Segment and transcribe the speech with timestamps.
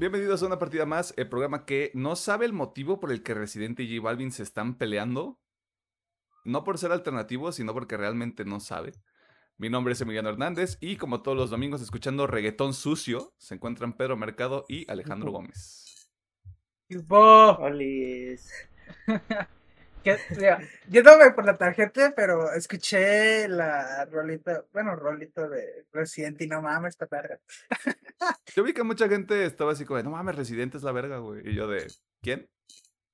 [0.00, 3.34] Bienvenidos a una partida más, el programa que no sabe el motivo por el que
[3.34, 5.38] Residente y J Balvin se están peleando.
[6.42, 8.92] No por ser alternativos, sino porque realmente no sabe.
[9.58, 13.94] Mi nombre es Emiliano Hernández y como todos los domingos escuchando reggaetón sucio, se encuentran
[13.94, 16.10] Pedro Mercado y Alejandro Gómez.
[20.02, 25.86] Que, mira, yo no me por la tarjeta, pero escuché la rolita, bueno, rolito de
[25.92, 27.38] Resident y no mames, esta verga.
[28.54, 31.18] Yo vi que mucha gente estaba así como, de, no mames, Residente es la verga,
[31.18, 31.48] güey.
[31.48, 31.90] Y yo de,
[32.22, 32.48] ¿quién?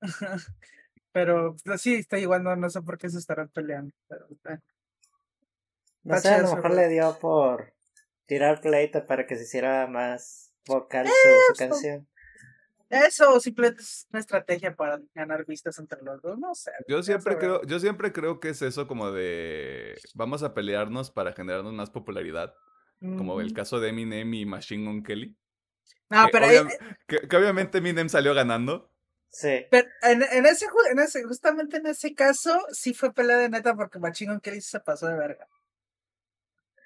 [1.12, 3.94] pero pues, sí, está igual, no, no sé por qué se estarán peleando.
[4.08, 4.58] Pero, eh.
[6.02, 7.72] No sé, a lo mejor le dio por
[8.26, 11.54] tirar pleito para que se hiciera más vocal su, su Eso.
[11.56, 12.08] canción.
[12.88, 16.70] Eso simplemente es una estrategia para ganar vistas entre los dos, no sé.
[16.88, 21.32] Yo siempre creo, yo siempre creo que es eso como de vamos a pelearnos para
[21.32, 22.54] generarnos más popularidad.
[23.00, 25.36] Como el caso de Eminem y Machine Gun Kelly.
[26.08, 28.90] No, que pero, obvia- eh, que- que obviamente Eminem salió ganando.
[29.28, 29.66] Sí.
[29.70, 33.74] pero en, en ese, en ese, justamente en ese caso, sí fue pelea de neta
[33.74, 35.46] porque Machine Kelly se pasó de verga.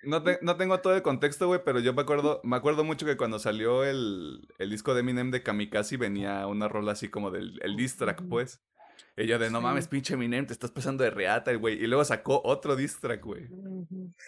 [0.03, 3.05] No, te- no tengo todo el contexto, güey, pero yo me acuerdo, me acuerdo mucho
[3.07, 7.31] que cuando salió el, el disco de Eminem de Kamikaze venía una rola así como
[7.31, 8.61] del el diss track, pues.
[9.17, 11.75] Ella de, no mames, pinche Eminem, te estás pasando de reata, güey.
[11.83, 13.49] Y luego sacó otro diss track, güey.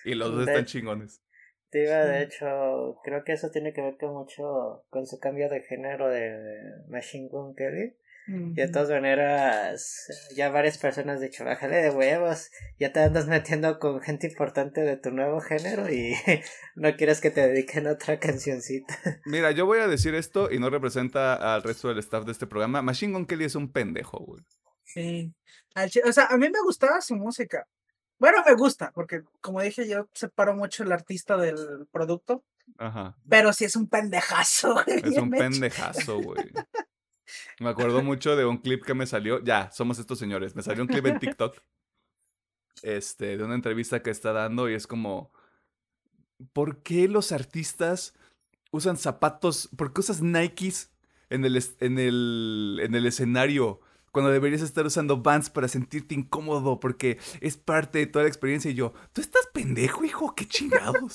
[0.04, 1.22] Y los dos De- están chingones.
[1.70, 6.08] De hecho, creo que eso tiene que ver con mucho con su cambio de género
[6.10, 7.94] de Machine Gun Kelly.
[8.26, 10.06] Y de todas maneras,
[10.36, 14.80] ya varias personas han dicho, bájale de huevos, ya te andas metiendo con gente importante
[14.82, 16.14] de tu nuevo género y
[16.76, 18.96] no quieres que te dediquen a otra cancioncita.
[19.26, 22.46] Mira, yo voy a decir esto y no representa al resto del staff de este
[22.46, 22.80] programa.
[22.80, 24.42] Machine Gun Kelly es un pendejo, güey.
[24.84, 25.34] Sí.
[26.04, 27.66] O sea, a mí me gustaba su música.
[28.18, 32.44] Bueno, me gusta, porque como dije, yo separo mucho el artista del producto,
[32.78, 33.16] Ajá.
[33.28, 34.74] pero sí es un pendejazo.
[34.86, 36.52] güey, Es un pendejazo, güey.
[37.60, 39.42] Me acuerdo mucho de un clip que me salió.
[39.42, 40.54] Ya, somos estos señores.
[40.56, 41.56] Me salió un clip en TikTok.
[42.82, 45.32] Este, de una entrevista que está dando y es como.
[46.52, 48.14] ¿Por qué los artistas
[48.72, 49.68] usan zapatos?
[49.76, 50.90] ¿Por qué usas Nikes
[51.30, 53.80] en el, en el, en el escenario?
[54.10, 58.70] Cuando deberías estar usando Vans para sentirte incómodo, porque es parte de toda la experiencia.
[58.70, 60.34] Y yo, ¿tú estás pendejo, hijo?
[60.34, 61.14] ¿Qué chingados?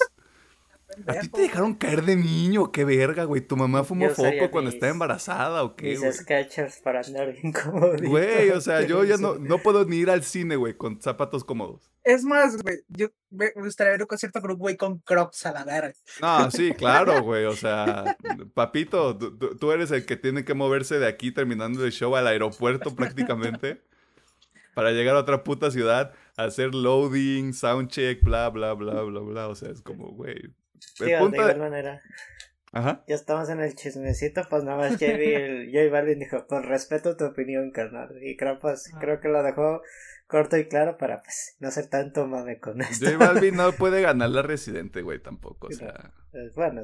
[1.05, 2.71] ¿A ti te dejaron caer de niño?
[2.71, 3.41] ¡Qué verga, güey!
[3.41, 6.11] ¿Tu mamá fumó foco cuando mis- estaba embarazada o qué, Mis güey?
[6.13, 7.95] Skechers para andar bien cómodo.
[8.01, 11.43] Güey, o sea, yo ya no, no puedo ni ir al cine, güey, con zapatos
[11.43, 11.91] cómodos.
[12.03, 15.51] Es más, güey, yo me gustaría ver un concierto con un güey con crocs a
[15.51, 15.93] la verga.
[16.21, 18.17] No, sí, claro, güey, o sea,
[18.53, 22.95] papito, tú eres el que tiene que moverse de aquí terminando el show al aeropuerto
[22.95, 23.81] prácticamente
[24.73, 29.55] para llegar a otra puta ciudad, hacer loading, soundcheck, bla, bla, bla, bla, bla, o
[29.55, 30.35] sea, es como, güey.
[30.99, 32.01] El de punto igual de- manera.
[32.73, 33.03] Ajá.
[33.07, 37.15] Ya estamos en el chismecito, pues nada más J, Bal- J Balvin dijo, pues respeto
[37.15, 38.09] tu opinión, carnal.
[38.21, 38.97] Y creo, pues, Ah.
[38.99, 39.81] creo que lo dejó
[40.27, 43.05] corto y claro para, pues, no ser tanto mame con esto.
[43.05, 46.11] J Balvin no puede ganar la residente, güey, tampoco, o sea.
[46.31, 46.81] Pues, bueno,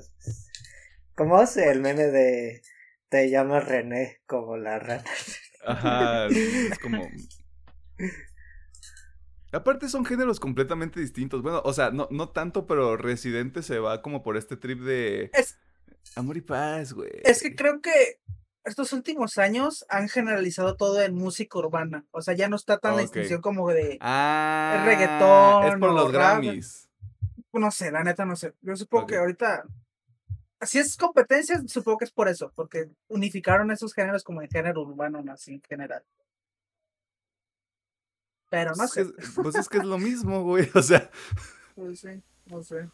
[1.15, 2.61] como es el meme de
[3.09, 5.03] te llamas René como la rana.
[5.65, 7.03] Ajá, es como.
[9.53, 11.41] Aparte son géneros completamente distintos.
[11.41, 15.29] Bueno, o sea, no, no tanto, pero Residente se va como por este trip de
[15.33, 15.57] Es,
[16.15, 17.11] amor y paz, güey.
[17.23, 18.19] es que creo que
[18.65, 22.05] estos últimos años han generalizado todo en música urbana.
[22.11, 25.93] O sea, ya no está tan la distinción como de, Ah, reggaetón es por o
[25.93, 26.41] los rap.
[26.41, 26.89] Grammys.
[27.53, 28.53] no sé, la neta no sé.
[28.61, 29.65] Yo supongo que ahorita,
[30.61, 34.81] si es competencia, supongo que es por eso, porque unificaron esos géneros como en género
[34.81, 35.33] urbano, ¿no?
[35.33, 36.03] así en general.
[38.53, 39.01] Pero no Pues sé.
[39.01, 40.69] es que- Pues es que es lo mismo, güey.
[40.75, 41.09] O sea,
[41.75, 42.87] Pues sí, no sé.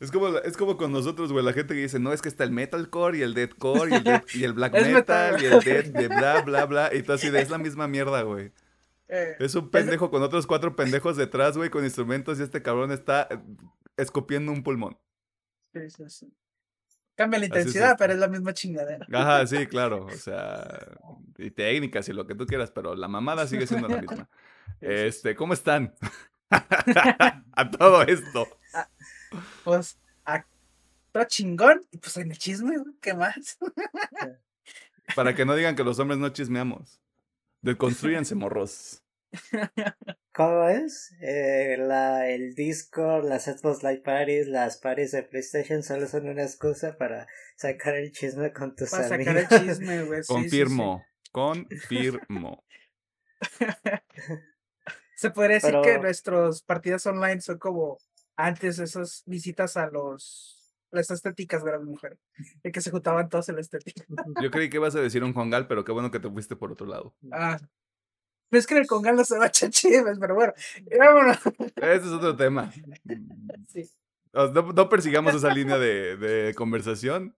[0.00, 1.44] es como, es como con nosotros, güey.
[1.44, 4.02] La gente que dice, no, es que está el metalcore y el deathcore y el,
[4.04, 5.42] death- y el black metal metal.
[5.42, 6.90] y el death de bla, bla, bla.
[6.92, 8.50] Y todo así de, es la misma mierda, güey.
[9.06, 12.90] Eh, Es un pendejo con otros cuatro pendejos detrás, güey, con instrumentos y este cabrón
[12.90, 13.38] está eh,
[13.98, 14.96] escupiendo un pulmón.
[15.74, 16.32] sí, sí, sí.
[17.14, 19.06] Cambia la es intensidad, pero es la misma chingadera.
[19.12, 20.06] Ajá, sí, claro.
[20.06, 20.66] O sea,
[21.36, 24.28] y técnicas y lo que tú quieras, pero la mamada sigue siendo la misma.
[24.80, 25.94] Este, ¿cómo están?
[27.56, 28.46] A todo esto.
[29.64, 30.44] Pues, a,
[31.12, 33.58] todo chingón, y pues en el chisme, ¿qué más?
[35.16, 37.00] Para que no digan que los hombres no chismeamos.
[37.62, 39.02] Deconstruyanse, morros.
[40.32, 41.12] ¿Cómo es?
[41.20, 46.42] Eh, la, el Discord, las Xbox Live Parties, las parties de PlayStation solo son una
[46.42, 47.26] excusa para
[47.56, 49.34] sacar el chisme con tus Para amigos.
[49.34, 50.22] sacar el chisme, güey.
[50.22, 51.04] sí, sí, sí.
[51.32, 52.64] Confirmo.
[55.16, 57.98] Se podría decir que nuestras partidas online son como
[58.36, 60.54] antes esas visitas a los
[60.94, 62.18] las estéticas de las mujeres.
[62.62, 64.04] De que se juntaban todos en la estética.
[64.42, 66.72] Yo creí que ibas a decir un congal, pero qué bueno que te fuiste por
[66.72, 67.14] otro lado.
[67.32, 67.58] Ah.
[68.48, 70.52] Pero es que en el congal no se va chives, pero bueno.
[70.98, 71.38] vámonos.
[71.76, 72.72] Ese es otro tema.
[73.68, 73.90] Sí.
[74.32, 77.36] No, no persigamos esa línea de, de conversación.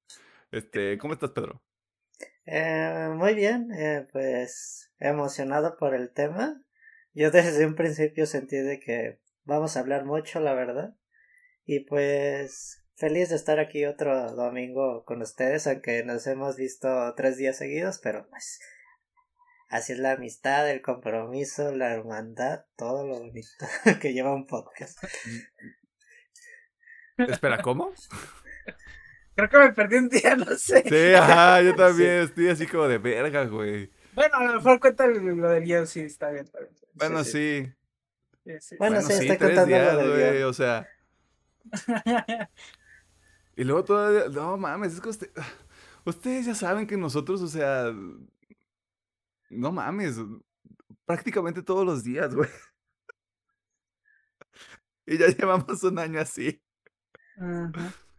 [0.50, 1.62] Este, ¿cómo estás, Pedro?
[2.46, 6.62] Eh, muy bien, eh, pues emocionado por el tema.
[7.16, 10.94] Yo desde un principio sentí de que vamos a hablar mucho, la verdad.
[11.64, 17.38] Y pues feliz de estar aquí otro domingo con ustedes, aunque nos hemos visto tres
[17.38, 18.60] días seguidos, pero pues
[19.70, 23.66] así es la amistad, el compromiso, la hermandad, todo lo bonito
[24.02, 25.02] que lleva un podcast.
[27.16, 27.94] Espera, ¿cómo?
[29.36, 30.82] Creo que me perdí un día, no sé.
[30.86, 33.90] Sí, ajá, yo también estoy así como de verga, güey.
[34.16, 36.46] Bueno, a lo mejor cuenta el- lo del guion, sí, está bien.
[36.46, 36.72] Está bien.
[36.94, 37.30] Bueno, sí.
[37.30, 37.72] sí.
[38.44, 38.76] Sí, sí.
[38.78, 40.88] Bueno, sí, tres contando días, lo del güey, o sea.
[43.58, 45.30] Y luego todavía, no mames, es que usted-
[46.04, 47.90] ustedes ya saben que nosotros, o sea,
[49.48, 50.16] no mames,
[51.06, 52.50] prácticamente todos los días, güey.
[55.06, 56.60] Y ya llevamos un año así.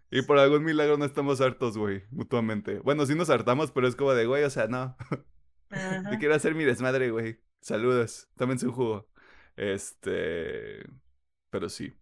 [0.10, 2.80] Y por algún milagro no estamos hartos, güey, mutuamente.
[2.80, 4.96] Bueno, sí nos hartamos, pero es como de, güey, o sea, no.
[5.70, 6.12] Ajá.
[6.12, 7.40] Yo quiero hacer mi desmadre, güey.
[7.62, 9.08] Saludos, tómense un jugo.
[9.56, 10.86] Este.
[11.50, 11.94] Pero sí.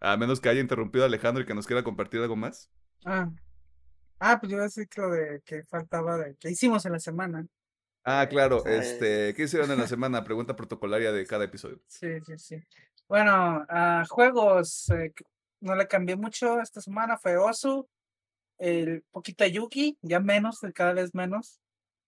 [0.00, 2.70] A menos que haya interrumpido a Alejandro y que nos quiera compartir algo más.
[3.04, 3.30] Ah.
[4.18, 6.92] Ah, pues yo iba a decir que lo de que faltaba de que hicimos en
[6.92, 7.46] la semana.
[8.04, 8.62] Ah, claro.
[8.62, 10.24] Pues- Este, ¿qué hicieron en la semana?
[10.24, 11.80] Pregunta protocolaria de cada episodio.
[11.86, 12.56] Sí, sí, sí.
[13.08, 15.12] Bueno, a juegos eh,
[15.60, 17.88] no le cambié mucho esta semana, fue Osu,
[18.58, 21.60] el poquito de Yugi, ya menos, cada vez menos.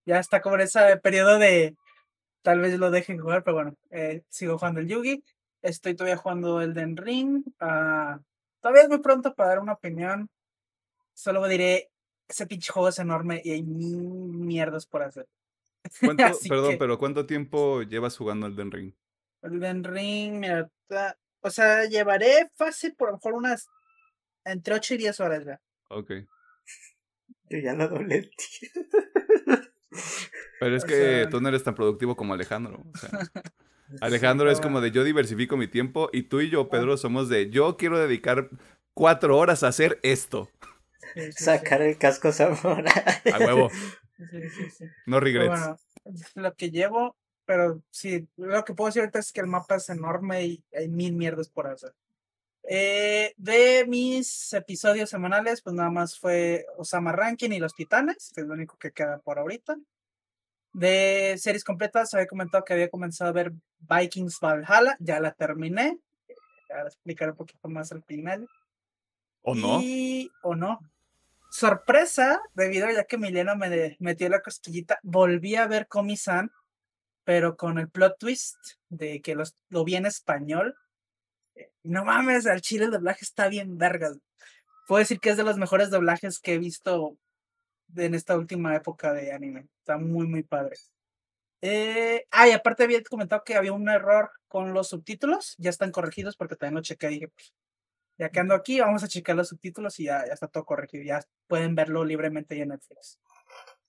[0.08, 1.76] Ya está como en ese periodo de
[2.40, 5.22] tal vez lo dejen jugar, pero bueno, eh, sigo jugando el Yugi.
[5.60, 7.44] Estoy todavía jugando el Den Ring.
[7.60, 8.18] ah,
[8.62, 10.30] todavía es muy pronto para dar una opinión.
[11.12, 11.90] Solo diré,
[12.26, 15.26] ese pinche juego es enorme y hay mil mierdas por hacer.
[16.00, 18.94] ¿Cuánto, Así perdón, que- pero ¿cuánto tiempo llevas jugando el Den Ring?
[19.42, 23.68] Elden Ring, mira, ta- o sea, llevaré fácil por lo mejor unas
[24.44, 25.60] entre 8 y 10 horas ya.
[25.90, 26.12] Ok.
[27.50, 28.30] Yo ya lo doblé.
[30.60, 32.82] Pero es O que sea- tú no eres tan productivo como Alejandro.
[32.94, 33.10] o sea,
[34.00, 37.48] Alejandro es como de yo diversifico mi tiempo y tú y yo, Pedro, somos de
[37.50, 38.50] yo quiero dedicar
[38.94, 40.50] cuatro horas a hacer esto.
[41.14, 41.44] Sí, sí, sí.
[41.44, 42.84] Sacar el casco samurai.
[43.32, 43.70] A huevo.
[43.70, 44.84] Sí, sí, sí.
[45.06, 45.48] No regrets.
[45.48, 45.76] bueno,
[46.34, 49.88] lo que llevo, pero sí, lo que puedo decir ahorita es que el mapa es
[49.88, 51.94] enorme y hay mil mierdas por hacer.
[52.70, 58.42] Eh, de mis episodios semanales, pues nada más fue Osama Rankin y Los Titanes, que
[58.42, 59.76] es lo único que queda por ahorita.
[60.74, 65.98] De series completas, había comentado que había comenzado a ver Vikings Valhalla, ya la terminé.
[66.68, 68.46] Ya la explicaré un poquito más al final.
[69.40, 69.80] ¿O no?
[69.80, 70.78] Y, o no.
[71.50, 76.50] Sorpresa, debido a ya que Milena me de- metió la cosquillita, volví a ver Comi-san,
[77.24, 78.58] pero con el plot twist
[78.90, 80.76] de que los, lo vi en español.
[81.58, 84.18] Eh, No mames, al chile el doblaje está bien vergas.
[84.86, 87.18] Puedo decir que es de los mejores doblajes que he visto
[87.96, 89.66] en esta última época de anime.
[89.80, 90.76] Está muy, muy padre.
[91.60, 95.54] Eh, ah, y aparte había comentado que había un error con los subtítulos.
[95.58, 97.08] Ya están corregidos porque también lo chequé.
[97.08, 97.52] Dije, pues,
[98.18, 101.04] ya que ando aquí, vamos a checar los subtítulos y ya, ya está todo corregido.
[101.04, 103.18] Ya pueden verlo libremente ahí en Netflix.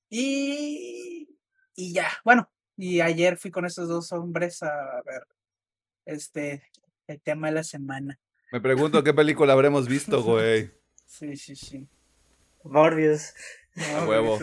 [0.10, 1.38] Y,
[1.76, 5.24] y ya, bueno, y ayer fui con esos dos hombres a ver
[6.06, 6.64] este
[7.14, 8.20] el tema de la semana.
[8.52, 10.72] Me pregunto qué película habremos visto, güey.
[11.06, 11.88] Sí, sí, sí.
[12.64, 13.34] Morbius.
[13.76, 14.40] No, huevo.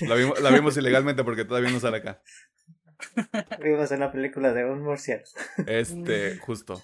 [0.00, 2.22] La vimos, la vimos ilegalmente porque todavía no sale acá.
[3.62, 5.26] Vimos una película de un murciélago.
[5.66, 6.82] Este, justo.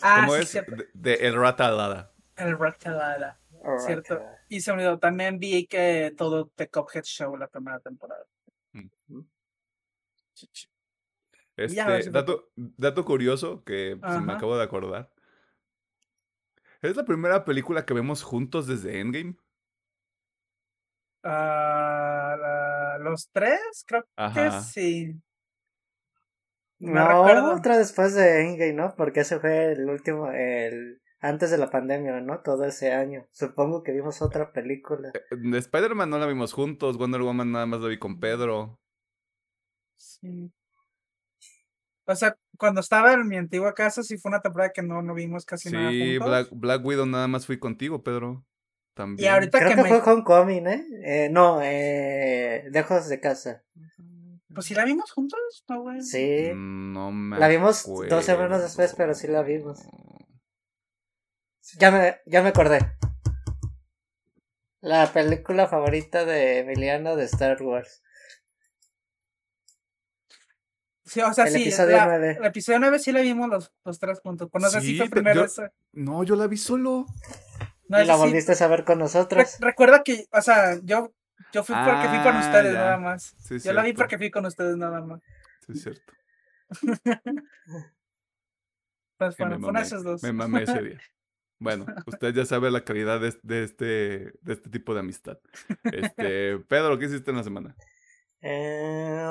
[0.00, 0.48] Ah, ¿Cómo sí, es?
[0.50, 0.76] cierto.
[0.76, 2.12] De, de El Rata Alada.
[2.36, 3.40] El Ratalada.
[3.64, 4.22] Alright, Cierto.
[4.48, 8.24] Y se me olvidó, también vi que todo The Cuphead Show la primera temporada.
[8.72, 9.20] Mm.
[11.58, 15.10] Este, Ya, si dato, dato curioso que se me acabo de acordar.
[16.80, 19.34] Es la primera película que vemos juntos desde Endgame.
[21.24, 25.14] Ah, la- los tres, creo que sí.
[26.78, 27.54] No No, recuerdo.
[27.56, 28.94] otra después de Endgame, ¿no?
[28.96, 32.40] Porque ese fue el último, el antes de la pandemia, ¿no?
[32.42, 33.26] Todo ese año.
[33.32, 35.10] Supongo que vimos otra película.
[35.32, 36.96] De Spider-Man no la vimos juntos.
[36.96, 38.78] Wonder Woman nada más la vi con Pedro.
[39.96, 40.52] Sí.
[42.10, 45.12] O sea, cuando estaba en mi antigua casa, sí fue una temporada que no, no
[45.12, 46.18] vimos casi nada Sí.
[46.18, 48.46] Black, Black Widow nada más fui contigo, Pedro.
[48.94, 49.26] También.
[49.26, 49.88] Y ahorita Creo que que me...
[49.88, 50.86] fue Homecoming, ¿eh?
[51.04, 53.62] eh no, eh, Lejos de casa.
[54.54, 55.38] Pues sí la vimos juntos,
[55.68, 56.00] ¿no, güey?
[56.00, 56.50] Sí.
[56.54, 59.78] Mm, No me La vimos dos semanas después, pero sí la vimos.
[59.80, 60.26] acuerdo.
[61.78, 62.78] Ya me, ya me acordé.
[64.80, 68.02] La película favorita de Emiliano de Star Wars.
[71.08, 72.36] Sí, o sea, El sí, episodio la- nueve.
[72.38, 74.48] el episodio 9 sí la vimos los, los tres juntos.
[74.52, 75.72] Pues no sé si Sí, fue pero primero yo- esa.
[75.92, 77.06] No, yo la vi solo.
[77.88, 78.20] No, y la sí.
[78.20, 79.56] volviste a ver con Re- nosotros.
[79.60, 81.12] recuerda que, o sea, yo,
[81.52, 82.78] yo fui porque fui con Ah, ustedes ya.
[82.78, 83.34] nada más.
[83.38, 83.98] Sí, yo la vi cierto.
[84.02, 85.20] porque fui con ustedes nada más.
[85.66, 86.12] Sí, es cierto.
[89.18, 90.22] Pues bueno, mamé, esos dos.
[90.22, 91.00] Me mamé ese día.
[91.60, 93.84] Bueno, usted ya sabe la calidad de, de este,
[94.42, 95.38] de este tipo de amistad.
[95.92, 97.74] Este, Pedro, ¿qué hiciste en la semana?
[98.40, 99.24] Eh,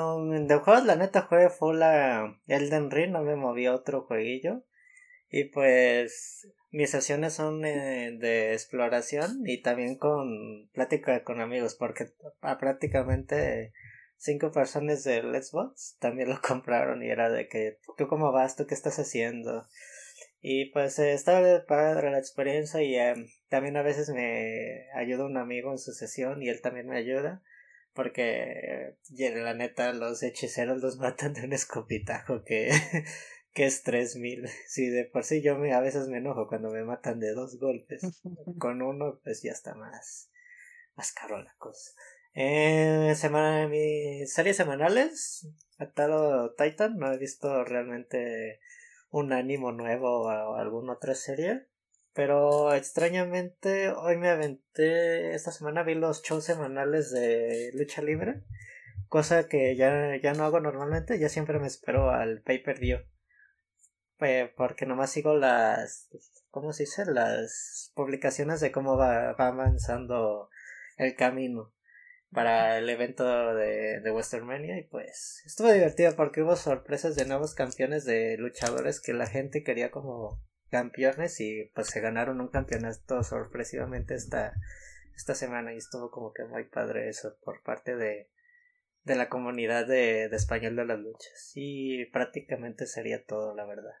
[0.46, 4.62] de juegos, la neta, jugué full a Elden Ring, no me moví a otro jueguillo.
[5.30, 12.08] Y pues, mis sesiones son eh, de exploración y también con plática con amigos, porque
[12.40, 13.72] a prácticamente
[14.16, 18.56] cinco personas del Xbox también lo compraron y era de que, ¿tú cómo vas?
[18.56, 19.66] ¿Tú qué estás haciendo?
[20.40, 23.14] Y pues eh, estaba padre la experiencia y eh,
[23.48, 27.42] también a veces me ayuda un amigo en su sesión y él también me ayuda.
[27.92, 32.70] Porque la neta los hechiceros los matan de un escopitajo que,
[33.52, 34.48] que es 3000.
[34.66, 37.58] Sí, de por sí yo me, a veces me enojo cuando me matan de dos
[37.58, 38.02] golpes.
[38.58, 40.30] Con uno pues ya está más,
[40.94, 41.92] más caro la cosa.
[42.34, 48.60] Eh, semana, mis series semanales, atado Titan, no he visto realmente
[49.10, 51.66] un ánimo nuevo o alguna otra serie.
[52.18, 58.42] Pero extrañamente hoy me aventé, esta semana vi los shows semanales de lucha libre,
[59.06, 62.98] cosa que ya, ya no hago normalmente, ya siempre me espero al pay per view.
[64.18, 66.08] Eh, porque nomás sigo las,
[66.50, 67.04] ¿cómo se dice?
[67.06, 70.50] Las publicaciones de cómo va, va avanzando
[70.96, 71.72] el camino
[72.32, 77.54] para el evento de, de Westermania y pues estuvo divertido porque hubo sorpresas de nuevos
[77.54, 83.22] campeones de luchadores que la gente quería como campeones y pues se ganaron un campeonato
[83.22, 84.54] sorpresivamente esta,
[85.14, 88.30] esta semana y estuvo como que muy padre eso por parte de,
[89.04, 93.94] de la comunidad de, de español de las luchas y prácticamente sería todo la verdad.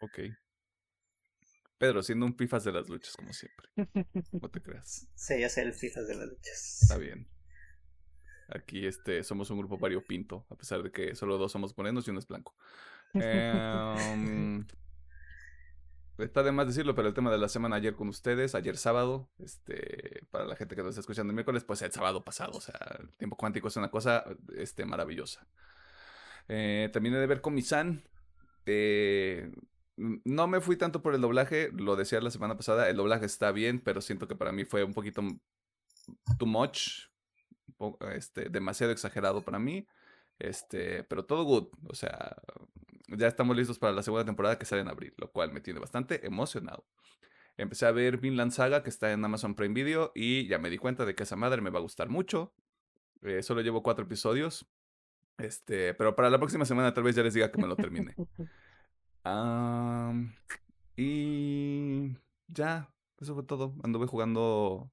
[0.00, 0.18] Ok.
[1.78, 3.68] Pedro, siendo un pifas de las luchas, como siempre.
[4.32, 5.08] No te creas.
[5.14, 6.82] Sí, yo sé el FIFA de las luchas.
[6.82, 7.28] Está bien.
[8.48, 12.10] Aquí este, somos un grupo variopinto, a pesar de que solo dos somos morenos y
[12.10, 12.54] uno es blanco.
[13.14, 14.66] Em,
[16.18, 19.28] está de más decirlo, pero el tema de la semana ayer con ustedes, ayer sábado,
[19.38, 22.60] este, para la gente que nos está escuchando el miércoles, pues el sábado pasado, o
[22.60, 24.24] sea, el tiempo cuántico es una cosa
[24.56, 25.46] este, maravillosa.
[26.48, 28.04] Eh, terminé de ver con Misan.
[28.66, 29.50] Eh,
[29.96, 33.52] no me fui tanto por el doblaje, lo decía la semana pasada, el doblaje está
[33.52, 35.22] bien, pero siento que para mí fue un poquito
[36.38, 37.08] too much,
[38.12, 39.86] este, demasiado exagerado para mí,
[40.38, 42.36] este, pero todo good, o sea,
[43.08, 45.80] ya estamos listos para la segunda temporada que sale en abril, lo cual me tiene
[45.80, 46.84] bastante emocionado.
[47.56, 50.78] Empecé a ver Vinland Saga, que está en Amazon Prime Video, y ya me di
[50.78, 52.52] cuenta de que esa madre me va a gustar mucho.
[53.22, 54.66] Eh, solo llevo cuatro episodios,
[55.38, 58.14] este, pero para la próxima semana tal vez ya les diga que me lo termine.
[59.24, 60.34] Am,
[60.96, 62.14] y
[62.48, 63.74] ya, eso fue todo.
[63.82, 64.90] Anduve jugando.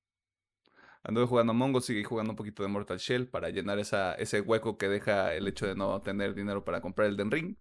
[1.03, 4.39] Anduve jugando Among Us, seguí jugando un poquito de Mortal Shell para llenar esa, ese
[4.41, 7.57] hueco que deja el hecho de no tener dinero para comprar el Den Ring.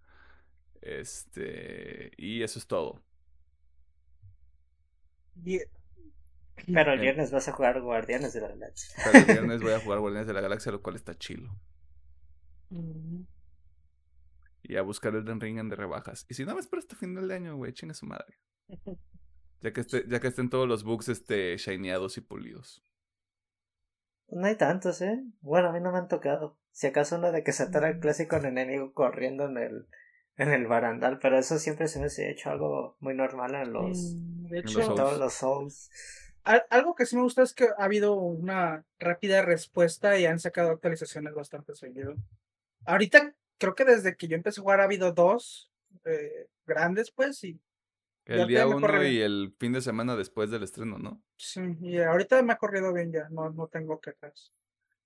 [0.81, 2.13] Este.
[2.17, 3.03] Y eso es todo.
[6.67, 7.03] Pero el Eh.
[7.03, 8.95] viernes vas a jugar Guardianes de la Galaxia.
[9.05, 11.51] Pero el viernes voy a jugar Guardianes de la Galaxia, lo cual está chilo.
[14.63, 16.27] Y a buscar el Den Ring en de rebajas.
[16.29, 18.39] Y si no me espero hasta final de año, güey, chinga su madre.
[19.63, 22.83] Ya que, esté, ya que estén todos los bugs este, shineados y pulidos.
[24.29, 25.23] No hay tantos, ¿eh?
[25.43, 26.59] Bueno, a mí no me han tocado.
[26.71, 29.87] Si acaso uno de que se atora el clásico en enemigo corriendo en el,
[30.37, 34.17] en el barandal, pero eso siempre se me ha hecho algo muy normal en los,
[34.51, 35.91] En los todos los Souls.
[36.45, 40.39] al- algo que sí me gusta es que ha habido una rápida respuesta y han
[40.39, 42.15] sacado actualizaciones bastante seguido.
[42.87, 45.71] Ahorita creo que desde que yo empecé a jugar ha habido dos
[46.05, 47.61] eh, grandes, pues, y
[48.25, 51.21] El día uno corre y el fin de semana después del estreno, ¿no?
[51.37, 54.53] Sí, y ahorita me ha corrido bien ya, no, no tengo quejas.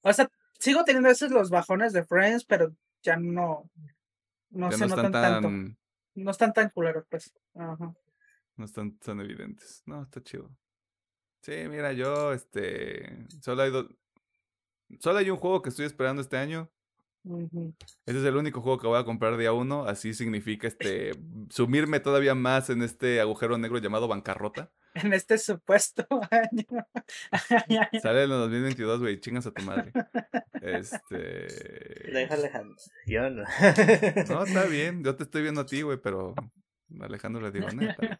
[0.02, 3.70] O sea, sigo teniendo a veces los bajones de Friends, pero ya no,
[4.54, 5.48] no se no notan están tanto.
[5.48, 5.76] tan,
[6.14, 7.32] No están tan culeros, pues.
[7.54, 7.94] Ajá.
[8.56, 9.82] no están tan evidentes.
[9.86, 10.50] No, está chido.
[11.42, 13.86] Sí, mira, yo, este, solo hay dos,
[15.00, 16.70] solo hay un juego que estoy esperando este año.
[17.24, 17.74] Ujú.
[18.06, 19.84] Ese es el único juego que voy a comprar día uno.
[19.86, 21.12] Así significa, este,
[21.50, 24.72] sumirme todavía más en este agujero negro llamado bancarrota.
[24.94, 26.86] En este supuesto año.
[28.02, 29.92] Sale en el 2022, güey, chingas a tu madre.
[30.62, 32.10] Este...
[32.10, 32.76] Deja Alejandro.
[33.06, 33.44] Yo no.
[34.30, 36.34] No, está bien, yo te estoy viendo a ti, güey, pero
[37.00, 38.18] Alejandro le digo, neta.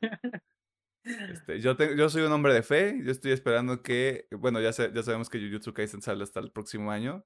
[1.05, 5.03] Este, yo, yo soy un hombre de fe, yo estoy esperando que, bueno, ya, ya
[5.03, 7.25] sabemos que Jujutsu Kaisen sale hasta el próximo año,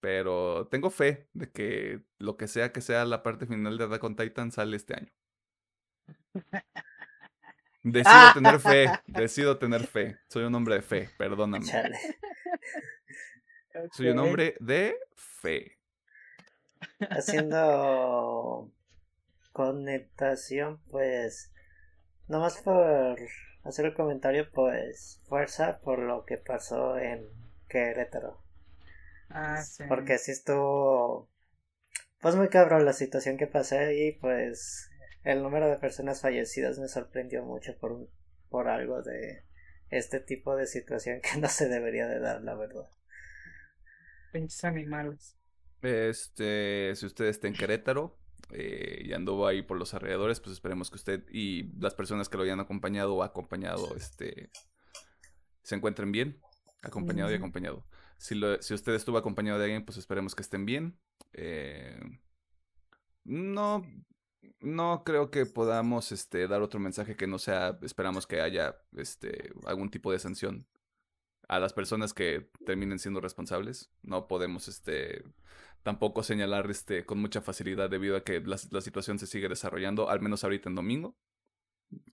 [0.00, 4.04] pero tengo fe de que lo que sea que sea la parte final de Attack
[4.04, 5.12] on Titan sale este año.
[7.92, 10.18] Decido tener fe, decido tener fe.
[10.28, 11.66] Soy un hombre de fe, perdóname.
[13.92, 15.78] Soy un hombre de fe.
[17.10, 18.70] Haciendo
[19.52, 21.50] conectación, pues
[22.28, 23.18] Nomás por
[23.64, 27.26] hacer el comentario, pues fuerza por lo que pasó en
[27.68, 28.42] Querétaro.
[29.30, 29.84] Ah, sí.
[29.88, 31.26] Porque si estuvo,
[32.20, 34.90] pues muy cabrón la situación que pasé y pues
[35.28, 38.08] el número de personas fallecidas me sorprendió mucho por,
[38.48, 39.44] por algo de
[39.90, 42.88] este tipo de situación que no se debería de dar, la verdad.
[44.32, 45.36] Pinches animales.
[45.82, 48.18] Este, si usted está en Querétaro,
[48.52, 52.38] eh, y anduvo ahí por los alrededores, pues esperemos que usted y las personas que
[52.38, 54.50] lo hayan acompañado o acompañado este,
[55.60, 56.40] se encuentren bien,
[56.80, 57.84] acompañado y acompañado.
[58.16, 60.98] Si, lo, si usted estuvo acompañado de alguien, pues esperemos que estén bien.
[61.34, 62.00] Eh,
[63.24, 63.84] no,
[64.60, 69.52] no creo que podamos este, dar otro mensaje que no sea, esperamos que haya este,
[69.66, 70.66] algún tipo de sanción
[71.48, 73.90] a las personas que terminen siendo responsables.
[74.02, 75.24] No podemos este,
[75.82, 80.20] tampoco señalar este, con mucha facilidad debido a que la, situación se sigue desarrollando, al
[80.20, 81.16] menos ahorita en domingo.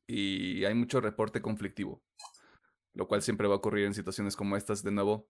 [0.08, 2.02] Y hay mucho reporte conflictivo,
[2.94, 5.28] lo cual siempre va a ocurrir en situaciones como estas de nuevo.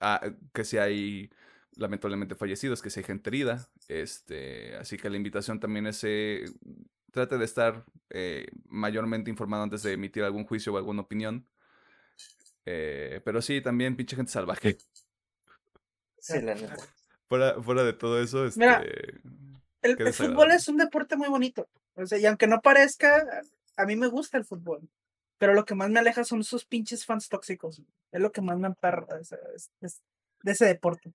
[0.00, 0.22] Ah,
[0.54, 1.30] que si hay
[1.78, 3.70] lamentablemente fallecidos, que si hay gente herida.
[3.88, 6.44] Este, así que la invitación también es eh,
[7.12, 11.46] trate de estar eh, mayormente informado antes de emitir algún juicio o alguna opinión.
[12.66, 14.76] Eh, pero sí, también pinche gente salvaje.
[16.18, 16.56] Sí, la
[17.28, 18.82] Fuera, fuera de todo eso, este, Mira,
[19.82, 21.68] el, fútbol es un deporte muy bonito.
[21.94, 23.42] O sea, y aunque no parezca,
[23.76, 24.88] a mí me gusta el fútbol.
[25.36, 27.82] Pero lo que más me aleja son esos pinches fans tóxicos.
[28.10, 29.06] Es lo que más me emperra
[30.42, 31.12] de ese deporte.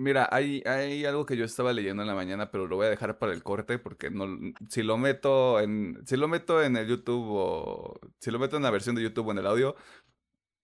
[0.00, 2.90] Mira, hay, hay algo que yo estaba leyendo en la mañana, pero lo voy a
[2.90, 4.26] dejar para el corte porque no,
[4.70, 8.62] si lo meto en, si lo meto en el YouTube o si lo meto en
[8.62, 9.76] la versión de YouTube o en el audio,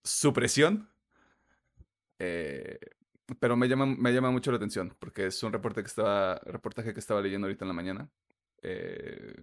[0.03, 0.89] supresión.
[2.19, 2.79] Eh,
[3.39, 6.95] pero me llama, me llama mucho la atención, porque es un reporte que estaba, reportaje
[6.95, 8.11] que estaba leyendo ahorita en la mañana.
[8.63, 9.35] Eh,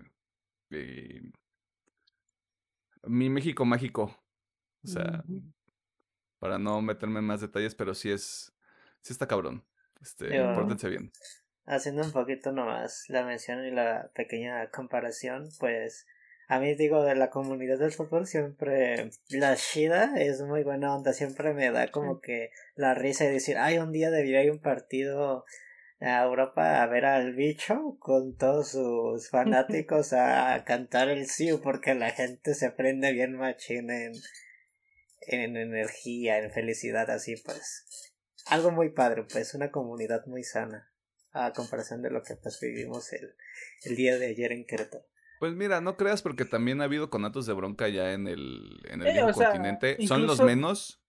[3.04, 4.04] mi México mágico.
[4.84, 5.24] O sea,
[6.40, 8.52] para no meterme en más detalles, pero sí es,
[9.04, 9.64] sí está cabrón.
[10.04, 11.12] Este, pórtense bien.
[11.66, 16.06] Haciendo un poquito nomás la mención y la pequeña comparación, pues
[16.48, 21.14] a mí digo de la comunidad del fútbol siempre la Shida es muy buena onda,
[21.14, 24.60] siempre me da como que la risa de decir, ay, un día debería ir un
[24.60, 25.46] partido
[26.02, 31.96] a Europa a ver al bicho con todos sus fanáticos a cantar el Siu porque
[31.96, 34.12] la gente se prende bien machín en,
[35.22, 38.13] en energía, en felicidad, así pues.
[38.48, 40.90] Algo muy padre, pues, una comunidad muy sana
[41.32, 43.36] a comparación de lo que pues vivimos el,
[43.86, 45.06] el día de ayer en Querétaro.
[45.40, 49.02] Pues mira, no creas porque también ha habido conatos de bronca ya en el, en
[49.02, 49.98] el continente.
[50.08, 51.02] Son los menos,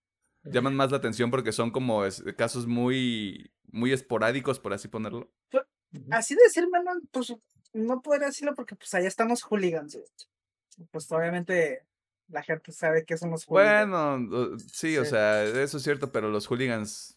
[0.42, 2.02] llaman más la atención porque son como
[2.36, 5.30] casos muy, muy esporádicos, por así ponerlo.
[5.50, 5.64] Pues,
[6.10, 7.34] así decirme, no, pues
[7.74, 9.98] no podría decirlo porque pues allá estamos hooligans.
[10.90, 11.86] Pues obviamente
[12.28, 13.90] la gente sabe que somos hooligans.
[13.90, 17.13] Bueno, sí, o sea, eso es cierto, pero los hooligans,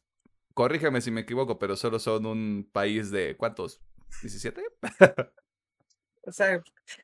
[0.57, 3.79] corrígeme si me equivoco, pero solo son un país de ¿cuántos?
[4.23, 4.59] ¿17?
[6.23, 6.63] O sea,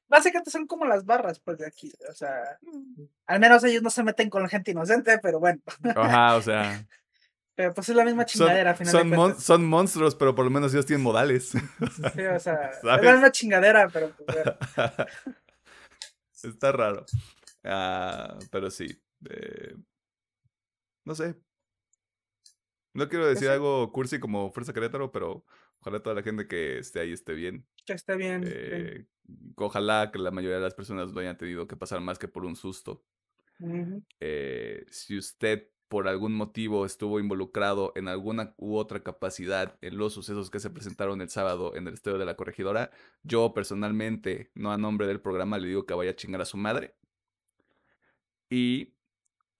[0.10, 1.94] básicamente son como las barras, pues, de aquí.
[2.10, 3.04] O sea, mm.
[3.28, 5.62] al menos ellos no se meten con la gente inocente, pero bueno.
[5.96, 6.84] Ajá, o sea.
[7.54, 10.88] Pero pues es la misma chingadera, son, final son monstruos, pero por lo menos ellos
[10.88, 11.50] tienen modales.
[11.50, 14.38] Sí, o sea, es la misma chingadera, pero pues,
[16.44, 17.06] Está raro.
[17.64, 18.88] Ah, pero sí.
[19.30, 19.76] Eh,
[21.06, 21.36] no sé.
[22.94, 25.46] No quiero decir algo cursi como Fuerza Querétaro, pero
[25.80, 27.66] ojalá toda la gente que esté ahí esté bien.
[27.86, 28.44] Que esté bien.
[28.46, 29.06] Eh,
[29.56, 32.46] ojalá que la mayoría de las personas lo hayan tenido que pasar más que por
[32.46, 33.04] un susto.
[34.20, 40.14] Eh, si usted por algún motivo estuvo involucrado en alguna u otra capacidad en los
[40.14, 42.90] sucesos que se presentaron el sábado en el estadio de la corregidora,
[43.22, 46.58] yo personalmente, no a nombre del programa, le digo que vaya a chingar a su
[46.58, 46.96] madre.
[48.50, 48.93] Y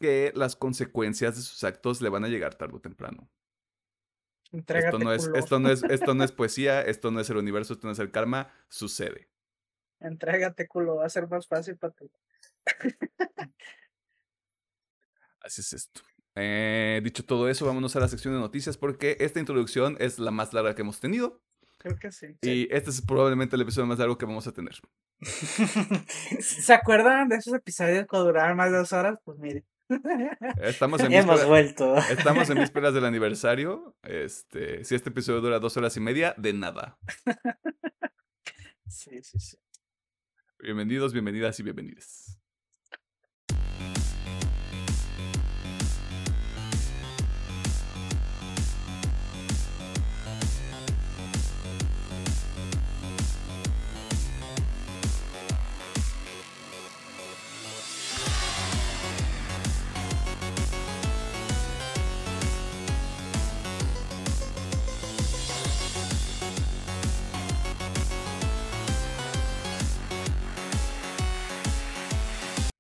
[0.04, 3.30] que las consecuencias de sus actos le van a llegar tarde o temprano.
[4.52, 7.72] esto no, es, esto, no es, esto no es poesía, esto no es el universo,
[7.72, 9.30] esto no es el karma, sucede.
[10.02, 12.12] Entrégate, culo, va a ser más fácil para ti.
[15.40, 16.02] Así es esto.
[16.36, 20.32] Eh, dicho todo eso, vámonos a la sección de noticias porque esta introducción es la
[20.32, 21.42] más larga que hemos tenido.
[21.78, 22.36] creo que sí.
[22.42, 24.76] Y este es probablemente el episodio más largo que vamos a tener.
[26.42, 29.18] ¿Se acuerdan de esos episodios que duraron más de dos horas?
[29.24, 29.64] Pues mire.
[30.62, 31.98] Estamos en, Hemos víspera- vuelto.
[31.98, 33.96] estamos en vísperas del aniversario.
[34.04, 36.98] Este, si este episodio dura dos horas y media, de nada.
[38.88, 39.58] Sí, sí, sí.
[40.60, 42.40] Bienvenidos, bienvenidas y bienvenidas.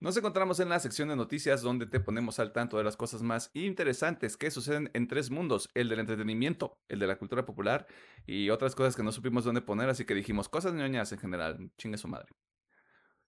[0.04, 3.22] Nos encontramos en la sección de noticias donde te ponemos al tanto de las cosas
[3.22, 7.88] más interesantes que suceden en tres mundos, el del entretenimiento, el de la cultura popular
[8.28, 11.72] y otras cosas que no supimos dónde poner, así que dijimos cosas ñoñas en general,
[11.78, 12.34] chingue su madre.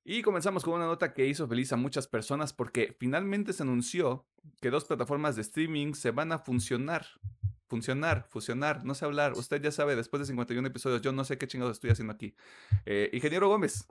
[0.04, 4.28] Y comenzamos con una nota que hizo feliz a muchas personas porque finalmente se anunció
[4.60, 7.06] que dos plataformas de streaming se van a funcionar.
[7.70, 9.32] Funcionar, fusionar, no sé hablar.
[9.32, 12.36] Usted ya sabe, después de 51 episodios, yo no sé qué chingados estoy haciendo aquí.
[12.86, 13.88] Eh, Ingeniero Gómez,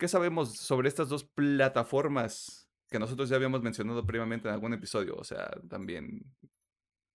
[0.00, 5.14] ¿Qué sabemos sobre estas dos plataformas que nosotros ya habíamos mencionado previamente en algún episodio?
[5.14, 6.24] O sea, también.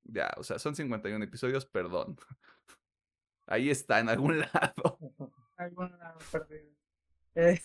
[0.04, 2.16] Ya, o sea, son 51 episodios, perdón.
[3.48, 5.00] Ahí está, en algún lado.
[5.58, 6.76] Alguna perdida.
[7.34, 7.60] Eh,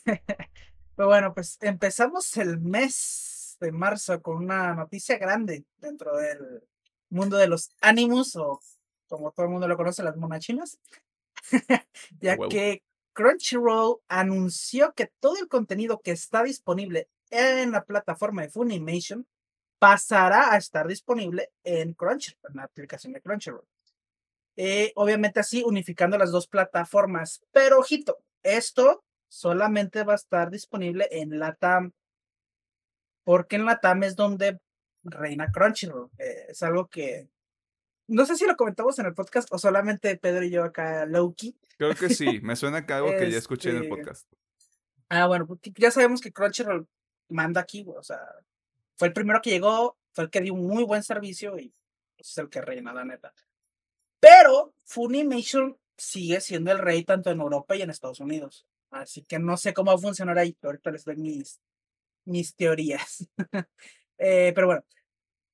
[0.96, 6.62] Pero bueno, pues empezamos el mes de marzo con una noticia grande dentro del
[7.10, 8.58] mundo de los Animus, o
[9.06, 10.78] como todo el mundo lo conoce, las monachinas.
[12.20, 18.50] ya que Crunchyroll anunció que todo el contenido que está disponible en la plataforma de
[18.50, 19.26] Funimation
[19.78, 23.66] pasará a estar disponible en Crunchyroll, en la aplicación de Crunchyroll.
[24.56, 27.42] Eh, obviamente así unificando las dos plataformas.
[27.50, 31.92] Pero ojito, esto solamente va a estar disponible en Latam.
[33.24, 34.60] Porque en Latam es donde
[35.02, 36.10] reina Crunchyroll.
[36.18, 37.28] Eh, es algo que
[38.10, 41.56] no sé si lo comentamos en el podcast o solamente Pedro y yo acá Loki.
[41.78, 44.32] Creo que sí, me suena que algo que ya escuché en el Este, podcast.
[45.08, 45.46] Ah, bueno,
[45.76, 46.88] ya sabemos que Crunchyroll
[47.28, 48.20] manda aquí, o sea,
[48.96, 51.72] fue el primero que llegó, fue el que dio un muy buen servicio y
[52.16, 53.32] pues, es el que reina, la neta.
[54.18, 58.66] Pero Funimation sigue siendo el rey tanto en Europa y en Estados Unidos.
[58.90, 61.60] Así que no sé cómo va a funcionar ahí, pero ahorita les doy mis,
[62.24, 63.28] mis teorías.
[64.22, 64.84] Eh, pero bueno,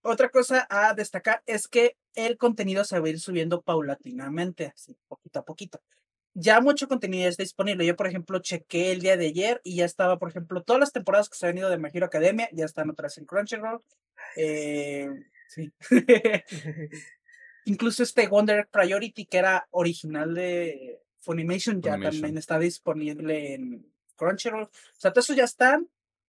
[0.03, 4.97] otra cosa a destacar es que el contenido se va a ir subiendo paulatinamente, así,
[5.09, 5.81] poquito a poquito
[6.39, 7.87] ya mucho contenido está disponible.
[7.87, 10.93] Yo, por ejemplo, chequé el día de ayer y ya estaba, por ejemplo, todas las
[10.93, 13.81] temporadas que se han ido de My Hero Academia, ya están otras en Crunchyroll.
[14.37, 15.09] Eh,
[15.49, 15.73] sí.
[17.65, 22.21] Incluso este Wonder Priority, que era original de Funimation, ya Funimation.
[22.21, 24.65] también está disponible en Crunchyroll.
[24.65, 25.89] O sea, todos esos ya están.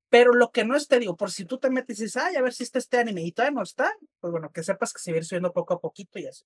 [0.09, 2.41] Pero lo que no esté, digo, por si tú te metes y dices, ay, a
[2.41, 5.11] ver si está este anime y todavía no está, pues bueno, que sepas que se
[5.11, 6.43] va a ir subiendo poco a poquito y así.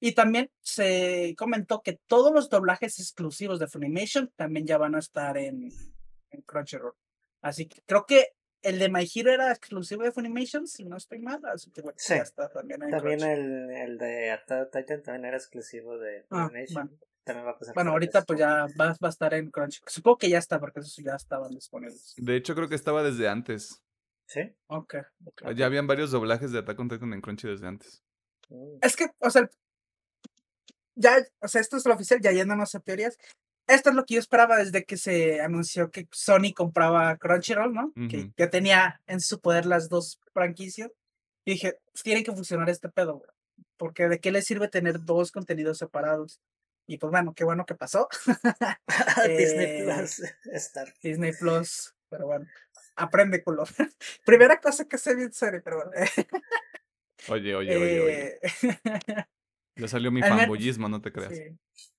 [0.00, 5.00] Y también se comentó que todos los doblajes exclusivos de Funimation también ya van a
[5.00, 5.70] estar en,
[6.30, 6.94] en Crunchyroll.
[7.42, 8.28] Así que creo que
[8.62, 11.40] el de My Hero era exclusivo de Funimation, si no estoy mal.
[11.46, 12.14] Así que bueno, Sí.
[12.14, 13.70] ya está también en También Crunchyroll.
[13.70, 16.86] el, el de Attack Titan también era exclusivo de Ah, Funimation.
[16.88, 16.98] bueno.
[17.30, 19.88] También va a pasar Bueno, ahorita pues ya va, va a estar en Crunchyroll.
[19.88, 22.14] Supongo que ya está, porque esos ya estaban disponibles.
[22.16, 23.82] De hecho, creo que estaba desde antes.
[24.26, 24.40] ¿Sí?
[24.66, 24.94] Ok.
[25.26, 25.52] ok.
[25.54, 28.02] Ya habían varios doblajes de Attack on Titan en Crunchy desde antes.
[28.48, 28.78] Mm.
[28.82, 29.48] Es que, o sea,
[30.96, 33.16] ya, o sea, esto es lo oficial, ya yéndonos a teorías.
[33.68, 37.92] Esto es lo que yo esperaba desde que se anunció que Sony compraba Crunchyroll, ¿no?
[38.08, 40.90] Que ya tenía en su poder las dos franquicias.
[41.44, 43.30] Y dije, pues tiene que funcionar este pedo, güey,
[43.76, 46.40] Porque de qué le sirve tener dos contenidos separados.
[46.90, 48.08] Y pues bueno, qué bueno que pasó.
[49.28, 50.22] Disney Eh, Plus,
[50.54, 50.92] Star.
[51.00, 52.46] Disney Plus, pero bueno,
[52.96, 53.68] aprende color.
[54.26, 55.92] Primera cosa que sé bien serio, pero bueno.
[57.28, 58.38] Oye, oye, oye, oye.
[58.42, 59.24] Eh,
[59.76, 61.32] Ya salió mi fanboyismo, no te creas.
[61.32, 61.92] Sí.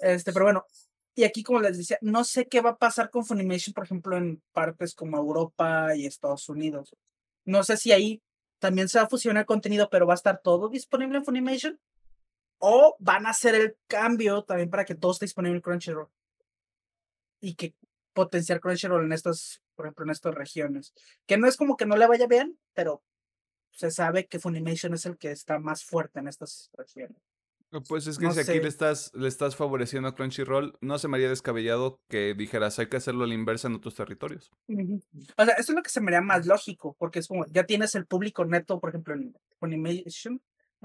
[0.00, 0.66] Este, pero bueno,
[1.14, 4.16] y aquí como les decía, no sé qué va a pasar con Funimation, por ejemplo,
[4.16, 6.94] en partes como Europa y Estados Unidos.
[7.46, 8.20] No sé si ahí
[8.58, 11.80] también se va a fusionar contenido, pero va a estar todo disponible en Funimation.
[12.66, 16.08] O van a hacer el cambio también para que todo esté disponible en Crunchyroll.
[17.38, 17.74] Y que
[18.14, 20.94] potenciar Crunchyroll en estas, por ejemplo, en estas regiones.
[21.26, 23.02] Que no es como que no le vaya bien, pero
[23.70, 27.18] se sabe que Funimation es el que está más fuerte en estas regiones.
[27.86, 31.08] Pues es que No si aquí le estás, le estás favoreciendo a Crunchyroll, no se
[31.08, 34.50] me haría descabellado que dijeras hay que hacerlo a la inversa en otros territorios.
[35.36, 37.64] O sea, eso es lo que se me haría más lógico, porque es como, ya
[37.64, 40.40] tienes el público neto, por ejemplo, en Funimation,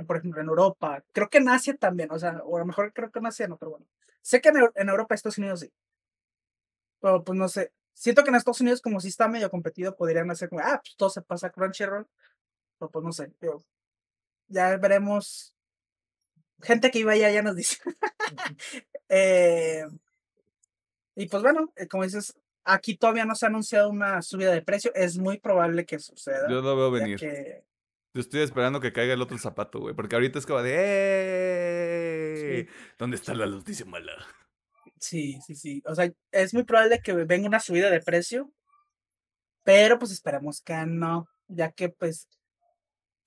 [0.06, 1.04] por ejemplo, en Europa.
[1.12, 3.48] Creo que en Asia también, o sea, o a lo mejor creo que en Asia
[3.48, 3.86] no, pero bueno.
[4.22, 5.72] Sé que en, en Europa Estados Unidos sí.
[7.02, 7.72] Pero pues no sé.
[7.94, 10.96] Siento que en Estados Unidos, como si está medio competido, podrían hacer como, ah, pues
[10.96, 12.08] todo se pasa a Crunchyroll.
[12.78, 13.32] Pero pues no sé.
[14.48, 15.54] ya veremos.
[16.62, 17.78] Gente que iba allá ya nos dice.
[19.10, 19.86] eh,
[21.16, 24.62] y pues bueno, eh, como dices, aquí todavía no se ha anunciado una subida de
[24.62, 24.92] precio.
[24.94, 26.50] Es muy probable que suceda.
[26.50, 27.64] Yo lo veo venir.
[28.14, 29.94] Yo estoy esperando que caiga el otro zapato, güey.
[29.94, 30.74] Porque ahorita es como de.
[32.62, 32.68] ¡Eh!
[32.98, 34.14] ¿Dónde está la noticia mala?
[35.00, 35.84] Sí, sí, sí.
[35.86, 38.52] O sea, es muy probable que venga una subida de precio.
[39.64, 41.30] Pero pues esperamos que no.
[41.48, 42.28] Ya que pues.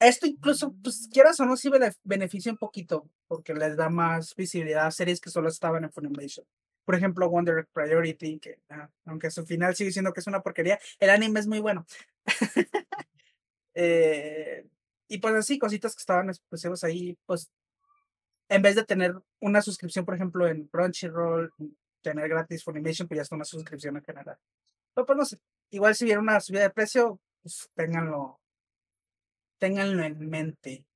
[0.00, 1.70] Esto incluso, pues quieras o no, sí
[2.02, 3.08] beneficia un poquito.
[3.28, 6.44] Porque les da más visibilidad a series que solo estaban en Funimation.
[6.84, 10.80] Por ejemplo, Wonder Priority, que ah, aunque su final sigue siendo que es una porquería,
[10.98, 11.86] el anime es muy bueno.
[13.74, 14.68] Eh,
[15.08, 17.50] y pues así, cositas que estaban exclusivos ahí, pues
[18.48, 21.52] en vez de tener una suscripción, por ejemplo, en Crunchyroll,
[22.02, 24.38] tener gratis Funimation, pues ya está una suscripción en general.
[24.94, 25.38] Pero pues no sé,
[25.70, 28.40] igual si viene una subida de precio, pues ténganlo,
[29.58, 30.86] ténganlo en mente.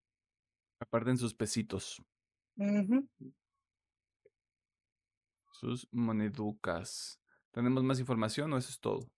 [0.81, 2.03] Aparten sus pesitos.
[5.53, 7.19] Sus moneducas.
[7.51, 9.09] ¿Tenemos más información o eso es todo?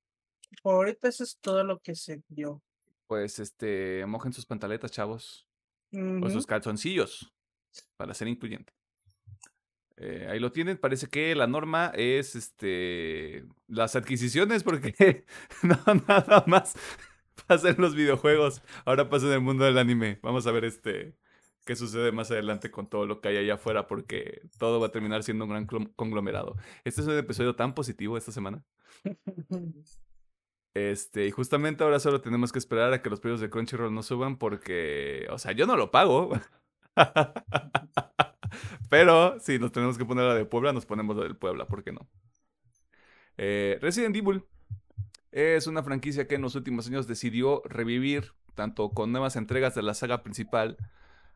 [0.62, 2.62] Por ahorita eso es todo lo que se dio
[3.08, 5.48] pues este, mojen sus pantaletas, chavos.
[6.22, 7.32] O sus calzoncillos,
[7.96, 8.74] para ser incluyente.
[9.96, 10.76] Eh, ahí lo tienen.
[10.78, 15.24] Parece que la norma es este las adquisiciones, porque
[15.62, 16.76] no nada más
[17.48, 18.62] pasa en los videojuegos.
[18.84, 20.18] Ahora pasa en el mundo del anime.
[20.22, 21.16] Vamos a ver este
[21.64, 24.92] qué sucede más adelante con todo lo que hay allá afuera, porque todo va a
[24.92, 26.56] terminar siendo un gran conglomerado.
[26.84, 28.64] Este es un episodio tan positivo esta semana.
[30.78, 34.04] Este, y justamente ahora solo tenemos que esperar a que los precios de Crunchyroll no
[34.04, 36.30] suban porque, o sea, yo no lo pago.
[38.88, 41.82] Pero si nos tenemos que poner la de Puebla, nos ponemos la del Puebla, ¿por
[41.82, 42.08] qué no?
[43.38, 44.44] Eh, Resident Evil
[45.32, 49.82] es una franquicia que en los últimos años decidió revivir, tanto con nuevas entregas de
[49.82, 50.76] la saga principal,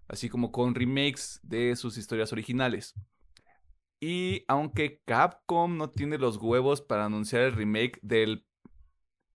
[0.06, 2.94] así como con remakes de sus historias originales.
[3.98, 8.46] Y aunque Capcom no tiene los huevos para anunciar el remake del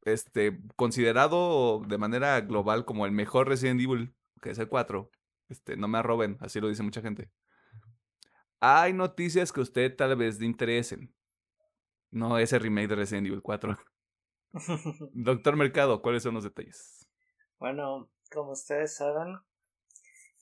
[0.08, 5.12] este, considerado de manera global como el mejor Resident Evil, que es el 4.
[5.50, 7.30] Este, no me arroben, así lo dice mucha gente.
[8.60, 11.14] Hay noticias que a usted tal vez le interesen.
[12.10, 13.78] No ese remake de Resident Evil 4.
[15.14, 17.08] Doctor Mercado, ¿cuáles son los detalles?
[17.60, 19.38] Bueno, como ustedes saben,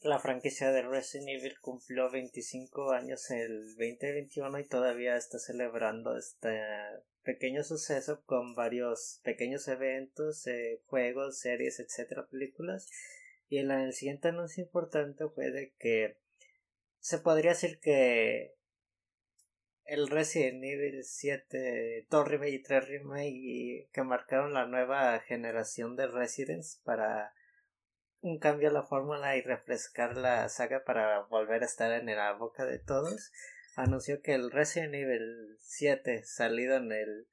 [0.01, 6.61] la franquicia de Resident Evil cumplió 25 años el 2021 y todavía está celebrando este
[7.25, 12.89] pequeño suceso con varios pequeños eventos, eh, juegos, series, etcétera, películas.
[13.49, 16.17] Y el, el siguiente anuncio importante fue de que
[16.99, 18.55] se podría decir que
[19.85, 26.07] el Resident Evil 7, 2 Remake y 3 Remake que marcaron la nueva generación de
[26.07, 27.33] Residents para
[28.21, 32.33] un cambio a la fórmula y refrescar la saga para volver a estar en la
[32.33, 33.31] boca de todos,
[33.75, 37.27] anunció que el Resident Evil 7 salido en el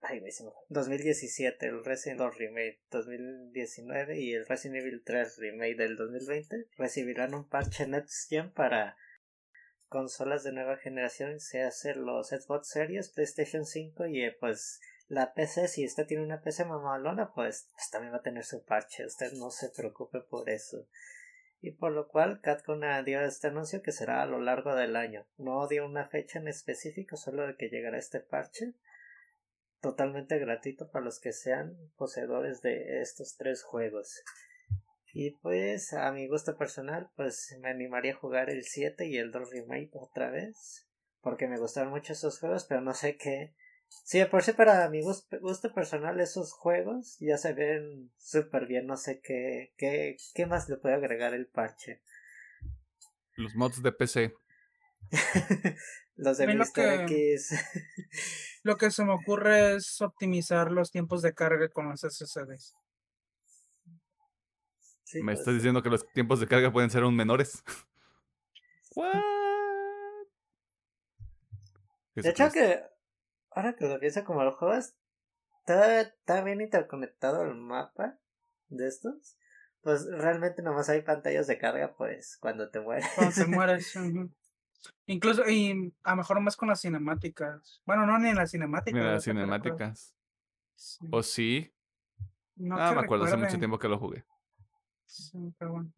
[0.00, 0.22] ay,
[0.68, 7.34] 2017, el Resident Evil Remake 2019 y el Resident Evil 3 Remake del 2020 recibirán
[7.34, 8.96] un parche Next para
[9.88, 14.80] consolas de nueva generación, sea hacer los Xbox Series, PlayStation 5 y eh, pues
[15.12, 18.64] la PC, si usted tiene una PC mamalona, pues, pues, también va a tener su
[18.64, 19.04] parche.
[19.04, 20.88] Usted no se preocupe por eso.
[21.62, 25.26] Y por lo cual Capcom dio este anuncio que será a lo largo del año.
[25.38, 28.74] No dio una fecha en específico, solo de que llegará este parche.
[29.80, 34.24] Totalmente gratuito para los que sean poseedores de estos tres juegos.
[35.14, 39.30] Y pues a mi gusto personal, pues me animaría a jugar el 7 y el
[39.30, 40.88] 2 Remake otra vez.
[41.20, 43.54] Porque me gustaron mucho esos juegos, pero no sé qué
[44.04, 48.96] Sí, por sí para mi gusto, personal esos juegos ya se ven súper bien, no
[48.96, 52.02] sé qué, qué, qué más le puede agregar el parche.
[53.36, 54.34] Los mods de PC.
[56.16, 57.02] los de Mr.
[57.02, 57.54] X.
[58.62, 62.76] lo que se me ocurre es optimizar los tiempos de carga con los SSDs.
[65.14, 67.62] ¿Me pues estás diciendo que los tiempos de carga pueden ser aún menores?
[72.14, 72.82] De hecho que
[73.54, 74.94] ahora que lo pienso como los juegos,
[75.66, 78.18] está, bien interconectado el mapa
[78.68, 79.36] de estos.
[79.82, 83.06] Pues realmente nomás hay pantallas de carga, pues, cuando te mueres.
[83.16, 83.98] Cuando te mueres.
[85.06, 87.82] Incluso, y a lo mejor más con las cinemáticas.
[87.84, 88.94] Bueno, no ni en las cinemáticas.
[88.94, 90.14] Ni en las cinemáticas.
[91.10, 91.72] ¿O sí?
[92.56, 94.24] No ah, me acuerdo, hace mucho tiempo que lo jugué.
[95.06, 95.92] Sí, pero bueno.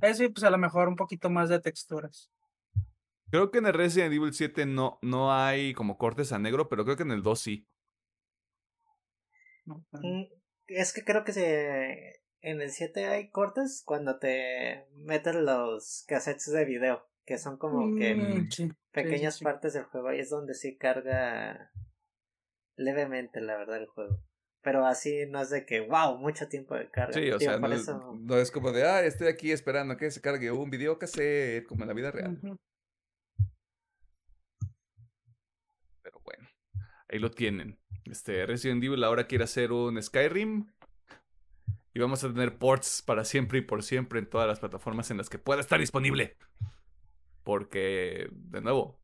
[0.00, 2.31] Eso y pues a lo mejor un poquito más de texturas.
[3.32, 6.84] Creo que en el Resident Evil 7 no, no hay como cortes a negro, pero
[6.84, 7.66] creo que en el 2 sí.
[9.64, 10.24] Mm,
[10.66, 16.52] es que creo que se, en el 7 hay cortes cuando te meten los cassettes
[16.52, 18.48] de video, que son como que Mm,
[18.92, 21.72] pequeñas partes del juego y es donde sí carga
[22.76, 24.18] levemente, la verdad, el juego.
[24.60, 27.14] Pero así no es de que, wow, mucho tiempo de carga.
[27.14, 29.96] Sí, o Tío, sea, no, eso- no es como de, ah, estoy aquí esperando a
[29.96, 32.38] que se cargue un video cassette, como en la vida real
[36.24, 36.48] bueno,
[37.12, 37.78] ahí lo tienen.
[38.04, 40.66] Este Resident Evil ahora quiere hacer un Skyrim.
[41.94, 45.18] Y vamos a tener ports para siempre y por siempre en todas las plataformas en
[45.18, 46.36] las que pueda estar disponible.
[47.44, 48.98] Porque, de nuevo,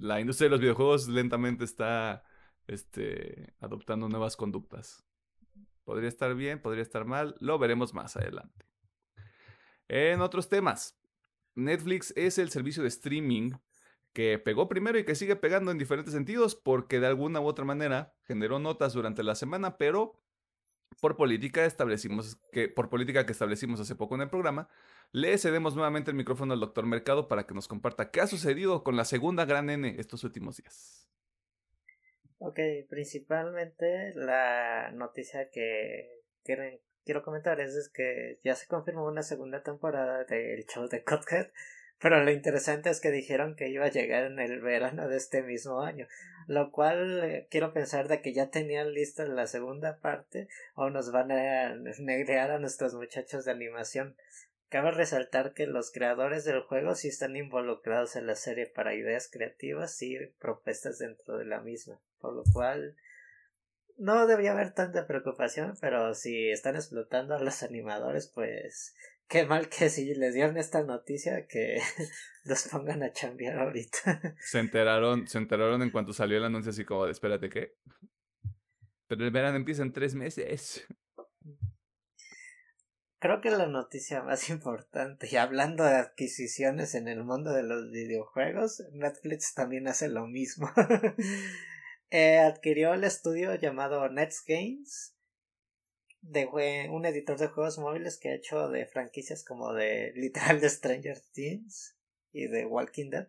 [0.00, 2.24] la industria de los videojuegos lentamente está
[2.66, 5.04] este, adoptando nuevas conductas.
[5.84, 8.66] Podría estar bien, podría estar mal, lo veremos más adelante.
[9.86, 10.98] En otros temas,
[11.54, 13.52] Netflix es el servicio de streaming
[14.12, 17.64] que pegó primero y que sigue pegando en diferentes sentidos porque de alguna u otra
[17.64, 20.20] manera generó notas durante la semana, pero
[21.00, 24.68] por política establecimos que por política que establecimos hace poco en el programa,
[25.12, 28.84] le cedemos nuevamente el micrófono al doctor Mercado para que nos comparta qué ha sucedido
[28.84, 31.08] con la segunda gran N estos últimos días.
[32.38, 36.22] Ok, principalmente la noticia que
[37.04, 41.52] quiero comentar es, que ya se confirmó una segunda temporada del show de Cuphead,
[42.02, 45.42] pero lo interesante es que dijeron que iba a llegar en el verano de este
[45.42, 46.08] mismo año,
[46.48, 51.12] lo cual eh, quiero pensar de que ya tenían lista la segunda parte o nos
[51.12, 54.16] van a negrear a nuestros muchachos de animación.
[54.68, 59.28] Cabe resaltar que los creadores del juego sí están involucrados en la serie para ideas
[59.30, 62.96] creativas y propuestas dentro de la misma, por lo cual
[63.96, 68.94] no debería haber tanta preocupación, pero si están explotando a los animadores, pues
[69.32, 71.80] qué mal que si les dieron esta noticia que
[72.44, 74.20] los pongan a chambear ahorita.
[74.40, 77.74] Se enteraron, se enteraron en cuanto salió el anuncio así como de espérate qué.
[79.06, 80.86] Pero el verano empieza en tres meses.
[83.20, 87.90] Creo que la noticia más importante, y hablando de adquisiciones en el mundo de los
[87.90, 90.70] videojuegos, Netflix también hace lo mismo.
[92.10, 95.11] eh, adquirió el estudio llamado Nets Games,
[96.22, 96.46] de
[96.90, 101.18] un editor de juegos móviles que ha hecho de franquicias como de literal de Stranger
[101.32, 101.96] Things
[102.32, 103.26] y de Walking Dead,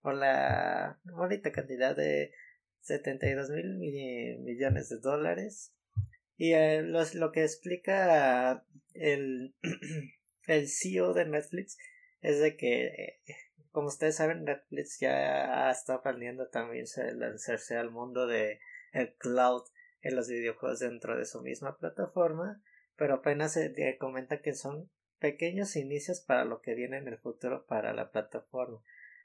[0.00, 2.32] por la bonita cantidad de
[2.80, 3.78] 72 mil
[4.38, 5.74] millones de dólares.
[6.38, 9.54] Y eh, los- lo que explica el,
[10.46, 11.76] el CEO de Netflix
[12.20, 13.20] es de que, eh,
[13.72, 18.60] como ustedes saben, Netflix ya estado planeando también se- lanzarse al mundo de
[18.92, 19.62] el cloud
[20.06, 22.62] en los videojuegos dentro de su misma plataforma,
[22.96, 27.18] pero apenas se eh, comenta que son pequeños inicios para lo que viene en el
[27.18, 28.80] futuro para la plataforma.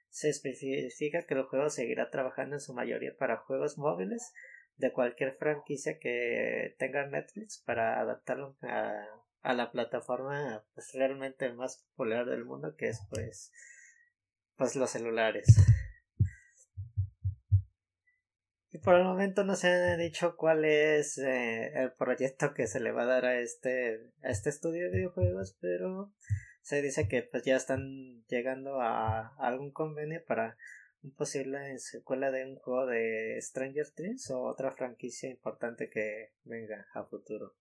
[0.10, 4.34] Se especifica que el juego seguirá trabajando en su mayoría para juegos móviles
[4.78, 9.06] de cualquier franquicia que tenga Netflix para adaptarlo a,
[9.42, 13.52] a la plataforma pues realmente más popular del mundo que es pues
[14.56, 15.46] pues los celulares
[18.72, 22.80] y por el momento no se ha dicho cuál es eh, el proyecto que se
[22.80, 26.12] le va a dar a este a este estudio de videojuegos pero
[26.62, 30.58] se dice que pues ya están llegando a, algún convenio para
[31.04, 36.88] un posible secuela de un juego de Stranger Things o otra franquicia importante que venga
[36.94, 37.56] a futuro.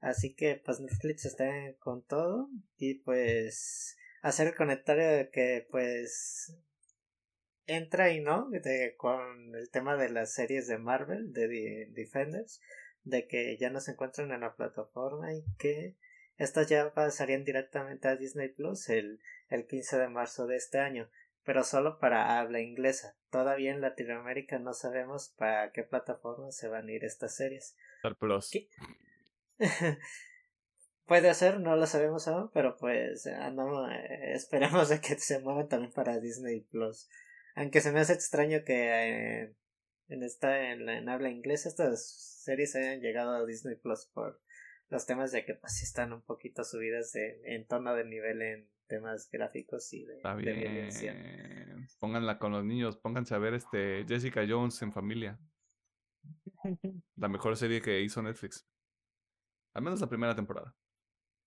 [0.00, 6.56] Así que pues Netflix está con todo y pues hacer el comentario de que pues
[7.66, 12.60] entra y no de, con el tema de las series de Marvel de The Defenders
[13.04, 15.96] de que ya no se encuentran en la plataforma y que
[16.36, 21.08] estas ya pasarían directamente a Disney Plus el, el 15 de marzo de este año,
[21.44, 23.16] pero solo para habla inglesa.
[23.30, 27.76] Todavía en Latinoamérica no sabemos para qué plataforma se van a ir estas series.
[27.98, 28.50] Star Plus.
[31.06, 35.68] Puede ser, no lo sabemos aún, pero pues andamos, eh, esperamos de que se muevan
[35.68, 37.08] también para Disney Plus.
[37.54, 39.54] Aunque se me hace extraño que eh,
[40.08, 44.40] en esta en, en habla inglesa estas series hayan llegado a Disney Plus por
[44.88, 48.70] los temas de que pues están un poquito subidas de, en tono de nivel en
[48.88, 51.16] temas gráficos y de, de violencia.
[51.98, 55.38] Pónganla con los niños, pónganse a ver este Jessica Jones en familia.
[57.16, 58.68] La mejor serie que hizo Netflix.
[59.74, 60.76] Al menos la primera temporada.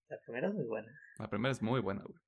[0.10, 0.92] La primera es muy buena.
[1.20, 2.20] La primera es muy buena, güey.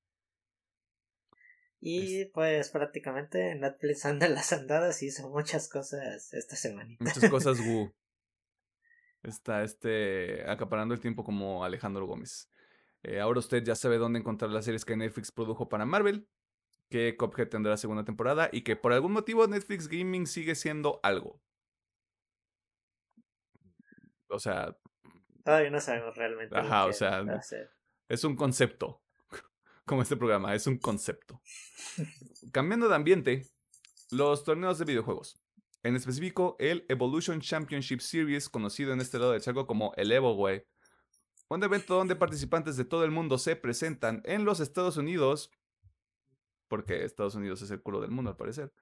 [1.80, 7.04] Y pues prácticamente Netflix anda en las andadas y hizo muchas cosas esta semanita.
[7.04, 7.92] Muchas cosas Wu.
[9.22, 12.50] Está este acaparando el tiempo como Alejandro Gómez.
[13.02, 16.28] Eh, ahora usted ya sabe dónde encontrar las series que Netflix produjo para Marvel,
[16.88, 21.40] que Cuphead tendrá segunda temporada y que por algún motivo Netflix Gaming sigue siendo algo.
[24.28, 24.76] O sea,
[25.48, 26.54] Todavía no sabemos realmente.
[26.54, 27.24] Ajá, o sea,
[28.08, 29.02] es un concepto.
[29.88, 31.40] Como este programa, es un concepto.
[32.52, 33.48] Cambiando de ambiente,
[34.10, 35.40] los torneos de videojuegos.
[35.82, 40.34] En específico, el Evolution Championship Series, conocido en este lado del charco como el Evo,
[40.34, 40.66] güey.
[41.48, 45.50] Un evento donde participantes de todo el mundo se presentan en los Estados Unidos,
[46.68, 48.74] porque Estados Unidos es el culo del mundo al parecer,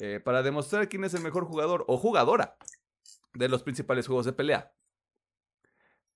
[0.00, 2.56] eh, para demostrar quién es el mejor jugador o jugadora
[3.34, 4.74] de los principales juegos de pelea.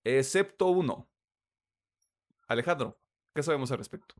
[0.02, 1.08] Excepto uno.
[2.48, 2.98] Alejandro,
[3.38, 4.16] ¿qué sabemos al respecto?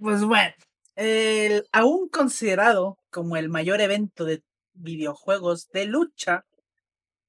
[0.00, 0.54] Pues bueno,
[0.96, 6.46] el, aún considerado como el mayor evento de videojuegos de lucha,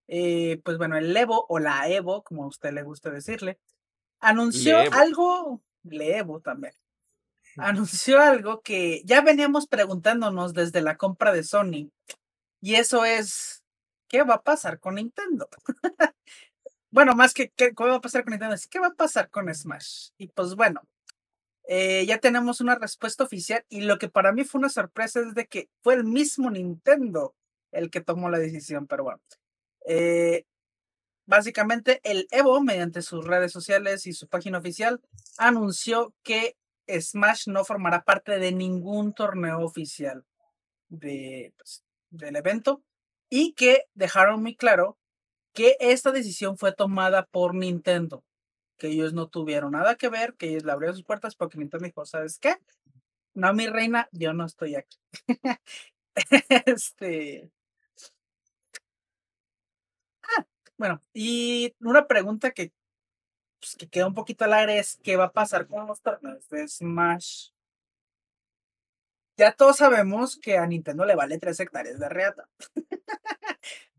[0.08, 3.60] eh, pues bueno, el Evo o la Evo, como a usted le gusta decirle,
[4.22, 4.96] anunció Levo.
[4.96, 6.74] algo, le Evo también,
[7.58, 11.92] anunció algo que ya veníamos preguntándonos desde la compra de Sony,
[12.62, 13.62] y eso es,
[14.08, 15.50] ¿qué va a pasar con Nintendo?
[16.96, 20.12] bueno, más que qué, va a pasar con Nintendo, qué va a pasar con Smash.
[20.18, 20.80] Y pues bueno,
[21.68, 25.34] eh, ya tenemos una respuesta oficial y lo que para mí fue una sorpresa es
[25.34, 27.36] de que fue el mismo Nintendo
[27.74, 29.20] el que tomó la decisión, pero bueno.
[29.86, 30.46] Eh,
[31.26, 35.02] básicamente el Evo, mediante sus redes sociales y su página oficial,
[35.38, 36.56] anunció que
[36.88, 40.24] Smash no formará parte de ningún torneo oficial
[40.88, 42.82] pues, del evento
[43.30, 44.98] y que dejaron muy claro
[45.56, 48.24] que esta decisión fue tomada por Nintendo
[48.78, 51.86] que ellos no tuvieron nada que ver, que ellos le abrieron sus puertas porque Nintendo
[51.86, 52.56] dijo, ¿sabes qué?
[53.34, 54.98] No, mi reina, yo no estoy aquí.
[56.66, 57.52] este.
[60.24, 60.46] Ah,
[60.78, 62.72] bueno, y una pregunta que,
[63.60, 66.48] pues, que queda un poquito al aire es: ¿qué va a pasar con los torneos
[66.50, 67.50] de Smash?
[69.38, 72.48] Ya todos sabemos que a Nintendo le vale tres hectáreas de reata.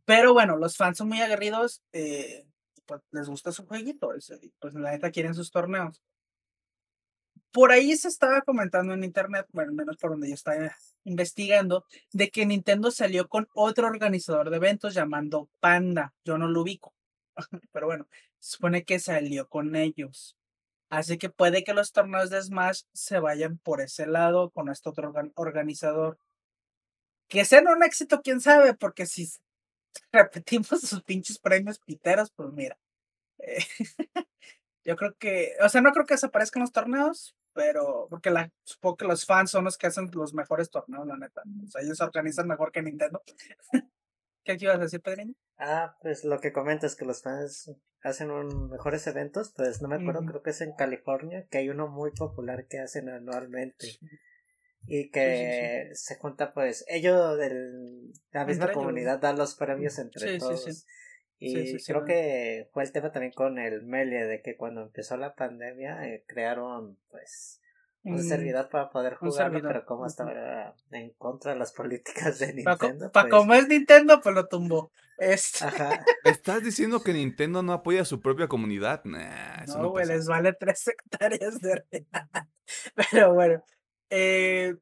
[0.07, 1.82] Pero bueno, los fans son muy aguerridos.
[1.92, 2.46] Eh,
[2.86, 6.00] pues les gusta su jueguito, y, pues la neta quieren sus torneos.
[7.52, 12.30] Por ahí se estaba comentando en internet, bueno, menos por donde yo estaba investigando, de
[12.30, 16.14] que Nintendo salió con otro organizador de eventos llamando Panda.
[16.24, 16.94] Yo no lo ubico,
[17.72, 18.07] pero bueno,
[18.38, 20.36] supone que salió con ellos.
[20.90, 24.88] Así que puede que los torneos de Smash se vayan por ese lado con este
[24.88, 26.18] otro organ- organizador.
[27.28, 29.28] Que sean un éxito, quién sabe, porque si
[30.12, 32.78] repetimos sus pinches premios piteros, pues mira.
[33.38, 33.59] eh,
[34.84, 38.97] yo creo que, o sea, no creo que desaparezcan los torneos, pero porque la, supongo
[38.97, 41.42] que los fans son los que hacen los mejores torneos, la neta.
[41.64, 43.22] O sea, ellos se organizan mejor que Nintendo.
[44.44, 45.34] ¿Qué ibas a decir, Pedrinho?
[45.59, 47.72] Ah, pues lo que comentas que los fans
[48.03, 51.68] hacen un mejores eventos, pues no me acuerdo, creo que es en California, que hay
[51.68, 53.99] uno muy popular que hacen anualmente.
[54.89, 57.51] Y que se junta pues ellos de
[58.32, 58.74] la misma Entre ellos.
[58.74, 60.62] comunidad dan los premios entre todos.
[60.62, 60.70] sí.
[61.39, 64.57] Y Sí, sí, sí, creo que fue el tema también con el Melee, de que
[64.57, 67.61] cuando empezó la pandemia eh, crearon pues
[68.05, 72.55] un Mm, servidor para poder jugarlo, pero como estaba en contra de las políticas de
[72.62, 74.93] Para Nintendo, pues, como es Nintendo, pues lo tumbó.
[75.18, 79.03] Este, ajá, ¿Estás diciendo que Nintendo no apoya a su propia comunidad?
[79.05, 82.49] Nah, eso no, no, güey, les vale tres hectáreas de reata.
[83.11, 83.64] Pero bueno,
[84.11, 84.76] eh,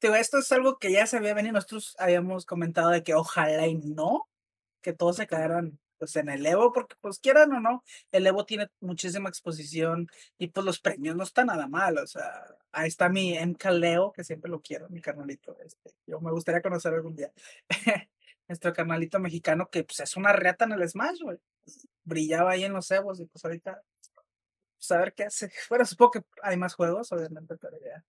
[0.00, 1.54] digo, esto es algo que ya se había venido.
[1.54, 4.28] Nosotros habíamos comentado de que ojalá y no,
[4.82, 8.46] que todos se quedaran pues en el Evo, porque pues quieran o no, el Evo
[8.46, 10.08] tiene muchísima exposición
[10.38, 11.98] y pues los premios no están nada mal.
[11.98, 15.56] O sea, ahí está mi MK Leo, que siempre lo quiero, mi carnalito.
[15.64, 17.30] Este, yo me gustaría conocer algún día.
[18.48, 21.38] Nuestro carnalito mexicano que pues es una reata en el Smash, güey.
[22.04, 23.82] Brillaba ahí en los Evos y pues ahorita
[24.80, 25.52] pues a ver qué hace.
[25.68, 28.02] Bueno, supongo que hay más juegos, obviamente, pero ya.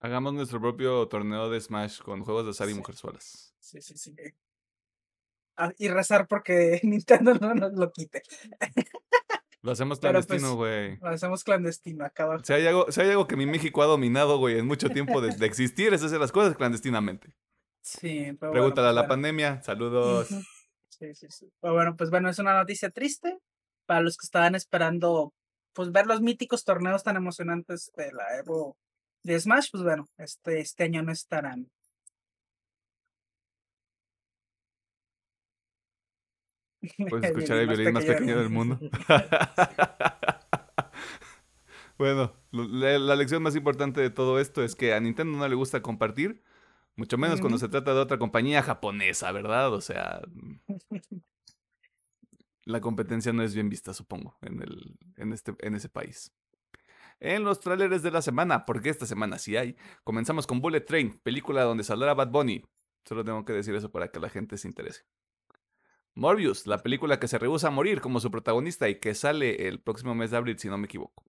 [0.00, 2.78] Hagamos nuestro propio torneo de Smash con juegos de azar y Sí.
[2.78, 3.54] mujerzuelas.
[3.58, 4.14] Sí, sí, sí.
[5.56, 8.22] Ah, y rezar porque Nintendo no nos lo quite.
[9.62, 10.96] Lo hacemos pues, clandestino, güey.
[10.98, 12.26] Lo hacemos clandestino acá.
[12.42, 15.20] Si hay, algo, si hay algo que mi México ha dominado, güey, en mucho tiempo
[15.20, 17.32] de, de existir, es hacer las cosas clandestinamente.
[17.80, 19.08] Sí, pero Pregúntale bueno, a la pues, bueno.
[19.08, 19.62] pandemia.
[19.62, 20.28] Saludos.
[20.88, 21.52] Sí, sí, sí.
[21.60, 23.38] Pero bueno, pues bueno, es una noticia triste
[23.86, 25.32] para los que estaban esperando
[25.74, 28.76] pues ver los míticos torneos tan emocionantes de la Evo
[29.22, 31.70] de Smash, pues bueno, este, este año no estarán.
[37.08, 38.78] Puedes escuchar el violín más pequeño del mundo.
[41.98, 45.54] bueno, la, la lección más importante de todo esto es que a Nintendo no le
[45.54, 46.42] gusta compartir,
[46.96, 49.72] mucho menos cuando se trata de otra compañía japonesa, ¿verdad?
[49.72, 50.20] O sea,
[52.64, 56.32] la competencia no es bien vista, supongo, en, el, en, este, en ese país.
[57.24, 61.20] En los trailers de la semana, porque esta semana sí hay, comenzamos con Bullet Train,
[61.22, 62.64] película donde saldrá Bad Bunny.
[63.04, 65.04] Solo tengo que decir eso para que la gente se interese.
[66.16, 69.80] Morbius, la película que se rehúsa a morir como su protagonista y que sale el
[69.80, 71.24] próximo mes de abril, si no me equivoco.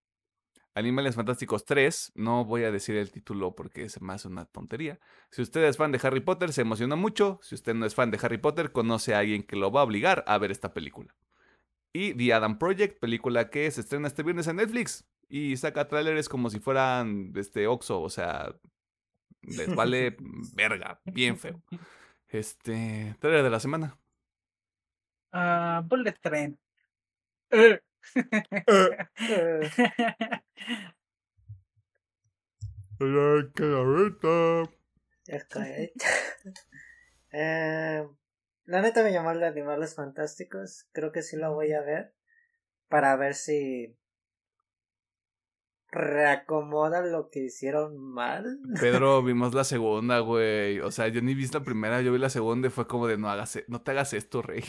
[0.73, 4.99] Animales Fantásticos 3, no voy a decir el título porque es más una tontería.
[5.29, 7.37] Si usted es fan de Harry Potter, se emociona mucho.
[7.43, 9.83] Si usted no es fan de Harry Potter, conoce a alguien que lo va a
[9.83, 11.15] obligar a ver esta película.
[11.93, 15.05] Y The Adam Project, película que se estrena este viernes en Netflix.
[15.27, 18.55] Y saca trailers como si fueran este Oxo, o sea,
[19.41, 20.15] les vale
[20.55, 21.61] verga, bien feo.
[22.27, 23.99] Este, trailer de la semana.
[25.31, 26.57] Ah, Bullet Train.
[27.51, 27.79] Eh.
[28.15, 28.97] Eh,
[35.25, 36.07] ya está hecho.
[37.31, 38.07] Eh,
[38.65, 40.87] la neta me llamó el de Animales Fantásticos.
[40.91, 42.13] Creo que sí lo voy a ver.
[42.87, 43.95] Para ver si
[45.93, 48.59] reacomodan lo que hicieron mal.
[48.81, 50.79] Pedro, vimos la segunda, güey.
[50.79, 53.17] O sea, yo ni vi la primera, yo vi la segunda y fue como de
[53.17, 54.63] no hagas, e, no te hagas esto, rey.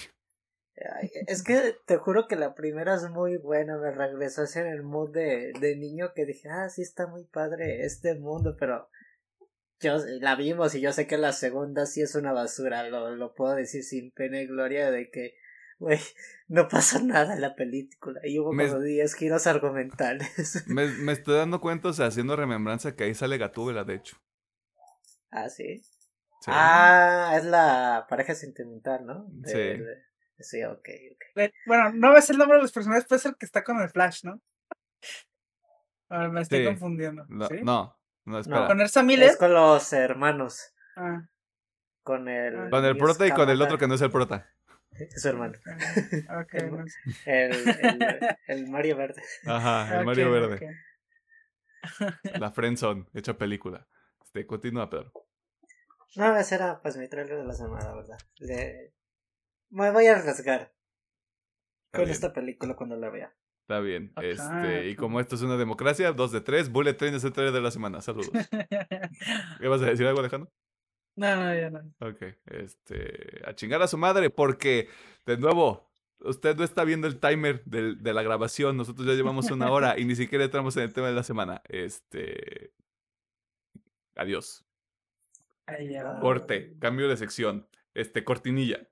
[0.77, 4.83] Ay, es que te juro que la primera es muy buena, me regresó hacia el
[4.83, 8.89] mood de, de niño que dije, ah, sí está muy padre este mundo, pero
[9.81, 13.35] yo la vimos y yo sé que la segunda sí es una basura, lo, lo
[13.35, 15.35] puedo decir sin pena y gloria de que,
[15.79, 16.01] güey,
[16.49, 20.65] no pasó nada en la película y hubo Me- como 10 giros argumentales.
[20.67, 24.17] Me, me estoy dando cuenta, o sea, haciendo remembranza que ahí sale Gatúbela, de hecho.
[25.31, 25.83] ah, sí.
[26.41, 26.51] Sí.
[26.53, 29.25] Ah, es la pareja sentimental, ¿no?
[29.31, 29.57] De- Sí.
[29.83, 30.03] de-
[30.39, 31.51] sí, ok, ok.
[31.67, 34.25] Bueno, no ves el nombre de los personajes, puede ser que está con el Flash,
[34.25, 34.41] ¿no?
[36.11, 36.65] A ver, me estoy Sí.
[36.67, 37.25] confundiendo.
[37.29, 37.57] No, ¿sí?
[37.63, 38.67] no, no, espera.
[38.67, 39.31] ¿Con Ersa Miller?
[39.31, 41.27] Es con los hermanos, Ah,
[42.03, 42.71] con el...
[42.71, 44.54] Con el prota y con el otro que no es el prota.
[44.99, 45.55] Es su hermano.
[45.59, 46.99] ok, ok, no sé.
[47.27, 49.23] El, el, el Mario Verde.
[49.47, 50.69] Ajá, el Mario Verde.
[52.41, 53.87] La Friendzone, hecha película.
[54.25, 55.13] Este, continúa, Pedro.
[56.17, 58.19] No, ese era pues mi trailer de la semana, la verdad.
[58.39, 58.93] Le-
[59.71, 60.71] Me voy a arriesgar Está
[61.93, 63.35] con bien, esta película cuando la vea.
[63.63, 64.13] está bien.
[64.23, 67.53] Este, y como esto es una democracia, dos de tres, Bullet Train es el trailer
[67.55, 68.01] de la semana.
[68.01, 68.31] Saludos.
[69.61, 70.51] ¿Qué vas a decir algo, Alejandro?
[71.17, 71.81] No, no, ya no.
[72.01, 74.89] Ok, este, a chingar a su madre, porque,
[75.27, 75.89] de nuevo,
[76.21, 79.99] usted no está viendo el timer del- de la grabación, nosotros ya llevamos una hora
[79.99, 81.63] y ni siquiera entramos en el tema de la semana.
[81.69, 82.73] Este,
[84.17, 84.65] adiós.
[85.69, 86.21] Va.
[86.21, 88.87] Corte, cambio de sección, este, cortinilla.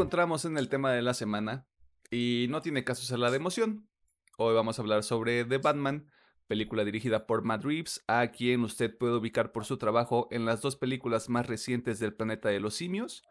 [0.00, 1.66] Encontramos en el tema de la semana
[2.10, 3.86] y no tiene caso ser la de emoción.
[4.38, 6.10] Hoy vamos a hablar sobre The Batman,
[6.46, 10.62] película dirigida por Matt Reeves, a quien usted puede ubicar por su trabajo en las
[10.62, 13.24] dos películas más recientes del planeta de los simios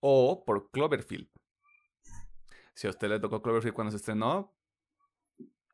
[0.00, 1.28] o por Cloverfield.
[2.72, 4.56] Si a usted le tocó Cloverfield cuando se estrenó,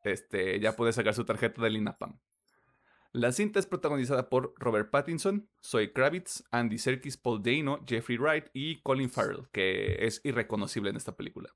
[0.03, 2.19] este, ya puede sacar su tarjeta del INAPAM.
[3.13, 8.45] La cinta es protagonizada por Robert Pattinson, Zoe Kravitz, Andy Serkis, Paul Dano, Jeffrey Wright
[8.53, 11.53] y Colin Farrell, que es irreconocible en esta película.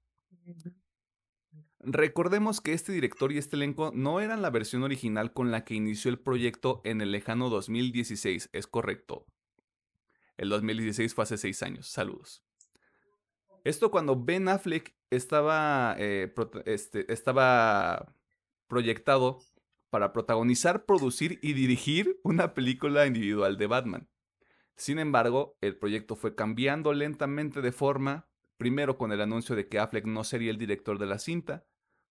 [1.80, 5.76] Recordemos que este director y este elenco no eran la versión original con la que
[5.76, 9.26] inició el proyecto en el lejano 2016, es correcto.
[10.36, 12.44] El 2016 fue hace seis años, saludos.
[13.64, 16.34] Esto cuando Ben Affleck estaba, eh,
[16.66, 18.14] este, estaba
[18.68, 19.40] proyectado
[19.96, 24.10] para protagonizar, producir y dirigir una película individual de Batman.
[24.76, 28.28] Sin embargo, el proyecto fue cambiando lentamente de forma,
[28.58, 31.66] primero con el anuncio de que Affleck no sería el director de la cinta,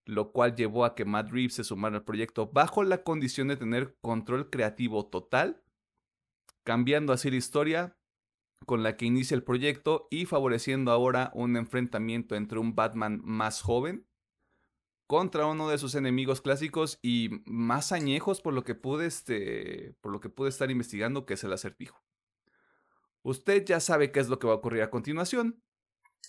[0.06, 3.58] lo cual llevó a que Matt Reeves se sumara al proyecto bajo la condición de
[3.58, 5.62] tener control creativo total,
[6.64, 7.98] cambiando así la historia
[8.66, 13.62] con la que inicia el proyecto y favoreciendo ahora un enfrentamiento entre un Batman más
[13.62, 14.08] joven
[15.14, 20.12] contra uno de sus enemigos clásicos y más añejos por lo que pude este, por
[20.12, 22.04] lo que pude estar investigando que es el acertijo.
[23.22, 25.62] Usted ya sabe qué es lo que va a ocurrir a continuación.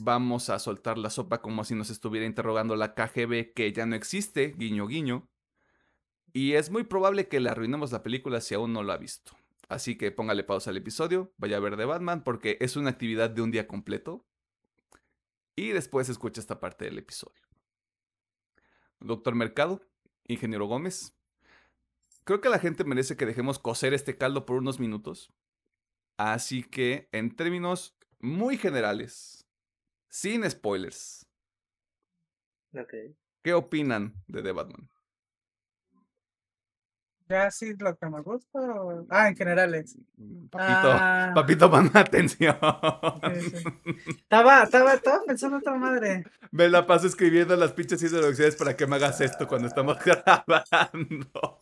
[0.00, 3.96] Vamos a soltar la sopa como si nos estuviera interrogando la KGB que ya no
[3.96, 5.30] existe, guiño guiño.
[6.34, 9.32] Y es muy probable que le arruinemos la película si aún no lo ha visto.
[9.70, 13.30] Así que póngale pausa al episodio, vaya a ver de Batman porque es una actividad
[13.30, 14.26] de un día completo.
[15.56, 17.43] Y después escucha esta parte del episodio.
[19.04, 19.82] Doctor Mercado,
[20.24, 21.14] Ingeniero Gómez.
[22.24, 25.30] Creo que la gente merece que dejemos cocer este caldo por unos minutos.
[26.16, 29.46] Así que, en términos muy generales,
[30.08, 31.26] sin spoilers.
[33.42, 34.88] ¿qué opinan de The Batman?
[37.28, 38.58] Ya sí lo que me gusta.
[38.58, 39.96] o- Ah, en generales.
[40.50, 42.56] Papito, Ah, papito, pon atención.
[43.40, 44.12] sí, sí.
[44.18, 46.24] Estaba, estaba, estaba pensando otra madre.
[46.50, 51.60] Me la paso escribiendo las pinches introducciones para que me hagas esto cuando estamos grabando.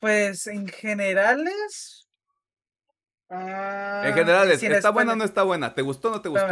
[0.00, 2.08] Pues en generales.
[3.28, 5.74] ah, en general, sin ¿está buena o no está buena?
[5.74, 6.48] ¿Te gustó o no te gustó?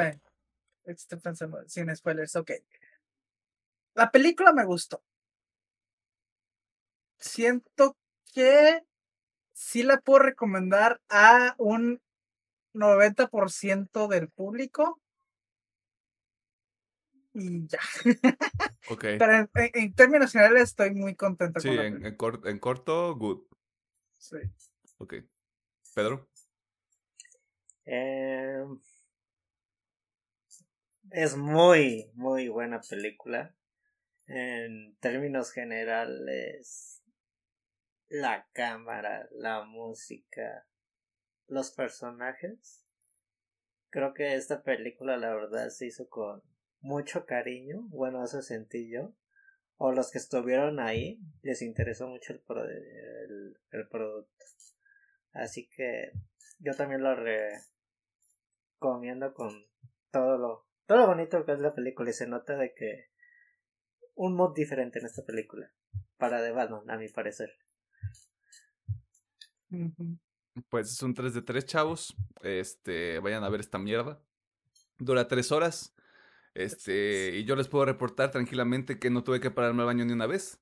[0.84, 2.52] Estoy pensando, sin spoilers, ok.
[3.94, 5.02] La película me gustó.
[7.18, 7.96] Siento
[8.34, 8.82] que
[9.52, 12.00] sí la puedo recomendar a un
[12.74, 15.00] 90% del público.
[17.34, 17.78] Y ya.
[18.90, 19.04] Ok.
[19.18, 22.08] Pero en, en- en términos generales estoy muy contento Sí, con la en, película.
[22.08, 23.42] en cor- en corto, good.
[24.16, 24.36] Sí.
[24.98, 25.14] Ok.
[25.94, 26.28] Pedro.
[27.84, 28.64] Eh,
[31.10, 33.54] es muy, muy buena película.
[34.26, 36.97] En términos generales,
[38.08, 40.66] la cámara, la música,
[41.46, 42.84] los personajes.
[43.90, 46.42] Creo que esta película, la verdad, se hizo con
[46.80, 47.82] mucho cariño.
[47.88, 49.14] Bueno, eso sentí yo.
[49.76, 53.56] O los que estuvieron ahí, les interesó mucho el, pro- el,
[53.90, 54.44] producto.
[55.32, 56.12] Así que
[56.58, 57.14] yo también lo
[58.80, 59.66] recomiendo con
[60.10, 63.10] todo lo, todo lo bonito que es la película y se nota de que
[64.14, 65.70] un mood diferente en esta película
[66.16, 67.50] para The Batman, a mi parecer.
[70.68, 72.16] Pues es un 3 de 3, chavos.
[72.42, 74.20] Este, vayan a ver esta mierda.
[74.98, 75.94] Dura 3 horas.
[76.54, 80.12] Este, y yo les puedo reportar tranquilamente que no tuve que pararme al baño ni
[80.12, 80.60] una vez.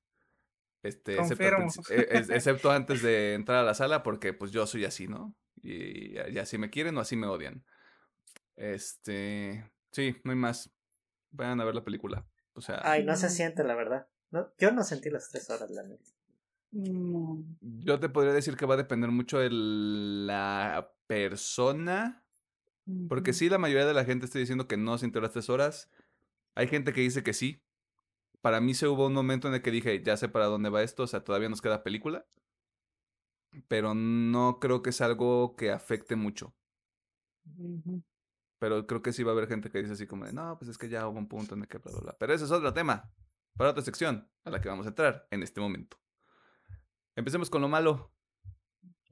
[0.83, 1.47] Este, excepto,
[1.89, 5.35] excepto antes de entrar a la sala, porque pues yo soy así, ¿no?
[5.61, 7.65] Y, y así me quieren o así me odian.
[8.55, 10.71] Este, sí, no hay más.
[11.31, 12.25] Vayan a ver la película.
[12.53, 14.07] O sea, Ay, no se siente, la verdad.
[14.31, 16.05] No, yo no sentí las tres horas, la neta.
[16.71, 22.23] Yo te podría decir que va a depender mucho de la persona.
[23.09, 25.89] Porque sí, la mayoría de la gente está diciendo que no sintió las tres horas.
[26.55, 27.61] Hay gente que dice que sí.
[28.41, 30.83] Para mí se hubo un momento en el que dije, ya sé para dónde va
[30.83, 32.25] esto, o sea, todavía nos queda película.
[33.67, 36.55] Pero no creo que es algo que afecte mucho.
[38.59, 40.69] Pero creo que sí va a haber gente que dice así como de, no, pues
[40.69, 42.17] es que ya hubo un punto en el que bla, bla, bla.
[42.17, 43.11] Pero ese es otro tema,
[43.57, 45.97] para otra sección, a la que vamos a entrar en este momento.
[47.17, 48.13] Empecemos con lo malo.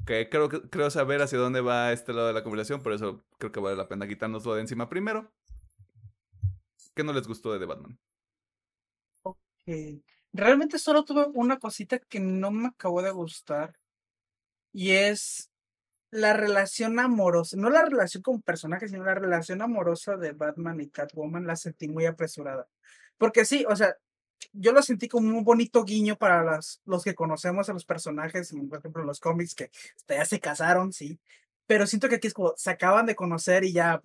[0.05, 3.51] Que creo, creo saber hacia dónde va este lado de la conversación, por eso creo
[3.51, 5.33] que vale la pena quitárnoslo de encima primero.
[6.93, 7.99] ¿Qué no les gustó de The Batman?
[9.65, 13.73] que realmente solo tuve una cosita que no me acabó de gustar
[14.71, 15.49] y es
[16.11, 20.89] la relación amorosa, no la relación con personajes, sino la relación amorosa de Batman y
[20.89, 22.67] Catwoman la sentí muy apresurada.
[23.17, 23.95] Porque sí, o sea,
[24.53, 28.53] yo lo sentí como un bonito guiño para las, los que conocemos a los personajes,
[28.69, 31.19] por ejemplo, los cómics que hasta ya se casaron, sí.
[31.67, 34.01] Pero siento que aquí es como se acaban de conocer y ya,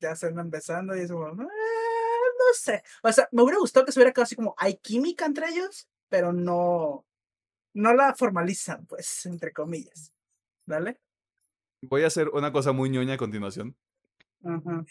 [0.00, 2.82] ya se andan besando y es como, "Ah, no sé.
[3.02, 5.88] O sea, me hubiera gustado que se hubiera quedado así como hay química entre ellos,
[6.08, 7.06] pero no,
[7.74, 10.12] no la formalizan, pues, entre comillas.
[10.66, 11.00] ¿Vale?
[11.82, 13.76] Voy a hacer una cosa muy ñoña a continuación.
[14.44, 14.84] Ajá,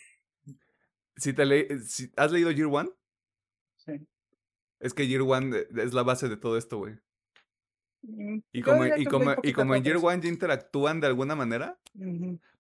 [1.18, 2.90] Si te le si ¿Has leído Year One?
[3.76, 4.08] sí.
[4.82, 6.96] Es que Year One eh, es la base de todo esto, güey.
[8.02, 9.98] Mm, Y como, y como, y como en Year.
[10.02, 11.80] One ya interactúan de alguna manera,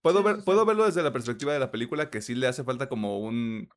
[0.01, 2.89] Puedo, ver, puedo verlo desde la perspectiva de la película, que sí le hace falta
[2.89, 3.69] como un,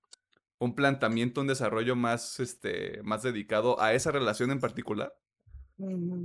[0.58, 5.14] un planteamiento, un desarrollo más, este, más dedicado a esa relación en particular.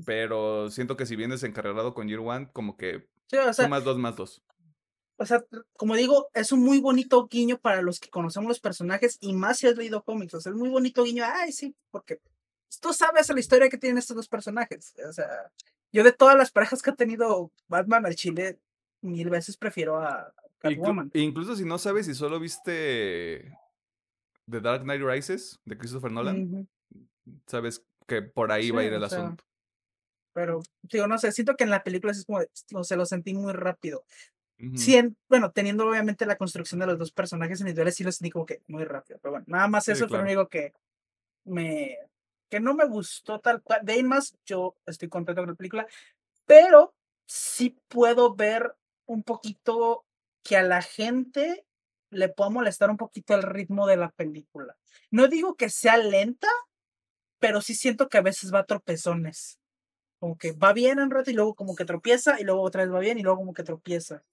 [0.05, 3.83] Pero siento que si vienes encarregado con Year One, como que Sí, o sea, sumas
[3.83, 4.43] dos más dos.
[5.19, 5.43] O sea,
[5.77, 9.57] como digo, es un muy bonito guiño para los que conocemos los personajes y más
[9.59, 10.33] si has leído cómics.
[10.33, 11.23] O sea, es muy bonito guiño.
[11.25, 12.19] Ay, sí, porque
[12.81, 14.93] tú sabes la historia que tienen estos dos personajes.
[15.07, 15.51] O sea,
[15.91, 18.59] yo de todas las parejas que ha tenido Batman al Chile,
[19.01, 21.11] mil veces prefiero a Inclu- Catwoman.
[21.13, 23.57] incluso si no sabes si solo viste
[24.49, 26.67] The Dark Knight Rises de Christopher Nolan,
[27.45, 29.43] sabes que por ahí va a ir el sea, asunto.
[30.33, 32.39] Pero, digo, no sé, siento que en la película es como,
[32.71, 34.03] lo- se lo sentí muy rápido.
[34.73, 38.31] Sí, en- bueno, teniendo obviamente la construcción de los dos personajes individuales, sí lo sentí
[38.31, 39.19] como que muy rápido.
[39.21, 40.25] Pero bueno, nada más Sí, eso fue claro.
[40.25, 40.73] lo único que
[41.45, 41.97] me,
[42.49, 43.81] que no me gustó tal cual.
[43.83, 45.87] De ahí más, yo estoy contento con la película,
[46.45, 46.95] pero
[47.27, 48.75] sí puedo ver
[49.07, 50.05] un poquito
[50.43, 51.65] que a la gente
[52.11, 54.77] le pueda molestar un poquito el ritmo de la película.
[55.11, 56.47] No digo que sea lenta,
[57.39, 59.59] pero sí siento que a veces va a tropezones.
[60.19, 62.93] Como que va bien un rato y luego como que tropieza y luego otra vez
[62.93, 64.23] va bien y luego como que tropieza.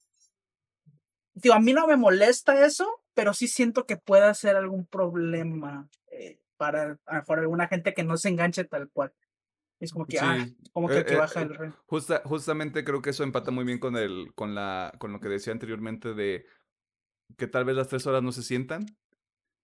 [1.37, 5.87] Digo, a mí no me molesta eso, pero sí siento que pueda ser algún problema
[6.11, 9.13] eh, para, para alguna gente que no se enganche tal cual.
[9.79, 13.23] Es como que, ah, como que, eh, eh, baja el Justa, justamente creo que eso
[13.23, 16.47] empata muy bien con el, con la, con lo que decía anteriormente de
[17.37, 18.87] que tal vez las tres horas no se sientan.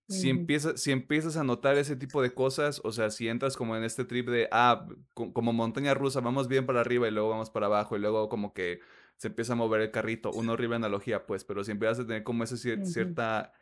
[0.08, 3.76] Si, empiezas, si empiezas a notar ese tipo de cosas, o sea, si entras como
[3.76, 7.48] en este trip de, ah, como montaña rusa, vamos bien para arriba y luego vamos
[7.48, 8.80] para abajo y luego como que
[9.22, 12.24] se empieza a mover el carrito, una horrible analogía, pues, pero si empiezas a tener
[12.24, 13.52] como esa cierta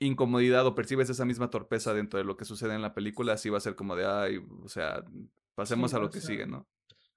[0.00, 3.48] incomodidad o percibes esa misma torpeza dentro de lo que sucede en la película, así
[3.48, 5.02] va a ser como de, ay, o sea,
[5.54, 6.68] pasemos a lo que sigue, ¿no?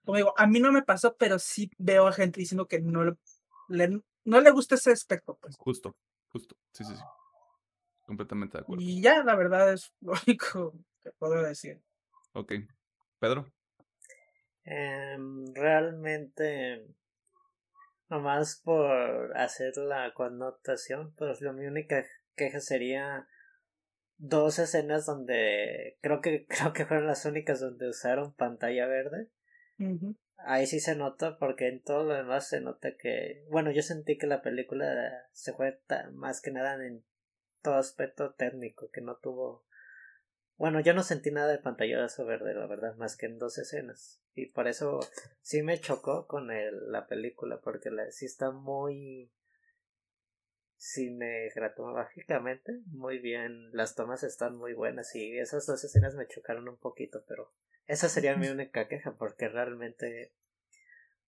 [0.05, 3.03] Como digo, a mí no me pasó, pero sí veo a gente diciendo que no
[3.03, 5.57] le, no le gusta ese aspecto, pues.
[5.57, 5.97] Justo,
[6.29, 7.03] justo, sí, sí, sí.
[8.05, 8.81] Completamente de acuerdo.
[8.81, 11.81] Y ya, la verdad, es lo único que puedo decir.
[12.31, 12.53] Ok.
[13.19, 13.51] Pedro.
[14.63, 16.87] Em, realmente,
[18.11, 22.05] nomás por hacer la connotación, pues la mi única
[22.35, 23.25] queja sería
[24.17, 29.29] dos escenas donde creo que creo que fueron las únicas donde usaron pantalla verde.
[30.37, 34.17] Ahí sí se nota porque en todo lo demás se nota que bueno yo sentí
[34.17, 35.79] que la película se fue
[36.11, 37.03] más que nada en
[37.63, 39.63] todo aspecto técnico que no tuvo
[40.61, 44.21] bueno yo no sentí nada de pantallazo verde la verdad más que en dos escenas
[44.35, 44.99] y por eso
[45.41, 49.31] sí me chocó con el, la película porque la, sí está muy
[50.77, 53.69] cinematográficamente muy bien.
[53.71, 57.53] Las tomas están muy buenas y esas dos escenas me chocaron un poquito, pero
[57.87, 60.33] esa sería mi única queja porque realmente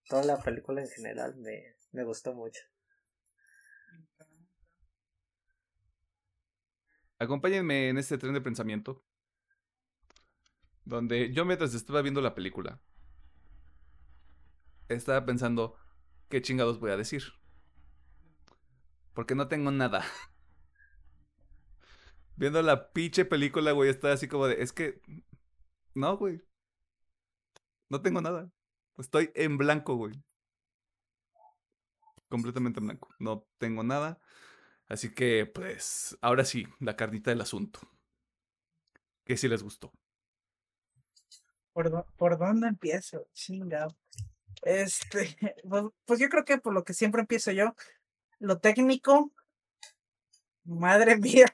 [0.09, 2.61] toda la película en general me, me gustó mucho.
[7.19, 9.03] Acompáñenme en este tren de pensamiento
[10.86, 12.81] donde yo mientras estaba viendo la película
[14.95, 15.75] estaba pensando
[16.29, 17.23] qué chingados voy a decir.
[19.13, 20.03] Porque no tengo nada.
[22.36, 24.99] Viendo la pinche película, güey, estaba así como de, es que...
[25.93, 26.41] No, güey.
[27.89, 28.49] No tengo nada.
[28.97, 30.13] Estoy en blanco, güey.
[32.27, 33.09] Completamente en blanco.
[33.19, 34.19] No tengo nada.
[34.88, 37.79] Así que, pues, ahora sí, la carnita del asunto.
[39.25, 39.93] Que sí les gustó.
[41.74, 43.28] ¿Por, por dónde empiezo?
[43.34, 43.95] Chingado.
[44.61, 45.36] Este,
[45.69, 47.76] pues, pues yo creo que por lo que siempre empiezo yo,
[48.39, 49.32] lo técnico,
[50.63, 51.47] madre mía.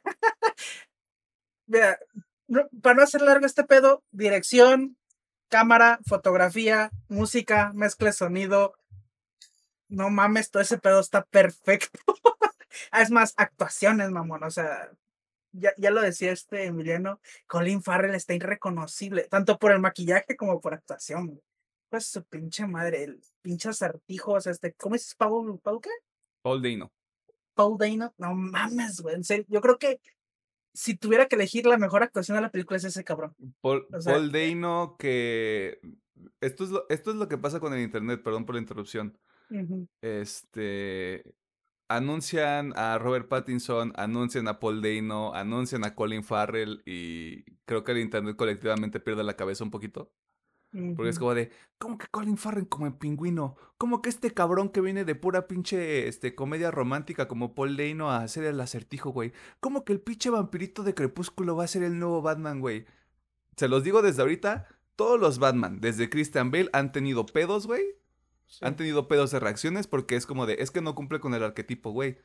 [2.82, 4.98] Para no hacer largo este pedo, dirección,
[5.50, 8.74] cámara, fotografía, música, mezcla de sonido.
[9.88, 12.00] No mames, todo ese pedo está perfecto.
[12.94, 14.44] es más, actuaciones, mamón.
[14.44, 14.92] O sea,
[15.52, 20.60] ya, ya lo decía este Emiliano, Colin Farrell está irreconocible, tanto por el maquillaje como
[20.62, 21.42] por actuación.
[21.90, 25.90] Pues su pinche madre, el pinche acertijo, o sea, este, ¿cómo es Paul, Paul qué?
[26.42, 26.92] Paul Dano.
[27.56, 29.16] Paul Dano, no mames, güey.
[29.16, 30.00] En serio, yo creo que
[30.74, 33.36] si tuviera que elegir la mejor actuación de la película es ese cabrón.
[33.62, 35.80] Paul, Paul Dano que...
[36.42, 39.18] Esto es, lo, esto es lo que pasa con el internet, perdón por la interrupción.
[40.02, 41.24] Este...
[41.90, 47.92] Anuncian a Robert Pattinson, anuncian a Paul Dano, anuncian a Colin Farrell y creo que
[47.92, 50.12] el internet colectivamente pierde la cabeza un poquito.
[50.72, 53.56] Porque es como de, ¿cómo que Colin Farrell como en pingüino?
[53.80, 58.12] ¿Cómo que este cabrón que viene de pura pinche este, comedia romántica como Paul Dano
[58.12, 59.34] a hacer el acertijo, güey?
[59.60, 62.86] ¿Cómo que el pinche vampirito de Crepúsculo va a ser el nuevo Batman, güey?
[63.58, 67.99] Se los digo desde ahorita, todos los Batman, desde Christian Bale, han tenido pedos, güey.
[68.62, 71.44] Han tenido pedos de reacciones porque es como de, es que no cumple con el
[71.44, 72.18] arquetipo, güey.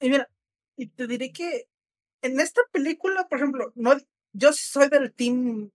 [0.00, 0.28] Y mira,
[0.76, 1.68] y te diré que
[2.22, 3.92] en esta película, por ejemplo, no,
[4.32, 5.70] yo soy del team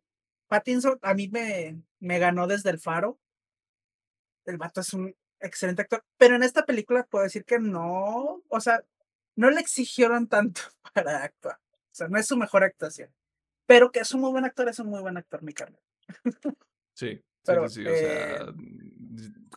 [0.47, 3.19] Pattinson a mí me, me ganó desde el faro.
[4.45, 8.59] El vato es un excelente actor, pero en esta película puedo decir que no, o
[8.59, 8.83] sea,
[9.35, 10.61] no le exigieron tanto
[10.93, 11.59] para actuar.
[11.91, 13.09] O sea, no es su mejor actuación.
[13.65, 15.81] Pero que es un muy buen actor, es un muy buen actor, mi carnal.
[16.93, 18.45] Sí, sí, sí, o sea, eh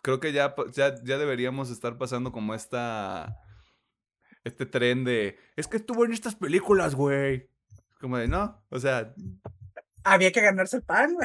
[0.03, 3.37] creo que ya, ya, ya deberíamos estar pasando como esta,
[4.45, 7.49] este tren de, es que estuvo en estas películas, güey.
[8.01, 9.15] Como de, no, o sea,
[10.05, 11.17] había que ganarse el pan.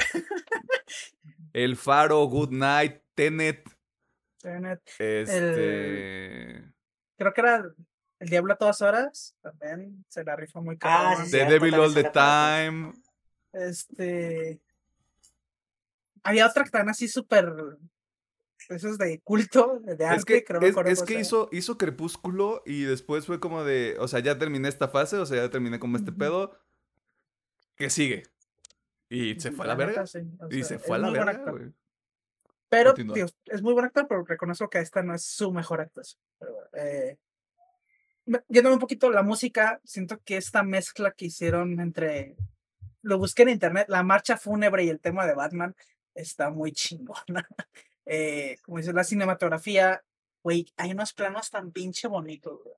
[1.52, 3.68] el Faro, Good Night, Tenet.
[4.40, 4.82] Tenet.
[4.98, 6.64] Este.
[7.16, 7.64] Creo que era
[8.18, 9.36] El Diablo a todas horas.
[9.40, 11.18] También se la rifó muy caro.
[11.18, 12.92] Ah, the Devil All the Time.
[13.52, 14.60] Este.
[16.22, 17.52] Había otra que también así súper.
[18.68, 22.62] Esos de culto, de arte, Es que, creo que es, es que hizo, hizo Crepúsculo
[22.64, 25.78] y después fue como de, o sea, ya terminé esta fase, o sea, ya terminé
[25.78, 26.58] como este pedo.
[27.76, 28.24] ¿Qué sigue?
[29.08, 30.06] Y se fue a la verga.
[30.06, 31.72] sí, Y sea, se es fue a la verga, güey.
[32.68, 32.94] Pero,
[33.46, 36.20] es muy buen actor, pero reconozco que esta no es su mejor actuación.
[36.72, 37.18] Eh,
[38.26, 42.36] me- yéndome un poquito la música, siento que esta mezcla que hicieron entre.
[43.02, 45.76] Lo busqué en internet, la marcha fúnebre y el tema de Batman
[46.14, 47.46] está muy chingona.
[48.06, 50.04] Eh, como dice la cinematografía,
[50.42, 52.76] güey, hay unos planos tan pinche bonitos, güey.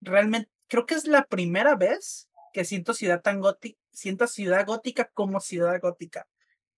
[0.00, 5.10] Realmente, creo que es la primera vez que siento ciudad tan gótica, siento ciudad gótica
[5.12, 6.26] como ciudad gótica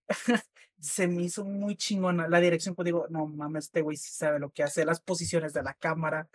[0.81, 2.29] se me hizo muy chingona.
[2.29, 5.53] La dirección, pues digo, no mames, este güey sí sabe lo que hace, las posiciones
[5.53, 6.29] de la cámara.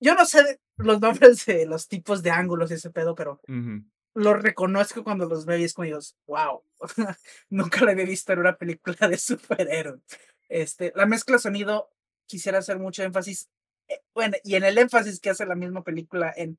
[0.00, 3.84] Yo no sé los nombres de los tipos de ángulos y ese pedo, pero Ujú.
[4.14, 6.62] los reconozco cuando los veo y es como digo, wow,
[7.50, 10.02] nunca lo había visto en una película de superhéroes.
[10.48, 11.90] Este, la mezcla sonido,
[12.26, 13.48] quisiera hacer mucho énfasis,
[13.88, 16.58] eh, bueno, y en el énfasis que hace la misma película, en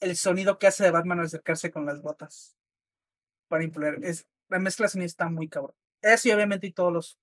[0.00, 2.56] el sonido que hace de Batman al acercarse con las botas
[3.48, 4.04] para implorar.
[4.04, 5.74] Es, la mezcla sonido está muy cabrón.
[6.02, 7.18] Eso y obviamente y todos los,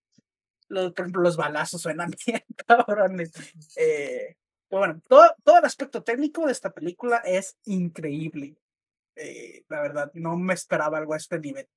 [0.67, 3.31] los, por ejemplo, los balazos suenan bien cabrones.
[3.77, 4.35] Eh,
[4.69, 8.57] bueno, todo, todo el aspecto técnico de esta película es increíble.
[9.15, 11.69] Eh, la verdad, no me esperaba algo a este nivel.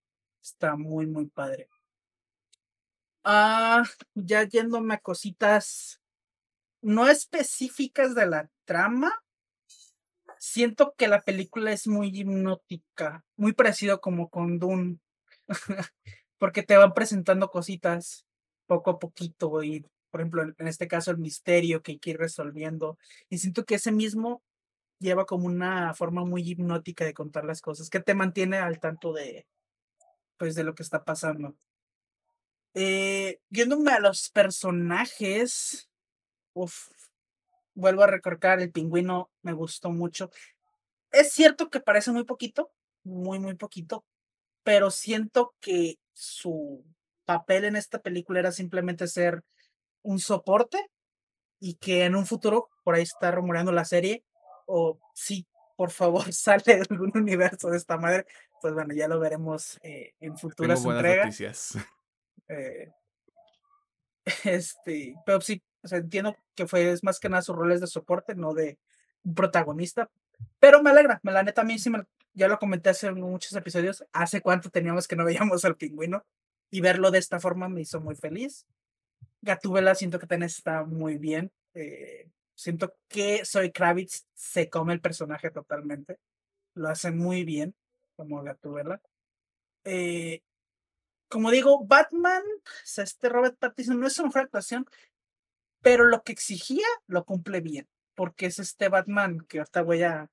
[0.43, 1.69] Está muy, muy padre.
[3.29, 3.83] Ah,
[4.15, 6.01] ya yéndome a cositas
[6.81, 9.13] no específicas de la trama,
[10.39, 15.01] siento que la película es muy hipnótica, muy parecido como con Dune,
[16.39, 18.25] porque te van presentando cositas
[18.67, 22.19] poco a poquito y, por ejemplo, en este caso el misterio que hay que ir
[22.19, 22.97] resolviendo.
[23.29, 24.41] Y siento que ese mismo
[25.01, 29.13] lleva como una forma muy hipnótica de contar las cosas, que te mantiene al tanto
[29.13, 29.49] de,
[30.39, 31.57] pues, de lo que está pasando.
[32.79, 35.89] Eh, yéndome a los personajes,
[36.53, 36.91] uf,
[37.75, 40.31] vuelvo a recorcar, el pingüino me gustó mucho.
[41.11, 42.71] Es cierto que parece muy poquito,
[43.03, 44.05] muy, muy poquito,
[44.63, 46.85] pero siento que su
[47.25, 49.43] papel en esta película era simplemente ser
[50.03, 50.91] un soporte
[51.59, 54.23] y que en un futuro, por ahí está rumoreando la serie,
[54.67, 55.47] o si
[55.77, 58.27] por favor sale de algún universo de esta madre,
[58.61, 61.25] pues bueno, ya lo veremos eh, en Tengo futuras buenas entregas.
[61.25, 61.79] noticias.
[62.49, 62.93] Eh,
[64.45, 68.55] este, pero sí, entiendo que fue es más que nada sus roles de soporte, no
[68.55, 68.79] de
[69.35, 70.11] protagonista.
[70.59, 73.53] Pero me alegra, me la neta a mí sí me, ya lo comenté hace muchos
[73.55, 76.25] episodios, hace cuánto teníamos que no veíamos al pingüino
[76.71, 78.67] y verlo de esta forma me hizo muy feliz.
[79.41, 81.53] Gatúbela siento que también está muy bien.
[81.75, 86.19] eh, siento que Soy Kravitz se come el personaje totalmente.
[86.75, 87.75] Lo hace muy bien
[88.17, 89.01] como Gatúbela.
[89.85, 90.43] Eh,
[91.29, 94.87] como digo, Batman, o sea, este Robert Pattinson no es su mejor actuación,
[95.83, 100.31] pero lo que exigía lo cumple bien, porque es este Batman que ahorita voy a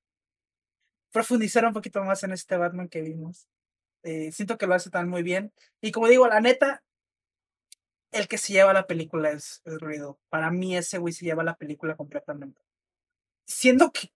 [1.12, 3.48] profundizar un poquito más en este Batman que vimos.
[4.04, 5.54] Eh, siento que lo hace tan muy bien.
[5.82, 6.84] Y como digo, la neta,
[8.12, 10.20] el que se lleva la película es el ruido.
[10.30, 12.62] Para mí ese güey se lleva la película completamente.
[13.46, 14.12] Siendo que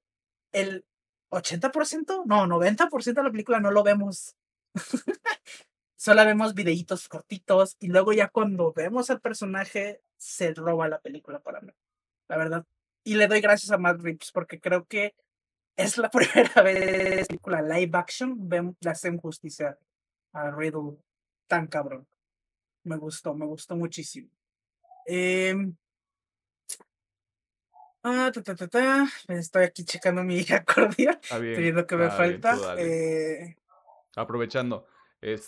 [0.51, 0.86] el
[1.30, 4.36] 80%, no, 90% de la película no lo vemos.
[6.08, 11.39] Solo vemos videitos cortitos y luego ya cuando vemos al personaje se roba la película
[11.41, 11.74] para mí.
[12.30, 12.66] La verdad.
[13.03, 15.16] Y le doy gracias a Matt Reeves porque creo que
[15.76, 19.78] es la primera vez en la película live action vemos, le hacen justicia
[20.32, 20.95] a Riddle
[21.45, 22.08] tan cabrón.
[22.86, 24.30] Me gustó, me gustó muchísimo.
[25.05, 25.76] Em,
[28.03, 29.08] ah, ta, ta, ta, ta.
[29.28, 32.55] Estoy aquí checando mi acordeón, viendo que me bien, falta.
[32.55, 32.64] tú.
[32.78, 33.58] Eh,
[34.16, 34.88] Aprovechando,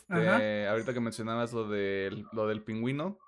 [0.08, 0.38] Ajá.
[0.38, 3.20] este, ahorita que mencionabas lo del, lo del pingüino,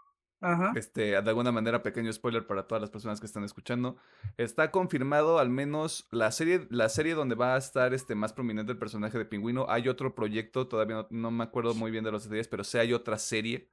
[0.42, 0.74] ajá.
[0.76, 3.98] este, de alguna manera, pequeño spoiler para todas las personas que están escuchando.
[4.38, 8.72] Está confirmado al menos la serie, la serie donde va a estar este, más prominente
[8.72, 9.66] el personaje de pingüino.
[9.70, 12.78] Hay otro proyecto, todavía no, no me acuerdo muy bien de los detalles, pero sí
[12.78, 13.70] hay otra serie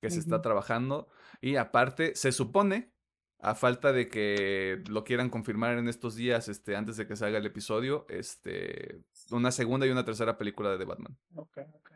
[0.00, 1.08] que se está trabajando.
[1.40, 2.92] Y aparte, se supone,
[3.40, 7.38] a falta de que lo quieran confirmar en estos días, este, antes de que salga
[7.38, 11.16] el episodio, este, una segunda y una tercera película de Batman.
[11.34, 11.90] Ok, ok.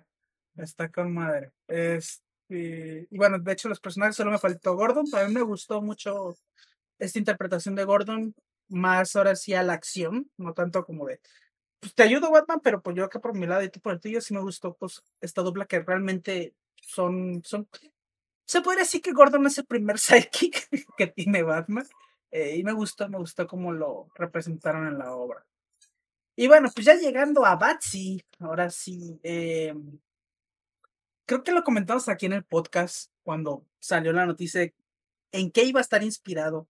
[0.56, 1.52] Está con madre.
[1.66, 5.08] Este, y bueno, de hecho, los personajes solo me faltó Gordon.
[5.08, 6.36] También me gustó mucho
[6.98, 8.34] esta interpretación de Gordon,
[8.68, 11.20] más ahora sí a la acción, no tanto como de.
[11.80, 14.00] Pues te ayudo, Batman, pero pues yo acá por mi lado y tú por el
[14.00, 17.42] tuyo, sí me gustó pues esta dupla que realmente son.
[17.44, 17.68] son
[18.44, 21.86] se podría decir que Gordon es el primer sidekick que tiene Batman.
[22.30, 25.44] eh, y me gustó, me gustó cómo lo representaron en la obra.
[26.40, 29.18] Y bueno, pues ya llegando a Batsy, ahora sí.
[29.24, 29.74] eh,
[31.26, 34.72] creo que lo comentamos aquí en el podcast cuando salió la noticia
[35.32, 36.68] en qué iba a estar inspirado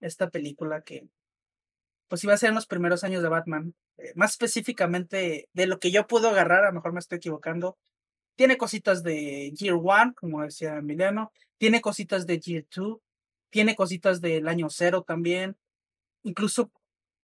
[0.00, 1.06] esta película que
[2.08, 3.74] pues iba a ser en los primeros años de Batman.
[3.98, 7.76] Eh, más específicamente de lo que yo puedo agarrar, a lo mejor me estoy equivocando.
[8.36, 11.30] Tiene cositas de Year One, como decía Emiliano.
[11.58, 13.02] Tiene cositas de Year Two.
[13.50, 15.58] Tiene cositas del año cero también.
[16.22, 16.72] Incluso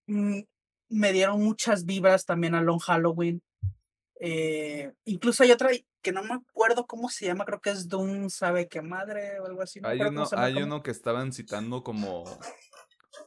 [0.08, 0.40] mm,
[0.88, 3.42] me dieron muchas vibras también a Long Halloween.
[4.20, 5.70] Eh, incluso hay otra
[6.00, 9.46] que no me acuerdo cómo se llama, creo que es Doom sabe qué madre o
[9.46, 9.80] algo así.
[9.82, 12.24] hay uno, hay uno que estaban citando como,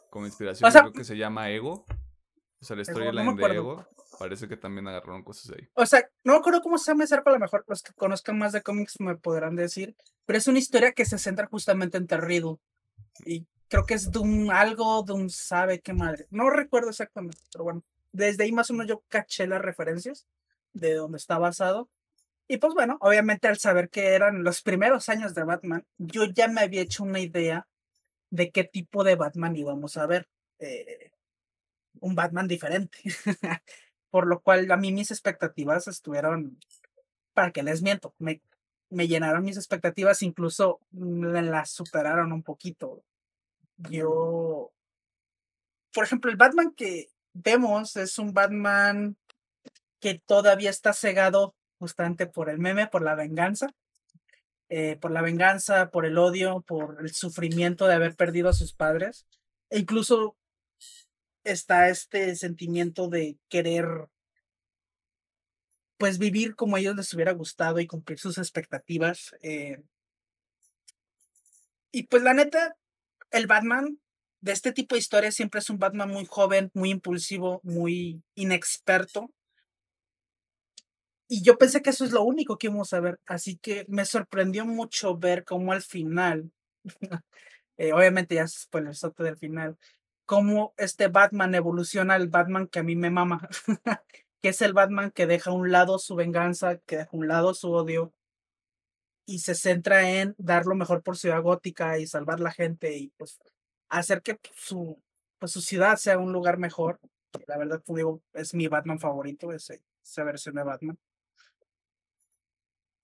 [0.09, 1.85] como inspiración, creo que se llama Ego.
[2.61, 3.87] O sea, la storyline de Ego.
[4.17, 5.69] Parece que también agarraron cosas ahí.
[5.75, 8.37] O sea, no me acuerdo cómo se llama ese a lo mejor los que conozcan
[8.37, 9.95] más de cómics me podrán decir,
[10.25, 12.59] pero es una historia que se centra justamente en Terrido.
[13.25, 16.27] Y creo que es Doom algo, Doom sabe qué madre.
[16.31, 20.27] No recuerdo exactamente, pero bueno, desde ahí más o menos yo caché las referencias
[20.73, 21.89] de donde está basado.
[22.47, 26.47] Y pues bueno, obviamente al saber que eran los primeros años de Batman, yo ya
[26.47, 27.67] me había hecho una idea
[28.31, 30.27] de qué tipo de Batman íbamos a ver.
[30.59, 31.11] Eh,
[32.01, 32.97] un Batman diferente.
[34.09, 36.57] Por lo cual a mí mis expectativas estuvieron,
[37.33, 38.41] para que les miento, me,
[38.89, 43.03] me llenaron mis expectativas, incluso las superaron un poquito.
[43.89, 44.71] Yo,
[45.93, 49.17] por ejemplo, el Batman que vemos es un Batman
[49.99, 53.67] que todavía está cegado justamente por el meme, por la venganza,
[54.69, 58.73] eh, por la venganza, por el odio, por el sufrimiento de haber perdido a sus
[58.73, 59.25] padres.
[59.69, 60.35] E incluso
[61.43, 63.85] está este sentimiento de querer
[65.97, 69.35] pues vivir como a ellos les hubiera gustado y cumplir sus expectativas.
[69.41, 69.81] Eh.
[71.91, 72.77] Y pues la neta,
[73.31, 73.99] el Batman
[74.41, 79.31] de este tipo de historias siempre es un Batman muy joven, muy impulsivo, muy inexperto.
[81.27, 84.05] Y yo pensé que eso es lo único que íbamos a ver, así que me
[84.05, 86.51] sorprendió mucho ver cómo al final,
[87.77, 89.77] eh, obviamente ya es el soto del final,
[90.25, 93.47] cómo este Batman evoluciona al Batman que a mí me mama,
[94.41, 97.27] que es el Batman que deja a un lado su venganza, que deja a un
[97.27, 98.11] lado su odio
[99.29, 103.09] y se centra en dar lo mejor por Ciudad Gótica y salvar la gente y
[103.09, 103.39] pues
[103.87, 104.99] hacer que su,
[105.37, 106.99] pues, su ciudad sea un lugar mejor.
[107.45, 110.97] La verdad, pues, digo, es mi Batman favorito, ese, esa versión de Batman.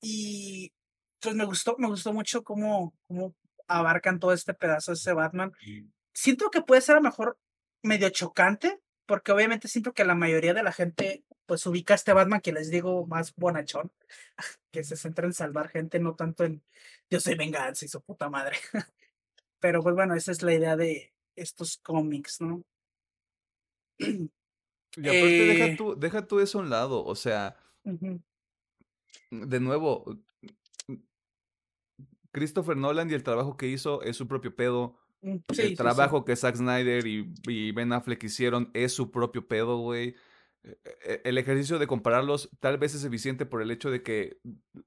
[0.02, 0.74] Y
[1.20, 3.36] pues me gustó, me gustó mucho cómo, cómo
[3.68, 5.52] abarcan todo este pedazo de ese Batman.
[6.12, 7.38] Siento que puede ser a lo mejor
[7.84, 12.14] medio chocante, porque obviamente siento que la mayoría de la gente pues ubica a este
[12.14, 13.92] Batman que les digo más bonachón,
[14.72, 16.64] que se centra en salvar gente, no tanto en
[17.10, 18.58] yo soy venganza y su puta madre.
[19.60, 22.64] Pero pues bueno, esa es la idea de estos cómics, ¿no?
[24.98, 30.18] Y aparte, deja, eh tú, deja tú eso a un lado, o sea, de nuevo,
[32.32, 34.98] Christopher Nolan y el trabajo que hizo es su propio pedo.
[35.26, 39.80] Mm, el trabajo que Zack Snyder y, y, Ben Affleck hicieron es su propio pedo,
[39.80, 40.16] güey.
[40.64, 44.40] E, e, el ejercicio de compararlos tal vez es eficiente por el hecho de que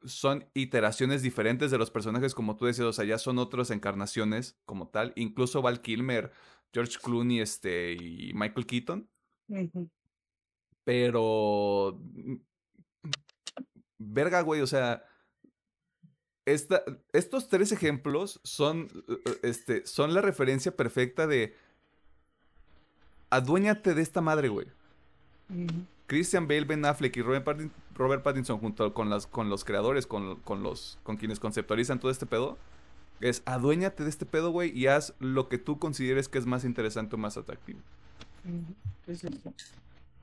[0.04, 4.60] son iteraciones diferentes de los personajes, como tú decías, o sea, ya son otras encarnaciones
[4.64, 5.12] como tal.
[5.16, 6.30] Incluso Val Kilmer,
[6.72, 9.10] George Clooney este, y Michael Keaton.
[10.84, 12.00] Pero
[13.98, 15.04] verga, güey, o sea,
[16.52, 16.82] esta,
[17.12, 18.88] estos tres ejemplos son,
[19.42, 21.54] este, son la referencia perfecta de
[23.30, 24.66] aduéñate de esta madre, güey.
[26.06, 30.62] Christian Bale, Ben Affleck y Robert Pattinson, junto con, las, con los creadores, con, con,
[30.62, 32.56] los, con quienes conceptualizan todo este pedo,
[33.20, 36.64] es aduéñate de este pedo, güey, y haz lo que tú consideres que es más
[36.64, 37.80] interesante o más atractivo.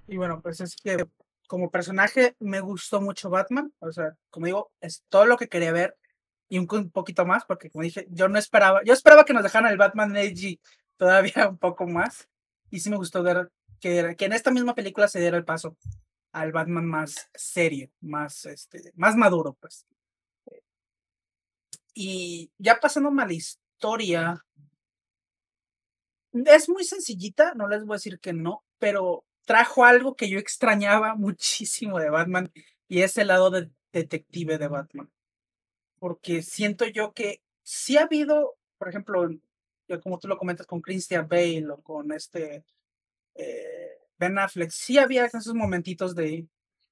[0.07, 1.05] Y bueno, pues es que
[1.47, 3.71] como personaje me gustó mucho Batman.
[3.80, 5.95] O sea, como digo, es todo lo que quería ver
[6.50, 9.72] y un, poquito más, porque como dije, yo no esperaba, yo esperaba que nos dejaran
[9.72, 10.60] el Batman Edgy
[10.98, 12.30] todavía un poco más.
[12.70, 15.78] Y sí me gustó ver que, que en esta misma película se diera el paso
[16.32, 19.86] al Batman más serio, más, este, más maduro, pues.
[21.93, 24.46] Y ya pasando a la historia,
[26.34, 30.38] es muy sencillita, no les voy a decir que no, pero trajo algo que yo
[30.38, 32.52] extrañaba muchísimo de Batman
[32.88, 35.10] y es el lado de detective de Batman.
[36.06, 39.28] Porque siento yo que sí ha habido, por ejemplo,
[40.03, 42.64] como tú lo comentas con Christian Bale o con este
[43.34, 46.47] eh, Ben Affleck, sí había esos momentitos de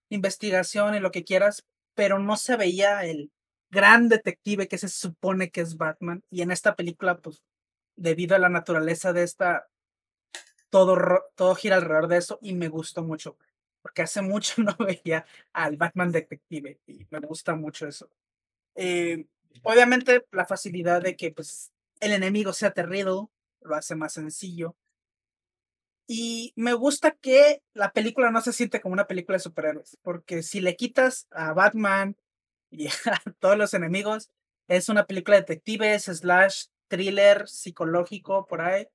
[0.09, 3.31] investigación y lo que quieras, pero no se veía el
[3.69, 6.23] gran detective que se supone que es Batman.
[6.31, 7.43] Y en esta película, pues,
[7.95, 9.67] debido a la naturaleza de esta
[10.71, 10.97] todo,
[11.35, 13.37] todo gira alrededor de eso y me gustó mucho,
[13.83, 18.09] porque hace mucho no veía al Batman Detective y me gusta mucho eso.
[18.75, 19.25] Eh,
[19.63, 24.75] obviamente la facilidad de que pues el enemigo sea Terrido, lo hace más sencillo.
[26.07, 30.43] Y me gusta que la película no se siente como una película de superhéroes, porque
[30.43, 32.17] si le quitas a Batman
[32.69, 34.29] y a todos los enemigos,
[34.67, 38.87] es una película de detectives, slash, thriller, psicológico, por ahí.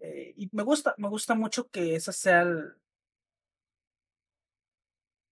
[0.00, 2.44] Eh, y me gusta, me gusta mucho que esa sea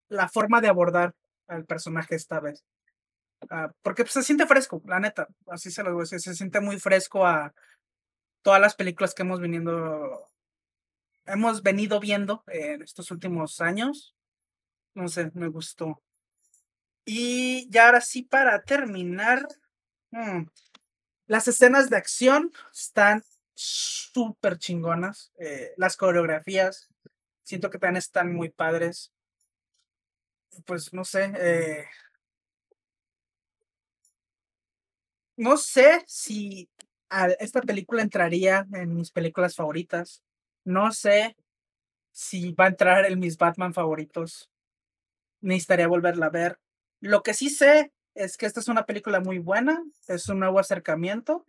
[0.08, 1.14] la forma de abordar
[1.46, 2.64] al personaje esta vez.
[3.50, 5.28] Ah, porque pues, se siente fresco, la neta.
[5.46, 7.54] Así se lo digo, se, se siente muy fresco a
[8.42, 10.30] todas las películas que hemos venido,
[11.26, 14.14] hemos venido viendo en estos últimos años.
[14.94, 16.02] No sé, me gustó.
[17.04, 19.46] Y ya ahora sí, para terminar,
[20.10, 20.42] mm,
[21.26, 23.22] las escenas de acción están
[23.54, 25.32] súper chingonas.
[25.38, 26.88] Eh, las coreografías,
[27.44, 29.12] siento que también están muy padres.
[30.66, 31.86] Pues no sé, eh,
[35.38, 36.68] no sé si
[37.38, 40.22] esta película entraría en mis películas favoritas.
[40.64, 41.36] No sé
[42.10, 44.50] si va a entrar en mis Batman favoritos.
[45.40, 46.58] Necesitaría volverla a ver.
[47.00, 50.58] Lo que sí sé es que esta es una película muy buena, es un nuevo
[50.58, 51.46] acercamiento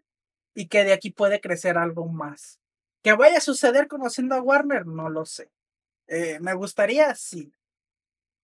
[0.53, 2.59] y que de aquí puede crecer algo más.
[3.01, 4.85] ¿Que vaya a suceder conociendo a Warner?
[4.85, 5.49] No lo sé.
[6.05, 7.51] Eh, me gustaría, sí.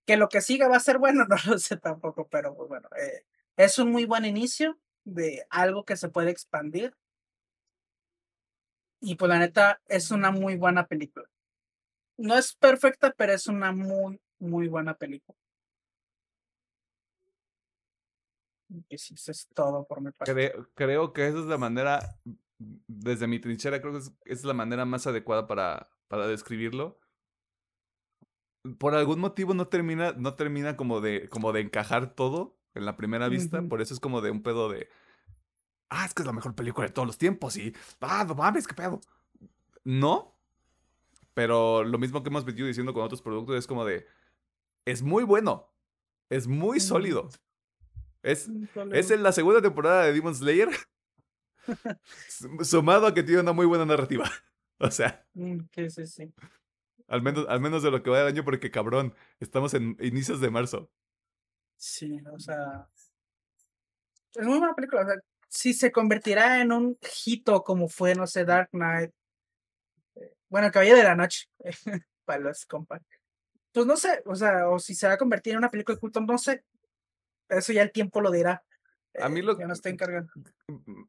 [0.08, 2.90] Que lo que siga va a ser bueno, no lo sé tampoco, pero pues bueno,
[3.00, 3.26] eh,
[3.58, 6.94] es un muy buen inicio de algo que se puede expandir.
[9.00, 11.30] Y pues la neta es una muy buena película.
[12.18, 15.38] No es perfecta, pero es una muy, muy buena película.
[18.70, 20.34] Y eso es todo por mi parte.
[20.34, 22.18] Creo, creo que esa es la manera,
[22.58, 27.00] desde mi trinchera, creo que es, es la manera más adecuada para, para describirlo.
[28.80, 32.96] Por algún motivo no termina, no termina como de, como de encajar todo en la
[32.96, 33.62] primera vista.
[33.64, 34.88] Por eso es como de un pedo de.
[35.90, 37.58] Ah, es que es la mejor película de todos los tiempos.
[37.58, 37.74] Y.
[38.02, 39.02] Ah, no mames, qué pedo.
[39.84, 40.38] No.
[41.34, 44.06] Pero lo mismo que hemos venido diciendo con otros productos es como de.
[44.86, 45.72] Es muy bueno.
[46.30, 47.30] Es muy sólido.
[48.24, 48.50] Es,
[48.92, 50.70] es en la segunda temporada de Demon Slayer.
[52.62, 54.30] sumado a que tiene una muy buena narrativa.
[54.78, 55.26] O sea.
[55.34, 56.34] Mm, sí, sí, sí.
[57.08, 60.42] Al menos, al menos de lo que va del año, porque cabrón, estamos en inicios
[60.42, 60.92] de marzo.
[61.78, 62.88] Sí, o sea.
[64.34, 65.02] Es muy buena película.
[65.04, 65.16] O sea,
[65.48, 69.12] si se convertirá en un hito como fue, no sé, Dark Knight.
[70.16, 71.46] eh, Bueno, el Caballero de la Noche.
[72.26, 73.02] para los compas.
[73.72, 76.00] Pues no sé, o sea, o si se va a convertir en una película de
[76.00, 76.64] culto, no sé.
[77.50, 78.64] Eso ya el tiempo lo dirá.
[79.22, 80.32] A mí Eh, lo Ya no estoy encargando.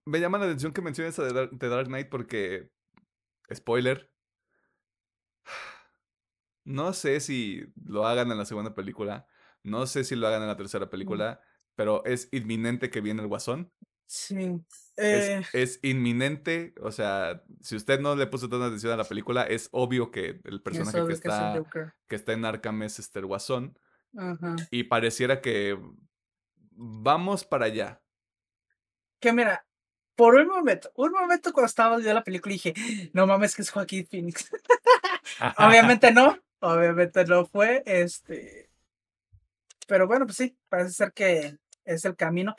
[0.04, 2.70] Me llama la atención que menciones Dark, de Dark Knight porque.
[3.52, 4.10] Spoiler.
[6.64, 9.24] No sé si lo hagan en la segunda película.
[9.66, 11.40] No sé si lo hagan en la tercera película.
[11.74, 13.70] Pero es inminente que viene el guasón.
[14.06, 14.60] Sí.
[14.96, 16.74] Es, Eh, es inminente.
[16.80, 20.40] O sea, si usted no le puso tanta atención a la película, es obvio que
[20.44, 21.62] el personaje que está,
[22.08, 23.78] que está en Arkham es este el guasón.
[24.70, 25.78] Y pareciera que
[26.70, 28.02] vamos para allá.
[29.20, 29.66] Que mira,
[30.14, 32.74] por un momento, un momento cuando estaba viendo la película dije,
[33.12, 34.50] no mames que es Joaquín Phoenix.
[35.58, 38.65] obviamente no, obviamente no fue, este,
[39.86, 42.54] pero bueno, pues sí, parece ser que es el camino.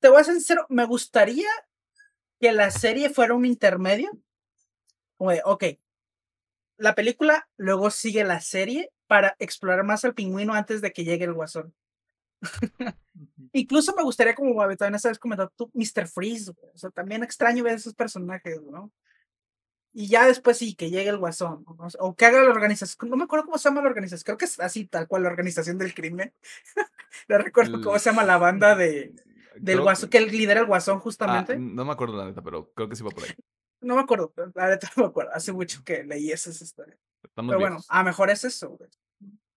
[0.00, 1.48] Te voy a ser sincero, me gustaría
[2.40, 4.10] que la serie fuera un intermedio,
[5.16, 5.64] como de, ok,
[6.76, 11.24] la película luego sigue la serie para explorar más al pingüino antes de que llegue
[11.24, 11.74] el guasón.
[13.52, 16.06] Incluso me gustaría, como también sabes comentado tú, Mr.
[16.06, 16.52] Freeze.
[16.52, 16.72] güey.
[16.72, 18.92] O sea, también extraño ver esos personajes, ¿no?
[19.92, 21.64] Y ya después sí, que llegue el guasón.
[21.66, 23.08] O O que haga la organización.
[23.10, 24.24] No me acuerdo cómo se llama la organización.
[24.24, 26.32] Creo que es así, tal cual, la organización del crimen.
[27.28, 29.12] no recuerdo cómo El- se llama la banda de,
[29.56, 31.58] del Creo guasón, que lidera el guasón Ah, justamente.
[31.58, 33.34] no me acuerdo la neta, pero creo que sí va por ahí.
[33.80, 35.30] No me acuerdo, la neta no me acuerdo.
[35.34, 36.98] Hace mucho que leí esas historias.
[37.24, 38.90] Estamos Pero bueno, a lo mejor es eso, güey.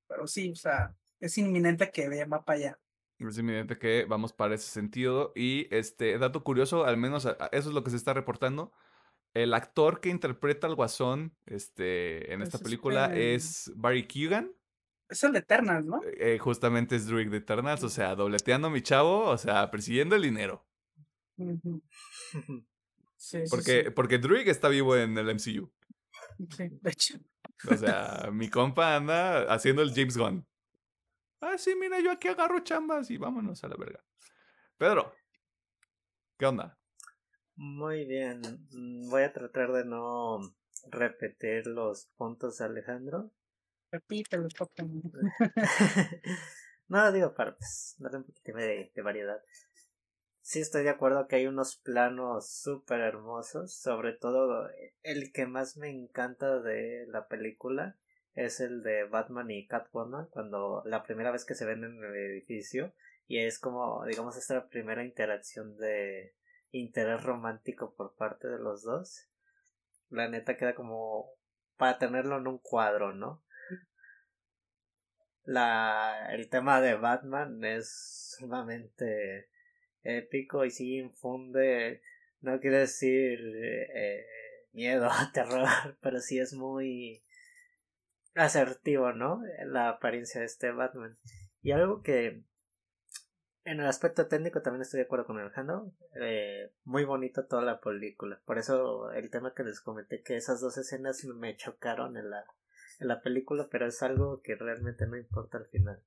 [0.08, 2.80] Pero sí, o sea, es inminente que va para allá.
[3.20, 5.32] Es evidente que vamos para ese sentido.
[5.36, 8.74] Y este dato curioso, al menos eso es lo que se está reportando.
[9.34, 14.52] El actor que interpreta al guasón este, en Es esta película es Barry Keoghan.
[15.08, 16.02] Es el de Eternals, ¿no?
[16.18, 20.16] eh, justamente es Druid de Eternals, o sea, dobleteando a mi chavo, o sea, persiguiendo
[20.16, 20.66] el dinero.
[23.24, 23.90] Sí, sí, Porque, sí.
[23.92, 25.72] porque Druid está vivo en el MCU.
[26.50, 27.20] Sí, de hecho.
[27.70, 30.44] O sea, mi compa anda haciendo el James Gunn.
[31.40, 34.04] Ah, sí, mira, yo aquí agarro chambas y vámonos a la verga.
[34.76, 35.14] Pedro,
[36.36, 36.80] ¿qué onda?
[37.62, 38.42] Muy bien.
[38.72, 40.40] Mm, Voy a tratar de no
[40.90, 43.30] repetir los puntos de Alejandro.
[43.92, 44.84] Repítelo, papá.
[46.88, 49.44] no, digo para pues, darle un poquito de, de variedad.
[50.42, 54.68] sí estoy de acuerdo que hay unos planos súper hermosos, sobre todo
[55.04, 57.96] el que más me encanta de la película
[58.34, 62.16] es el de Batman y Catwoman cuando la primera vez que se ven en el
[62.16, 62.92] edificio
[63.28, 66.34] y es como digamos esta primera interacción de
[66.72, 69.28] interés romántico por parte de los dos
[70.10, 71.30] la neta queda como
[71.78, 73.44] para tenerlo en un cuadro no
[75.44, 79.50] la el tema de Batman es sumamente
[80.04, 82.02] épico y sí infunde
[82.42, 84.26] no quiere decir eh,
[84.72, 87.24] miedo terror pero sí es muy
[88.36, 89.42] asertivo, ¿no?
[89.66, 91.18] La apariencia de este Batman.
[91.62, 92.44] Y algo que
[93.64, 95.92] en el aspecto técnico también estoy de acuerdo con Alejandro.
[96.22, 98.42] Eh, muy bonito toda la película.
[98.46, 102.46] Por eso el tema que les comenté que esas dos escenas me chocaron en la,
[103.00, 106.02] en la película, pero es algo que realmente no importa al final.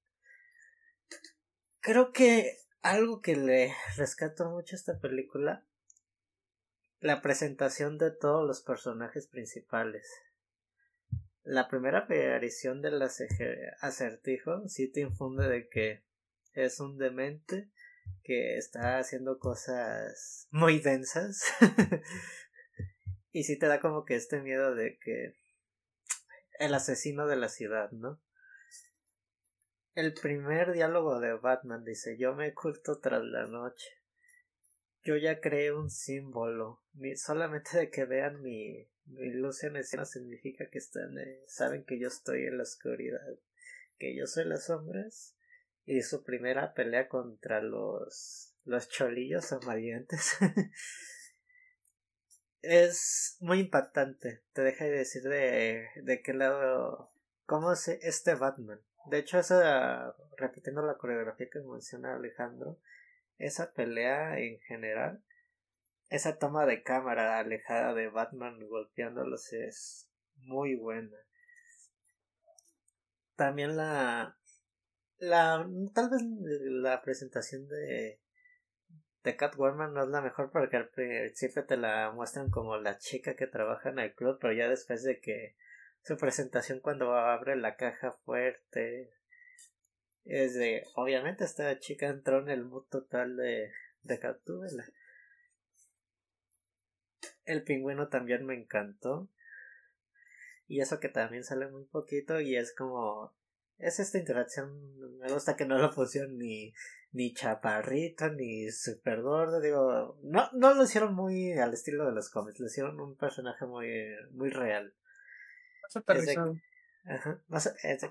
[1.80, 5.64] Creo que algo que le rescato mucho a esta película,
[7.00, 10.06] la presentación de todos los personajes principales
[11.44, 16.02] la primera aparición del acertijo sí te infunde de que
[16.54, 17.70] es un demente
[18.22, 21.42] que está haciendo cosas muy densas
[23.32, 25.34] y sí te da como que este miedo de que
[26.58, 28.22] el asesino de la ciudad, ¿no?
[29.94, 33.86] El primer diálogo de Batman dice yo me oculto tras la noche.
[35.02, 36.82] Yo ya creé un símbolo.
[37.16, 41.98] solamente de que vean mi, mi luz en escena significa que están, eh, saben que
[41.98, 43.38] yo estoy en la oscuridad,
[43.98, 45.33] que yo soy las sombras
[45.86, 50.36] y su primera pelea contra los los cholillos amarillentes
[52.62, 57.12] es muy impactante te deja de decir de, de qué lado
[57.44, 62.78] cómo es este Batman de hecho esa repitiendo la coreografía que menciona Alejandro
[63.36, 65.22] esa pelea en general
[66.14, 71.16] esa toma de cámara alejada de Batman golpeándolos es muy buena.
[73.36, 74.38] También la
[75.18, 78.20] la tal vez la presentación de
[79.22, 83.36] de Catwoman no es la mejor porque al principio te la muestran como la chica
[83.36, 85.56] que trabaja en el club, pero ya después de que
[86.02, 89.10] su presentación cuando abre la caja fuerte
[90.24, 93.72] es de obviamente esta chica entró en el mood total de
[94.02, 94.70] de Catwoman
[97.44, 99.28] el pingüino también me encantó.
[100.66, 103.34] Y eso que también sale muy poquito y es como...
[103.78, 106.72] Es esta interacción, me gusta que no lo pusieron ni,
[107.12, 112.30] ni chaparrito, ni super gordo, digo, no, no lo hicieron muy al estilo de los
[112.30, 113.88] cómics, lo hicieron un personaje muy,
[114.32, 114.94] muy real.
[117.06, 117.42] Ajá,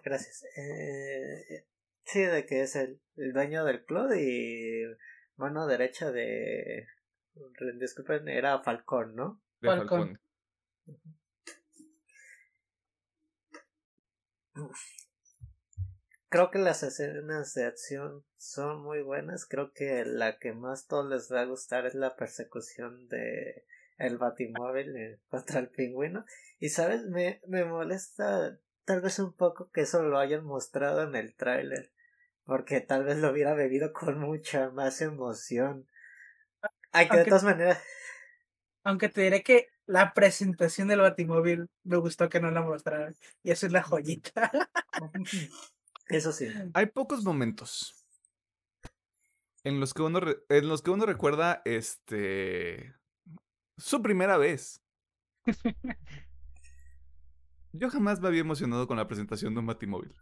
[0.03, 0.43] gracias.
[0.55, 1.65] Eh,
[2.03, 4.83] sí, de que es el, el dueño del club y
[5.37, 6.87] mano derecha de
[7.79, 9.41] Disculpen, era Falcón, ¿no?
[9.61, 10.19] Falcón.
[16.33, 19.45] Creo que las escenas de acción son muy buenas.
[19.45, 23.67] Creo que la que más todos les va a gustar es la persecución de
[23.99, 26.25] el batimóvil eh, contra el pingüino.
[26.59, 31.13] Y sabes, me, me molesta tal vez un poco que eso lo hayan mostrado en
[31.13, 31.91] el tráiler.
[32.45, 35.87] Porque tal vez lo hubiera bebido con mucha más emoción.
[36.93, 37.79] Hay que de todas maneras.
[38.83, 43.15] Aunque te diré que la presentación del Batimóvil me gustó que no la mostraran.
[43.43, 44.51] Y eso es la joyita.
[46.07, 46.47] Eso sí.
[46.73, 48.03] Hay pocos momentos
[49.63, 50.19] en los que uno
[50.49, 52.93] en los que uno recuerda este
[53.77, 54.81] su primera vez.
[57.71, 60.13] Yo jamás me había emocionado con la presentación de un Batimóvil.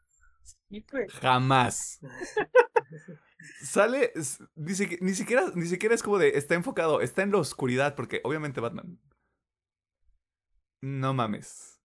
[0.89, 1.11] Pues.
[1.13, 1.99] Jamás.
[3.61, 4.13] Sale,
[4.59, 8.61] ni siquiera, ni siquiera es como de, está enfocado, está en la oscuridad, porque obviamente
[8.61, 8.99] Batman.
[10.81, 11.79] No mames.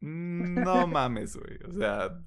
[0.00, 1.58] No mames, güey.
[1.68, 2.20] O sea.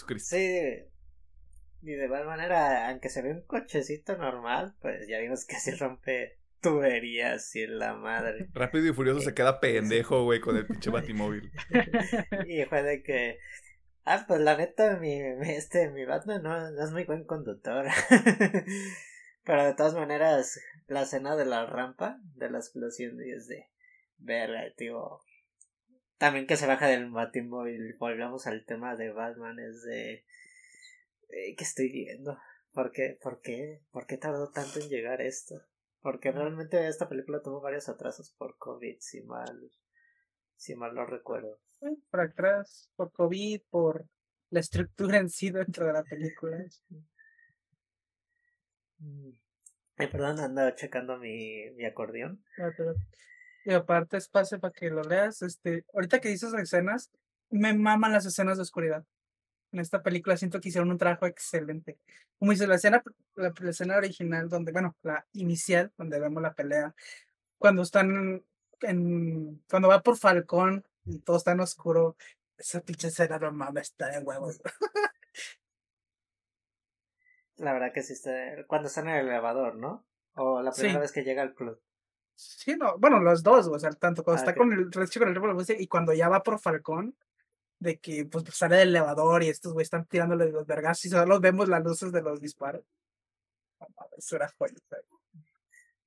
[0.00, 0.36] Jesucristo.
[0.36, 0.84] Sí.
[1.82, 5.76] Y de igual manera, aunque se ve un cochecito normal, pues ya vimos que se
[5.76, 8.48] rompe tuberías y la madre.
[8.52, 11.50] Rápido y Furioso se queda pendejo, güey, con el pinche batimóvil.
[12.46, 13.38] y fue de que
[14.04, 17.86] Ah, pues la neta, mi, este, mi Batman no, es muy buen conductor.
[19.44, 23.68] Pero de todas maneras, la escena de la rampa, de la explosión, y es de
[24.18, 25.20] verga, tío.
[26.20, 30.24] También que se baja del batimóvil, volvamos al tema de Batman, es de...
[31.28, 32.38] ¿Qué estoy viendo?
[32.72, 35.62] ¿Por qué, por qué, por qué tardó tanto en llegar esto?
[36.00, 39.72] Porque realmente esta película tuvo varios atrasos por COVID, si mal,
[40.56, 41.58] si mal no recuerdo
[42.10, 44.06] por atrás, por COVID, por
[44.50, 46.58] la estructura en sí dentro de la película.
[49.02, 49.30] Mm.
[49.96, 52.44] Ay, perdón, ando checando mi, mi acordeón.
[52.58, 52.70] Ah,
[53.64, 55.42] y aparte, espacio para que lo leas.
[55.42, 57.10] Este, ahorita que dices escenas,
[57.50, 59.04] me maman las escenas de oscuridad.
[59.72, 61.98] En esta película siento que hicieron un trabajo excelente.
[62.38, 63.02] Como dice la escena,
[63.36, 66.94] la, escena original, donde, bueno, la inicial, donde vemos la pelea,
[67.58, 68.42] cuando están
[68.82, 72.16] en, cuando va por Falcón y todo está en oscuro,
[72.56, 74.60] esa pinche escena no mames, está de huevos.
[77.56, 78.32] La verdad que sí está.
[78.66, 80.06] Cuando está en el elevador, ¿no?
[80.34, 81.78] O la primera vez que llega al club.
[82.40, 85.50] Sí, no, bueno, los dos, o sea, tanto cuando ah, está con el chico con
[85.50, 87.14] el y cuando ya va por Falcón,
[87.78, 91.38] de que pues sale del elevador y estos güeyes están tirándole los vergas y solo
[91.38, 92.82] vemos las luces de los disparos.
[94.16, 94.50] Eso era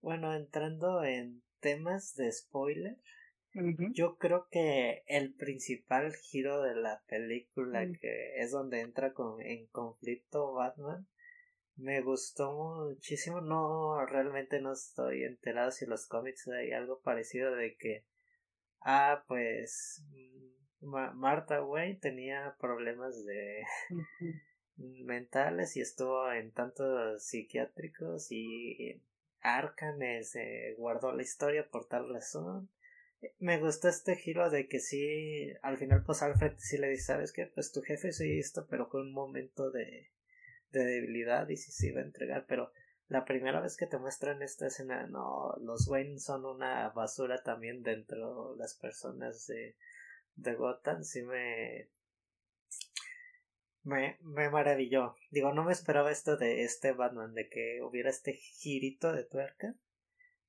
[0.02, 2.98] Bueno, entrando en temas de spoiler,
[3.92, 7.94] yo creo que el principal giro de la película, mm.
[8.00, 11.08] que es donde entra con, en conflicto Batman,
[11.78, 13.42] me gustó muchísimo.
[13.42, 18.04] No, realmente no estoy enterado si los cómics hay algo parecido de que,
[18.82, 20.86] ah, pues, mm,
[21.16, 23.64] Marta Wayne tenía problemas de
[24.78, 29.02] mentales y estuvo en tantos psiquiátricos y
[29.42, 32.70] Arkham se guardó la historia por tal razón.
[33.40, 37.32] Me gustó este giro de que sí, al final pues Alfred sí le dice, ¿sabes
[37.32, 37.48] qué?
[37.48, 40.10] Pues tu jefe sí esto, pero con un momento de
[40.74, 42.72] de debilidad y si se iba a entregar, pero
[43.08, 47.84] la primera vez que te muestran esta escena, no, los Wayne son una basura también
[47.84, 49.76] dentro de las personas de,
[50.36, 51.90] de Gotham, sí me,
[53.84, 55.16] me, me maravilló.
[55.30, 59.76] Digo, no me esperaba esto de este Batman, de que hubiera este girito de tuerca,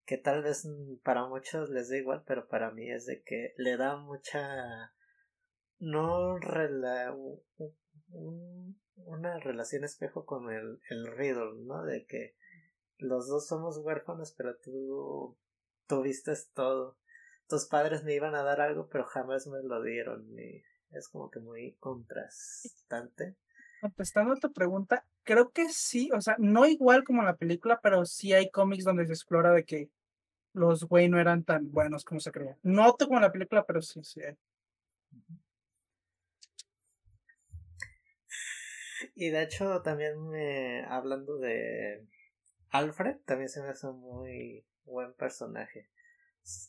[0.07, 0.67] que tal vez
[1.03, 4.95] para muchos les da igual, pero para mí es de que le da mucha,
[5.79, 7.15] no rela,
[8.97, 11.85] una relación espejo con el, el Riddle, ¿no?
[11.85, 12.35] De que
[12.99, 15.37] los dos somos huérfanos, pero tú
[15.87, 16.97] tuviste todo.
[17.49, 20.27] Tus padres me iban a dar algo, pero jamás me lo dieron.
[20.39, 23.37] Y es como que muy contrastante.
[23.81, 28.07] Contestando a tu pregunta, creo que sí, o sea, no igual como la película, pero
[28.07, 29.91] sí hay cómics donde se explora de que
[30.55, 32.57] los güey no eran tan buenos como se creía.
[32.63, 34.37] No como la película, pero sí, sí hay.
[39.15, 42.09] Y de hecho también me, hablando de
[42.71, 45.89] Alfred, también se me hace un muy buen personaje.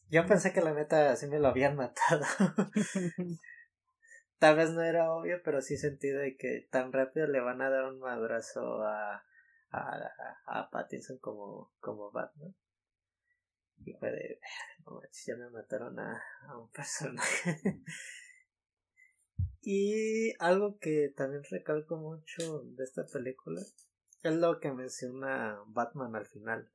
[0.10, 2.24] Yo pensé que la neta así me lo habían matado.
[4.38, 7.70] Tal vez no era obvio, pero sí sentí de que tan rápido le van a
[7.70, 9.24] dar un madrazo a,
[9.72, 10.12] a,
[10.46, 12.54] a Pattinson como, como Batman.
[13.86, 14.40] Y fue de,
[14.86, 17.82] no ya me mataron a, a un personaje.
[19.68, 23.64] Y algo que también recalco mucho de esta película
[24.22, 26.72] es lo que menciona Batman al final.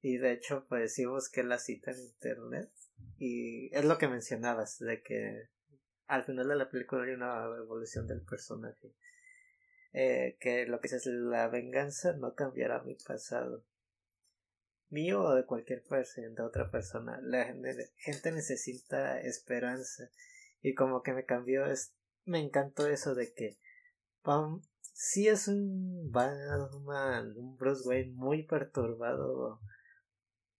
[0.00, 2.72] Y de hecho, pues sí busqué la cita en internet.
[3.18, 5.50] Y es lo que mencionabas, de que
[6.06, 8.94] al final de la película hay una evolución del personaje.
[9.92, 13.66] Eh, que lo que es la venganza no cambiará mi pasado.
[14.88, 17.20] Mío o de cualquier persona, de otra persona.
[17.20, 17.44] La
[17.98, 20.10] gente necesita esperanza
[20.66, 21.94] y como que me cambió es
[22.24, 23.56] me encantó eso de que
[24.22, 29.60] Pam sí es un Batman un Bruce Wayne muy perturbado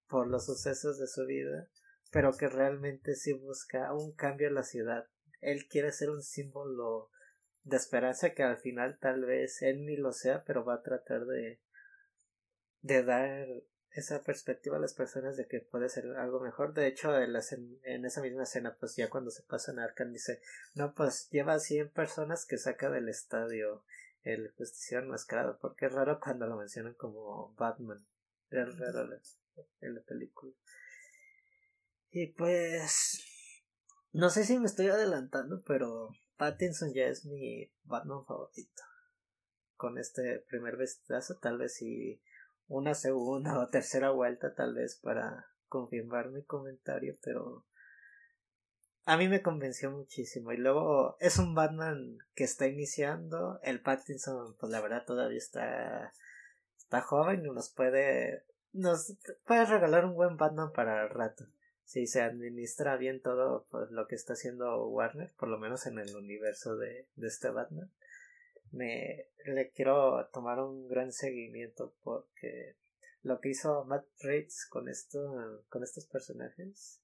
[0.06, 1.68] por los sucesos de su vida
[2.12, 5.08] pero que realmente sí busca un cambio en la ciudad.
[5.40, 7.10] Él quiere ser un símbolo
[7.64, 11.26] de esperanza que al final tal vez él ni lo sea pero va a tratar
[11.26, 11.60] de
[12.80, 13.48] de dar
[13.97, 16.74] esa perspectiva a las personas de que puede ser algo mejor.
[16.74, 17.35] De hecho, en,
[17.82, 20.40] en esa misma escena, pues ya cuando se pasa en Arkham dice,
[20.74, 23.85] no, pues lleva 100 personas que saca del estadio
[24.23, 28.06] el justiciero enmascarado, porque es raro cuando lo mencionan como Batman.
[28.51, 29.09] Es raro
[29.81, 30.52] en la película.
[32.10, 33.24] Y pues,
[34.12, 38.82] no sé si me estoy adelantando, pero Pattinson ya es mi Batman favorito.
[39.77, 42.20] Con este primer vestidazo, tal vez si
[42.68, 47.64] una segunda o tercera vuelta tal vez para confirmar mi comentario, pero
[49.05, 50.52] a mí me convenció muchísimo.
[50.52, 53.60] Y luego es un Batman que está iniciando.
[53.62, 56.12] El Pattinson, pues la verdad todavía está,
[56.76, 59.14] está joven y nos puede, nos
[59.44, 61.47] puede regalar un buen Batman para el rato.
[61.84, 66.01] Si se administra bien todo pues, lo que está haciendo Warner, por lo menos en
[66.01, 67.93] el universo de, de este Batman
[68.72, 72.76] me le quiero tomar un gran seguimiento porque
[73.22, 77.01] lo que hizo Matt Reitz con esto con estos personajes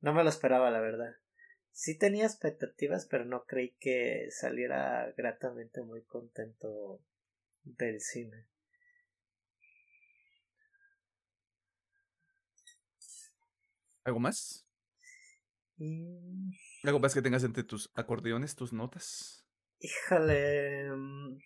[0.00, 1.14] no me lo esperaba la verdad
[1.72, 7.00] sí tenía expectativas, pero no creí que saliera gratamente muy contento
[7.64, 8.46] del cine.
[14.04, 14.66] ¿Algo más?
[16.84, 19.41] ¿Algo más que tengas entre tus acordeones, tus notas?
[19.82, 20.90] Híjole.
[20.92, 21.38] mm,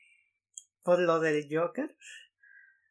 [0.85, 1.97] Por lo del Joker.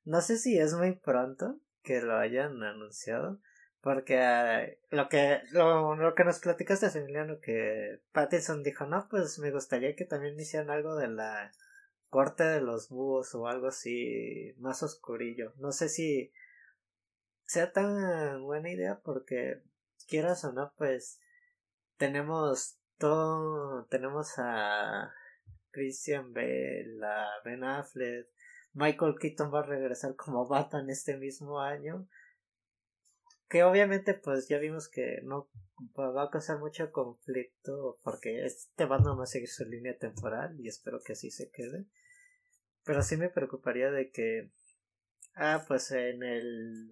[0.03, 3.39] No sé si es muy pronto que lo hayan anunciado.
[3.81, 9.37] Porque eh, lo que lo, lo que nos platicaste, Emiliano, que Pattinson dijo, no, pues
[9.37, 11.51] me gustaría que también hicieran algo de la
[12.09, 15.53] corte de los búhos o algo así más oscurillo.
[15.57, 16.33] No sé si
[17.43, 19.61] sea tan buena idea porque
[20.07, 21.19] quieras o no, pues
[21.97, 25.13] tenemos todo, tenemos a
[25.75, 28.27] Christian Bale, a Ben Affleck,
[28.73, 32.07] Michael Keaton va a regresar como Batman este mismo año.
[33.49, 35.49] Que obviamente pues ya vimos que no
[35.99, 40.67] va a causar mucho conflicto porque este Batman va a seguir su línea temporal y
[40.67, 41.85] espero que así se quede.
[42.85, 44.51] Pero sí me preocuparía de que
[45.35, 46.87] ah pues en el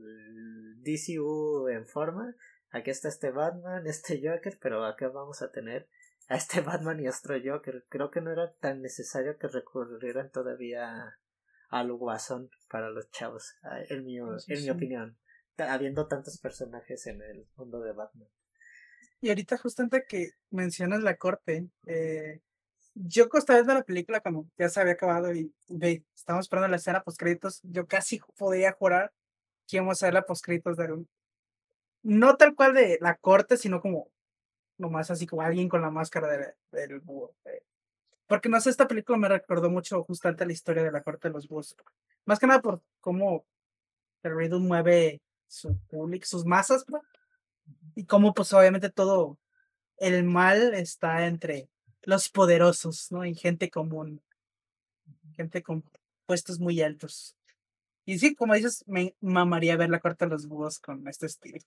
[0.84, 2.36] DCU en forma
[2.72, 5.88] aquí está este Batman, este Joker, pero acá vamos a tener
[6.30, 7.86] a este Batman y otro Joker.
[7.90, 11.18] Creo que no era tan necesario que recurrieran todavía
[11.70, 15.18] al Guasón para los chavos, ah, en mi, Sí, en mi opinión,
[15.58, 18.28] habiendo tantos personajes en el mundo de Batman.
[19.22, 22.42] Y ahorita justamente que mencionas la corte, eh,
[22.94, 26.76] yo estaba viendo la película cuando ya se había acabado y ve, estábamos esperando la
[26.76, 29.12] escena post créditos, yo casi podía jurar
[29.68, 31.10] que íbamos a ver la post créditos de un-
[32.04, 34.12] no tal cual de la corte, sino como
[34.84, 37.36] nomás así como alguien con la máscara de- del búho.
[37.46, 37.64] eh.
[38.28, 41.34] Porque no sé, esta película me recordó mucho justamente la historia de la corte de
[41.34, 41.76] los búhos.
[42.26, 43.46] Más que nada por cómo
[44.24, 46.86] el Riddle mueve su público, sus masas,
[47.96, 49.38] y cómo pues obviamente todo
[49.98, 51.70] el mal está entre
[52.04, 53.26] los poderosos, ¿no?
[53.26, 54.22] Y gente común,
[55.36, 55.84] gente con
[56.26, 57.36] puestos muy altos.
[58.06, 61.60] Y sí, como dices, me mamaría ver la corte de los búhos con este estilo.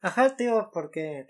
[0.00, 1.26] Ajá, tío, porque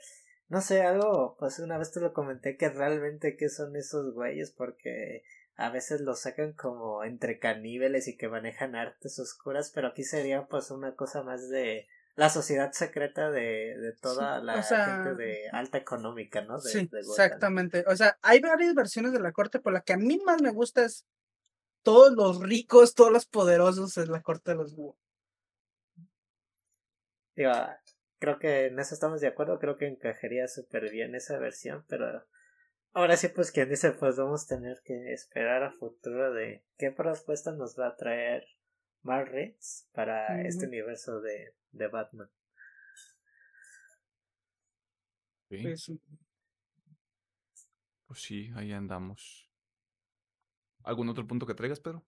[0.49, 4.51] no sé, algo, pues una vez te lo comenté que realmente qué son esos güeyes
[4.51, 5.23] porque
[5.57, 10.47] a veces los sacan como entre caníbales y que manejan artes oscuras, pero aquí sería
[10.47, 14.87] pues una cosa más de la sociedad secreta de, de toda Sí, la o sea,
[14.87, 16.61] gente de alta económica, ¿no?
[16.61, 17.85] De, sí, de exactamente.
[17.87, 20.51] O sea, hay varias versiones de la corte, pero la que a mí más me
[20.51, 21.07] gusta es
[21.83, 24.97] todos los ricos, todos los poderosos es la corte de los búhos.
[27.37, 27.53] Digo,
[28.19, 32.25] creo que en eso estamos de acuerdo, creo que encajaría súper bien esa versión, pero
[32.93, 36.91] ahora sí, pues quien dice, pues vamos a tener que esperar a futuro de qué
[36.91, 38.45] propuesta nos va a traer
[39.03, 39.33] Mark
[39.93, 42.31] para este universo de, de Batman.
[45.51, 46.01] Sí, Pues, sí.
[48.07, 49.49] pues sí, ahí andamos.
[50.83, 52.05] ¿Algún otro punto que traigas, Pedro?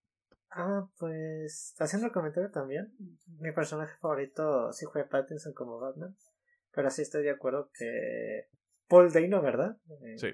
[0.50, 2.92] Ah, pues haciendo el comentario también,
[3.38, 6.16] mi personaje favorito sí fue Pattinson como Batman,
[6.72, 8.48] pero sí estoy de acuerdo que
[8.88, 9.76] Paul Dano, ¿verdad?
[10.02, 10.28] Eh, Sí.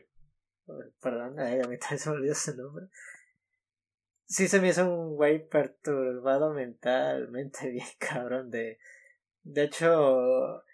[1.00, 2.86] Perdón, a mí también se me olvidó su nombre.
[4.24, 8.78] Sí se me hizo un güey perturbado mentalmente bien cabrón de...
[9.44, 10.64] De hecho,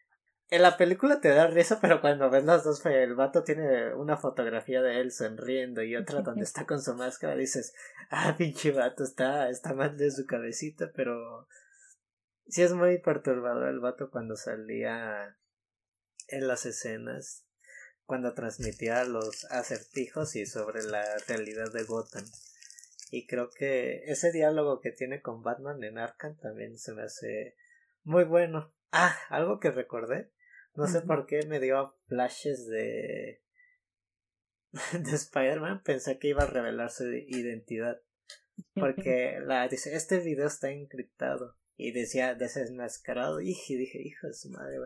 [0.52, 4.18] en la película te da risa, pero cuando ves las dos, el vato tiene una
[4.18, 7.72] fotografía de él sonriendo y otra donde está con su máscara, dices,
[8.10, 11.48] ah, pinche vato, está, está mal de su cabecita, pero
[12.48, 15.38] sí es muy perturbador el vato cuando salía
[16.28, 17.46] en las escenas,
[18.04, 22.26] cuando transmitía los acertijos y sobre la realidad de Gotham.
[23.10, 27.56] Y creo que ese diálogo que tiene con Batman en Arkham también se me hace
[28.04, 28.70] muy bueno.
[28.90, 30.30] Ah, algo que recordé.
[30.74, 33.42] No sé por qué me dio flashes de
[34.92, 35.82] de Spider-Man.
[35.82, 38.00] Pensé que iba a revelar su identidad.
[38.74, 41.56] Porque la dice, este video está encriptado.
[41.76, 43.40] Y decía desenmascarado.
[43.40, 44.78] Y dije, hijo de su madre,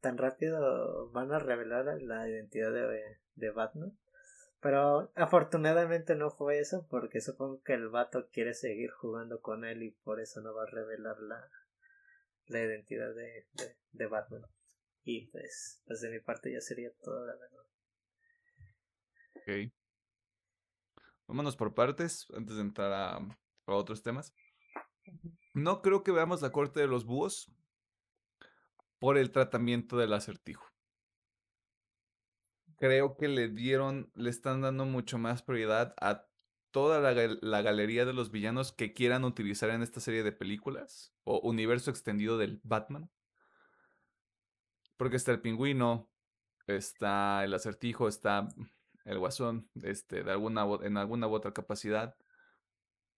[0.00, 3.96] tan rápido van a revelar la identidad de, de Batman.
[4.60, 9.84] Pero afortunadamente no fue eso, porque supongo que el vato quiere seguir jugando con él
[9.84, 11.48] y por eso no va a revelar la,
[12.46, 14.42] la identidad de, de, de Batman.
[15.10, 17.64] Y pues, pues de mi parte ya sería todo, la verdad.
[19.36, 19.72] Ok.
[21.26, 24.34] Vámonos por partes antes de entrar a, a otros temas.
[25.54, 27.50] No creo que veamos la corte de los búhos
[28.98, 30.66] por el tratamiento del acertijo.
[32.76, 36.28] Creo que le dieron, le están dando mucho más prioridad a
[36.70, 41.14] toda la, la galería de los villanos que quieran utilizar en esta serie de películas
[41.24, 43.10] o universo extendido del Batman.
[44.98, 46.10] Porque está el pingüino,
[46.66, 48.48] está el acertijo, está
[49.06, 52.14] el guasón, este, de alguna, en alguna u otra capacidad.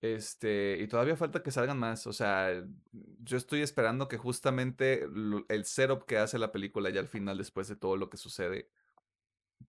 [0.03, 2.07] Este, y todavía falta que salgan más.
[2.07, 5.05] O sea, yo estoy esperando que justamente
[5.49, 8.71] el setup que hace la película ya al final, después de todo lo que sucede,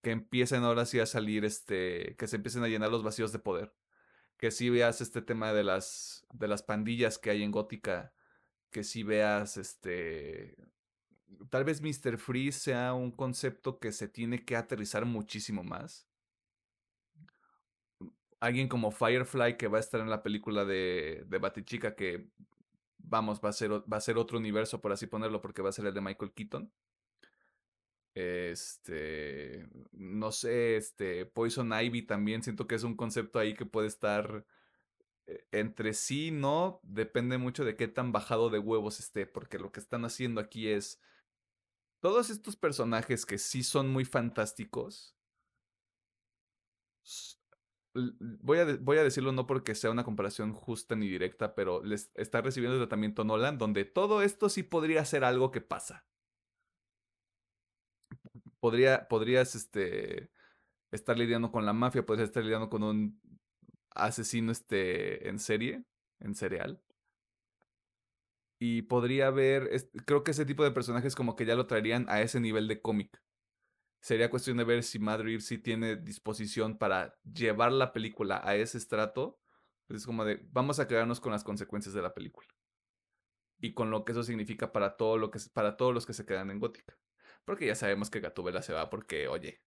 [0.01, 3.39] que empiecen ahora sí a salir, este, que se empiecen a llenar los vacíos de
[3.39, 3.73] poder.
[4.37, 8.13] Que sí veas este tema de las, de las pandillas que hay en Gótica.
[8.71, 10.55] Que sí veas, este,
[11.49, 12.17] tal vez Mr.
[12.17, 16.07] Freeze sea un concepto que se tiene que aterrizar muchísimo más
[18.41, 22.27] alguien como Firefly que va a estar en la película de, de Batichica que
[22.97, 25.73] vamos, va a, ser, va a ser otro universo por así ponerlo porque va a
[25.73, 26.71] ser el de Michael Keaton.
[28.13, 33.87] Este, no sé, este, Poison Ivy también siento que es un concepto ahí que puede
[33.87, 34.45] estar
[35.27, 36.81] eh, entre sí, ¿no?
[36.83, 40.67] Depende mucho de qué tan bajado de huevos esté, porque lo que están haciendo aquí
[40.67, 40.99] es
[42.01, 45.15] todos estos personajes que sí son muy fantásticos
[47.93, 52.11] voy a, voy a decirlo no porque sea una comparación justa ni directa, pero les
[52.15, 56.05] está recibiendo tratamiento Nolan, donde todo esto sí podría ser algo que pasa.
[58.59, 60.31] Podría, podrías este,
[60.91, 63.19] estar lidiando con la mafia, podrías estar lidiando con un
[63.89, 65.83] asesino este, en serie,
[66.19, 66.81] en serial.
[68.63, 69.71] Y podría haber,
[70.05, 72.79] creo que ese tipo de personajes como que ya lo traerían a ese nivel de
[72.79, 73.19] cómic
[74.01, 78.77] sería cuestión de ver si Madrid sí tiene disposición para llevar la película a ese
[78.77, 79.39] estrato.
[79.89, 82.47] Es como de, vamos a quedarnos con las consecuencias de la película.
[83.57, 86.27] Y con lo que eso significa para, todo lo que, para todos los que se
[86.27, 86.95] quedan en Gótica.
[87.45, 89.63] Porque ya sabemos que Gatubela se va porque, oye,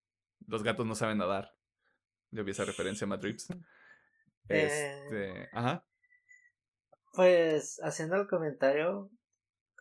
[0.46, 1.52] los gatos no saben nadar.
[2.30, 3.36] Yo vi esa referencia a Madrid.
[4.46, 5.84] Este, ajá.
[7.14, 9.08] Pues haciendo el comentario,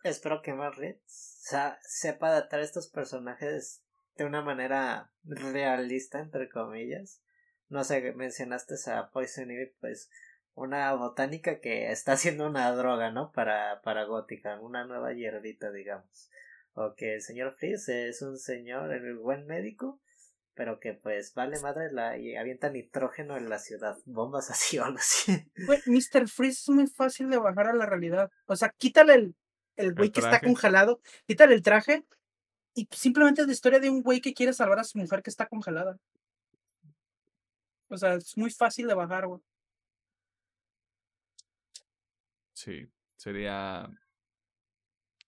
[0.04, 3.82] espero que Madrid sepa adaptar estos personajes
[4.14, 7.20] de una manera realista, entre comillas.
[7.68, 10.10] No sé, mencionaste a Poison Ivy, pues
[10.54, 13.32] una botánica que está haciendo una droga, ¿no?
[13.32, 16.30] Para, para gótica, una nueva hierbita, digamos.
[16.74, 20.00] O que el señor Freeze es un señor, el buen médico,
[20.54, 24.84] pero que pues vale madre la, y avienta nitrógeno en la ciudad, bombas así o
[24.84, 25.32] así.
[25.86, 26.28] Mr.
[26.28, 28.30] Freeze es muy fácil de bajar a la realidad.
[28.46, 29.36] O sea, quítale el,
[29.76, 32.04] el güey que está congelado, quítale el traje
[32.74, 35.30] y simplemente es la historia de un güey que quiere salvar a su mujer que
[35.30, 35.98] está congelada.
[37.88, 39.40] O sea, es muy fácil de bajar, güey.
[42.52, 43.88] Sí, sería.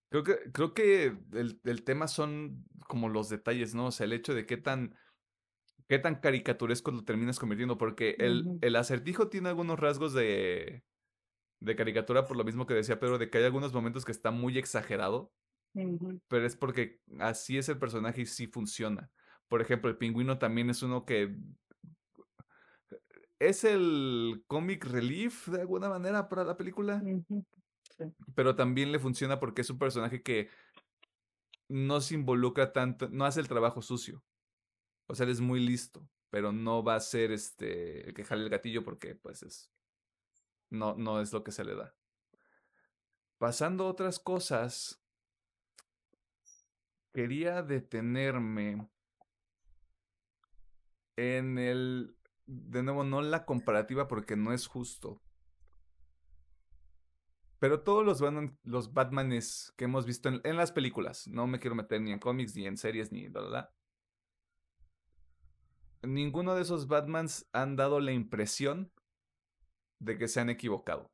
[0.09, 3.87] Creo que, creo que el, el, tema son como los detalles, ¿no?
[3.87, 4.97] O sea, el hecho de qué tan.
[5.89, 7.79] Qué tan caricaturesco lo terminas convirtiendo.
[7.79, 10.85] Porque el, el acertijo tiene algunos rasgos de.
[11.61, 14.31] de caricatura, por lo mismo que decía Pedro, de que hay algunos momentos que está
[14.31, 15.33] muy exagerado.
[16.29, 19.11] Pero es porque así es el personaje y sí funciona.
[19.49, 21.37] Por ejemplo, el pingüino también es uno que
[23.39, 27.03] es el comic relief de alguna manera para la película.
[28.35, 30.49] Pero también le funciona porque es un personaje que
[31.69, 34.23] no se involucra tanto, no hace el trabajo sucio.
[35.07, 38.45] O sea, él es muy listo, pero no va a ser este el que jale
[38.45, 39.71] el gatillo porque pues es
[40.71, 41.95] no no es lo que se le da.
[43.39, 45.03] Pasando a otras cosas,
[47.13, 48.89] quería detenerme
[51.17, 52.17] en el,
[52.47, 55.23] de nuevo, no la comparativa porque no es justo.
[57.59, 61.75] Pero todos los, Batman, los Batmanes que hemos visto en, las películas, no me quiero
[61.75, 63.73] meter ni en cómics, ni en series, ni bla,
[66.03, 68.93] Ninguno de esos Batmans han dado la impresión
[70.01, 71.11] de que se han equivocado.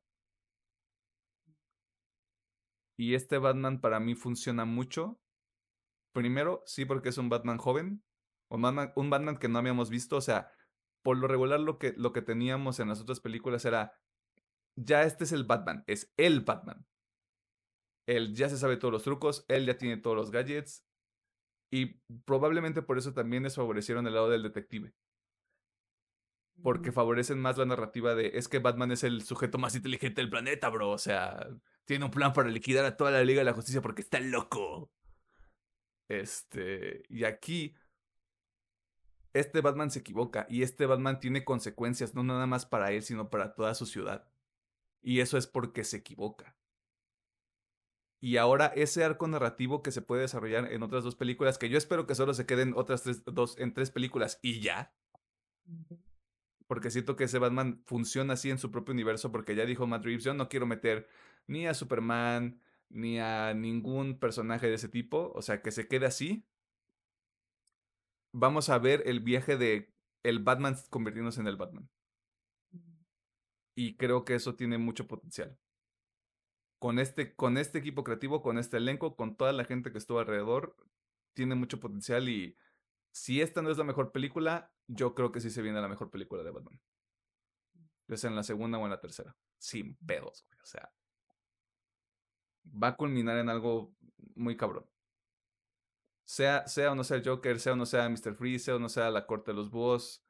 [2.97, 5.19] Y este Batman para mí funciona mucho
[6.13, 8.03] Primero, sí, porque es un Batman joven.
[8.49, 10.15] Un Batman, un Batman que no habíamos visto.
[10.15, 10.51] O sea,
[11.03, 13.93] por lo regular lo que, lo que teníamos en las otras películas era,
[14.75, 16.85] ya este es el Batman, es el Batman.
[18.07, 20.85] Él ya se sabe todos los trucos, él ya tiene todos los gadgets.
[21.73, 21.87] Y
[22.25, 24.93] probablemente por eso también les favorecieron el lado del detective.
[26.61, 30.29] Porque favorecen más la narrativa de, es que Batman es el sujeto más inteligente del
[30.29, 30.91] planeta, bro.
[30.91, 31.47] O sea,
[31.85, 34.91] tiene un plan para liquidar a toda la Liga de la Justicia porque está loco.
[36.07, 37.73] Este, y aquí,
[39.33, 43.31] este Batman se equivoca y este Batman tiene consecuencias, no nada más para él, sino
[43.31, 44.29] para toda su ciudad.
[45.01, 46.55] Y eso es porque se equivoca.
[48.23, 51.77] Y ahora ese arco narrativo que se puede desarrollar en otras dos películas, que yo
[51.77, 54.95] espero que solo se queden otras tres, dos, en tres películas y ya.
[56.65, 60.05] Porque siento que ese Batman funciona así en su propio universo, porque ya dijo Matt
[60.05, 61.09] Reeves, yo no quiero meter
[61.47, 65.33] ni a Superman, ni a ningún personaje de ese tipo.
[65.35, 66.45] O sea, que se quede así.
[68.31, 69.93] vamos a ver el viaje de
[70.23, 71.89] el Batman convirtiéndose en el Batman.
[73.75, 75.57] Y creo que eso tiene mucho potencial.
[76.83, 80.19] Con este, con este equipo creativo, con este elenco, con toda la gente que estuvo
[80.19, 80.75] alrededor,
[81.33, 82.57] tiene mucho potencial y
[83.13, 86.11] si esta no es la mejor película, yo creo que sí se viene la mejor
[86.11, 86.81] película de Batman.
[88.09, 89.33] Ya sea en la segunda o en la tercera.
[89.57, 90.59] Sin pedos, güey.
[90.61, 90.91] O sea.
[92.65, 93.95] Va a culminar en algo
[94.35, 94.85] muy cabrón.
[96.25, 98.35] Sea, sea o no sea Joker, sea o no sea Mr.
[98.35, 100.21] Freeze, sea o no sea la corte de los búhos.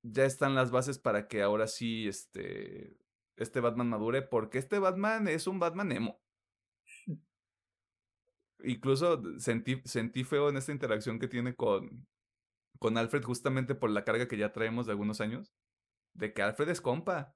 [0.00, 2.96] Ya están las bases para que ahora sí este,
[3.40, 4.22] este Batman madure.
[4.22, 6.20] Porque este Batman es un Batman emo.
[8.62, 12.06] Incluso sentí, sentí feo en esta interacción que tiene con,
[12.78, 15.52] con Alfred justamente por la carga que ya traemos de algunos años.
[16.14, 17.34] De que Alfred es compa.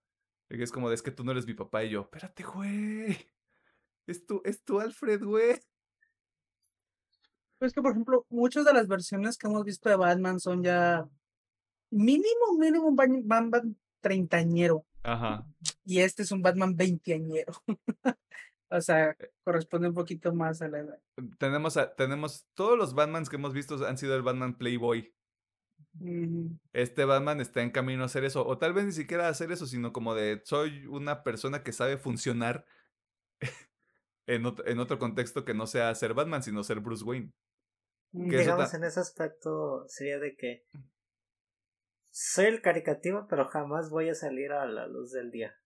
[0.51, 3.17] Y es como, de, es que tú no eres mi papá y yo, espérate, güey.
[4.07, 5.59] Es tu, es tu Alfred, güey.
[7.59, 11.09] Pues que, por ejemplo, muchas de las versiones que hemos visto de Batman son ya
[11.91, 14.85] mínimo, mínimo Batman treintañero.
[15.05, 15.47] Ajá.
[15.85, 17.53] Y este es un Batman veinteañero.
[18.71, 19.31] o sea, eh.
[19.45, 20.99] corresponde un poquito más a la edad.
[21.39, 25.15] Tenemos, tenemos, todos los Batmans que hemos visto han sido el Batman Playboy.
[26.73, 29.67] Este Batman está en camino a hacer eso, o tal vez ni siquiera hacer eso,
[29.67, 32.65] sino como de soy una persona que sabe funcionar
[34.27, 37.33] en, otro, en otro contexto que no sea ser Batman, sino ser Bruce Wayne.
[38.13, 40.65] Mm, digamos, en ese aspecto sería de que
[42.16, 45.59] soy el caricativo, pero jamás voy a salir a la luz del día.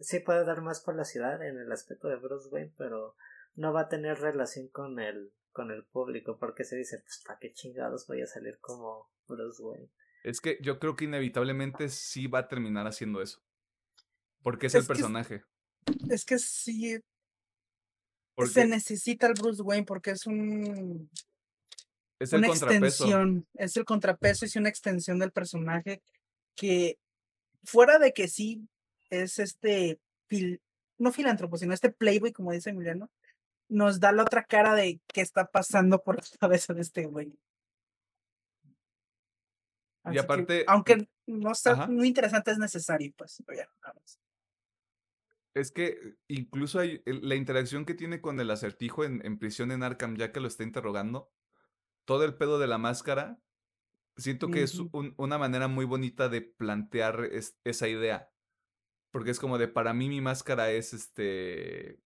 [0.00, 3.14] sí puede dar más por la ciudad en el aspecto de Bruce Wayne, pero
[3.54, 7.38] no va a tener relación con el, con el público, porque se dice, pues, ¿para
[7.38, 9.92] qué chingados voy a salir como Bruce Wayne?
[10.24, 13.40] Es que yo creo que inevitablemente sí va a terminar haciendo eso.
[14.42, 15.44] Porque es, el personaje.
[16.10, 16.98] es que sí.
[18.52, 21.10] Se necesita el Bruce Wayne porque es un.
[22.20, 22.84] Es el una contrapeso.
[22.84, 23.46] extensión.
[23.54, 26.02] Es el contrapeso, es una extensión del personaje
[26.54, 26.98] que,
[27.64, 28.68] fuera de que sí
[29.08, 29.98] es este.
[30.98, 33.10] no filántropo, sino este playboy, como dice Emiliano,
[33.68, 37.34] nos da la otra cara de qué está pasando por la cabeza de este güey.
[40.12, 40.64] y aparte.
[40.66, 43.42] aunque no sea muy interesante, es necesario, pues.
[45.54, 49.82] Es que incluso hay la interacción que tiene con el acertijo en, en, prisión en
[49.82, 51.32] Arkham, ya que lo está interrogando,
[52.10, 53.40] todo el pedo de la máscara,
[54.16, 54.82] siento que es
[55.16, 57.30] una manera muy bonita de plantear
[57.62, 58.32] esa idea.
[59.12, 62.00] Porque es como de, para mí mi máscara es este,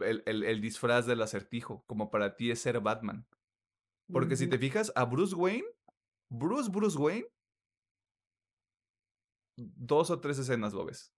[0.00, 3.26] el, el, disfraz del acertijo, como para ti es ser Batman.
[4.10, 5.66] Porque si te fijas, a Bruce Wayne,
[6.30, 7.28] Bruce, Bruce Wayne,
[9.58, 11.12] dos o tres escenas lo ves.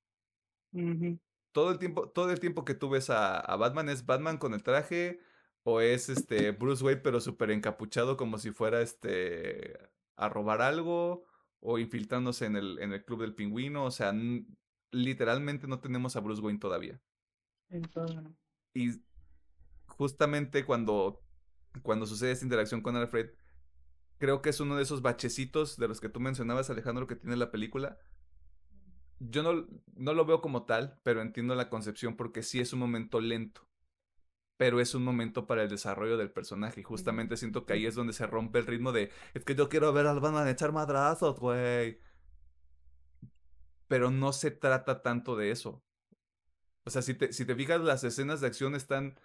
[1.52, 4.54] Todo el tiempo, todo el tiempo que tú ves a, a, Batman es Batman con
[4.54, 5.20] el traje,
[5.64, 9.78] o es este Bruce Wayne, pero súper encapuchado, como si fuera este
[10.16, 11.24] a robar algo,
[11.60, 13.84] o infiltrándose en el, en el club del pingüino.
[13.84, 14.12] O sea,
[14.90, 17.00] literalmente no tenemos a Bruce Wayne todavía.
[17.70, 18.18] Entonces.
[18.74, 19.02] Y
[19.86, 21.22] justamente cuando,
[21.82, 23.30] cuando sucede esta interacción con Alfred,
[24.18, 27.36] creo que es uno de esos bachecitos de los que tú mencionabas, Alejandro, que tiene
[27.36, 27.98] la película.
[29.20, 32.78] Yo no, no lo veo como tal, pero entiendo la concepción porque sí es un
[32.78, 33.67] momento lento.
[34.58, 36.80] Pero es un momento para el desarrollo del personaje.
[36.80, 39.10] Y justamente siento que ahí es donde se rompe el ritmo de.
[39.34, 42.00] Es que yo quiero ver al Batman echar madrazos, güey.
[43.88, 45.82] Pero no se trata tanto de eso.
[46.84, 49.18] O sea, si te, si te fijas, las escenas de acción están,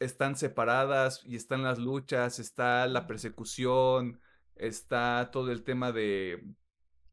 [0.00, 4.20] están separadas y están las luchas, está la persecución,
[4.56, 6.44] está todo el tema de,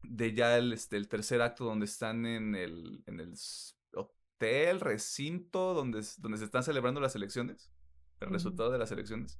[0.04, 3.38] de ya el, este, el tercer acto donde están en el, en el
[4.40, 7.70] hotel, recinto, donde, donde se están celebrando las elecciones,
[8.22, 9.40] el resultado de las elecciones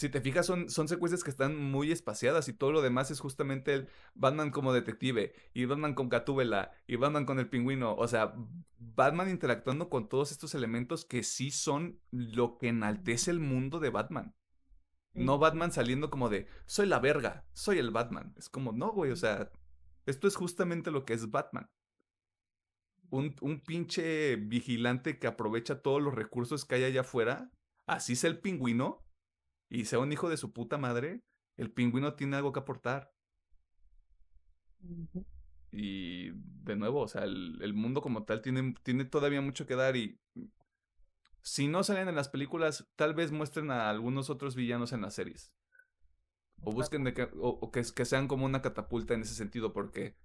[0.00, 3.20] si te fijas, son, son secuencias que están muy espaciadas y todo lo demás es
[3.20, 7.94] justamente el Batman como detective y Batman con Gatúbela y Batman con el pingüino.
[7.96, 8.34] O sea,
[8.78, 13.90] Batman interactuando con todos estos elementos que sí son lo que enaltece el mundo de
[13.90, 14.34] Batman.
[15.12, 18.32] No Batman saliendo como de, soy la verga, soy el Batman.
[18.38, 19.50] Es como, no, güey, o sea,
[20.06, 21.68] esto es justamente lo que es Batman.
[23.10, 27.50] Un, un pinche vigilante que aprovecha todos los recursos que hay allá afuera.
[27.86, 29.04] Así es el pingüino
[29.70, 31.22] y sea un hijo de su puta madre,
[31.56, 33.12] el pingüino tiene algo que aportar.
[35.70, 39.96] Y de nuevo, o sea, el, mundo como tal tiene, tiene, todavía mucho que dar
[39.96, 40.20] y
[41.42, 45.14] si no salen en las películas, tal vez muestren a algunos otros villanos en las
[45.14, 45.52] series.
[46.62, 50.16] O busquen de que, o, que, que, sean como una catapulta en ese sentido, porque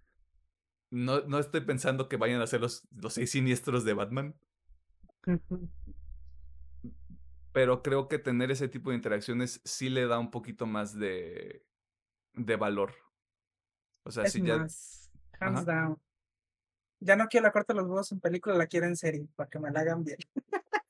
[0.96, 4.34] no, no estoy pensando que vayan a ser los, los seis siniestros de Batman
[7.52, 11.66] Pero creo que tener ese tipo de interacciones sí le da un poquito más de,
[12.34, 12.94] de valor.
[14.04, 14.58] O sea, es si ya.
[14.58, 15.82] más, hands Ajá.
[15.82, 16.02] down.
[17.02, 19.50] Ya no quiero la corte de los huevos en película, la quiero en serie, para
[19.50, 20.18] que me la hagan bien.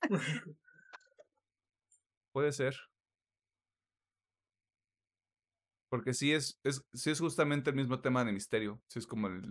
[2.31, 2.75] Puede ser.
[5.89, 8.81] Porque sí es, es, sí es justamente el mismo tema de misterio.
[8.87, 9.43] Sí es como el.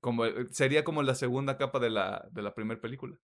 [0.00, 3.16] Como el- sería como la segunda capa de la, de la primera película.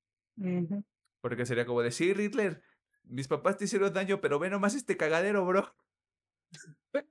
[1.21, 2.63] Porque sería como decir, Riddler,
[3.05, 5.75] mis papás te hicieron daño, pero ve nomás este cagadero, bro.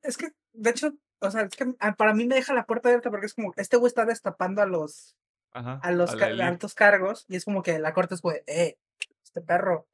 [0.03, 2.89] Es que, de hecho, o sea, es que ah, para mí me deja la puerta
[2.89, 5.17] abierta porque es como, este güey está destapando a los,
[5.51, 5.79] Ajá.
[5.83, 8.77] a los ca- altos cargos y es como que la corte es de, eh,
[9.23, 9.87] este perro,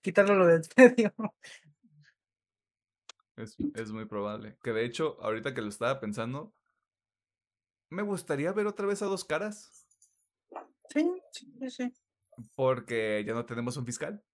[0.00, 1.14] quítalo lo de en medio.
[3.38, 4.56] Es, es muy probable.
[4.62, 6.54] Que de hecho, ahorita que lo estaba pensando,
[7.90, 9.86] me gustaría ver otra vez a dos caras.
[10.88, 11.94] Sí, sí, sí.
[12.54, 14.24] Porque ya no tenemos un fiscal.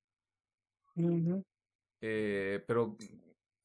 [2.00, 2.96] Eh, pero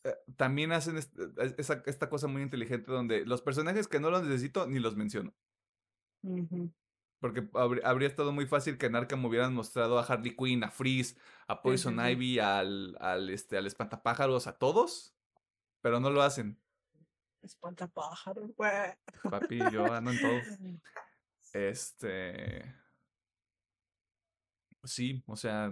[0.03, 4.10] eh, también hacen est- eh, esa- esta cosa muy inteligente donde los personajes que no
[4.10, 5.34] los necesito ni los menciono.
[7.22, 10.72] Porque habr- habría estado muy fácil que en Arkham hubieran mostrado a Harley Quinn, a
[10.72, 11.18] Freeze,
[11.48, 11.99] a Poison.
[11.99, 15.16] Ivy, al, al, este, al espantapájaros, a todos.
[15.82, 16.60] Pero no lo hacen.
[17.42, 18.94] Espantapájaros, güey.
[19.30, 20.40] Papi, yo ando en todo.
[21.54, 22.76] Este.
[24.84, 25.72] Sí, o sea,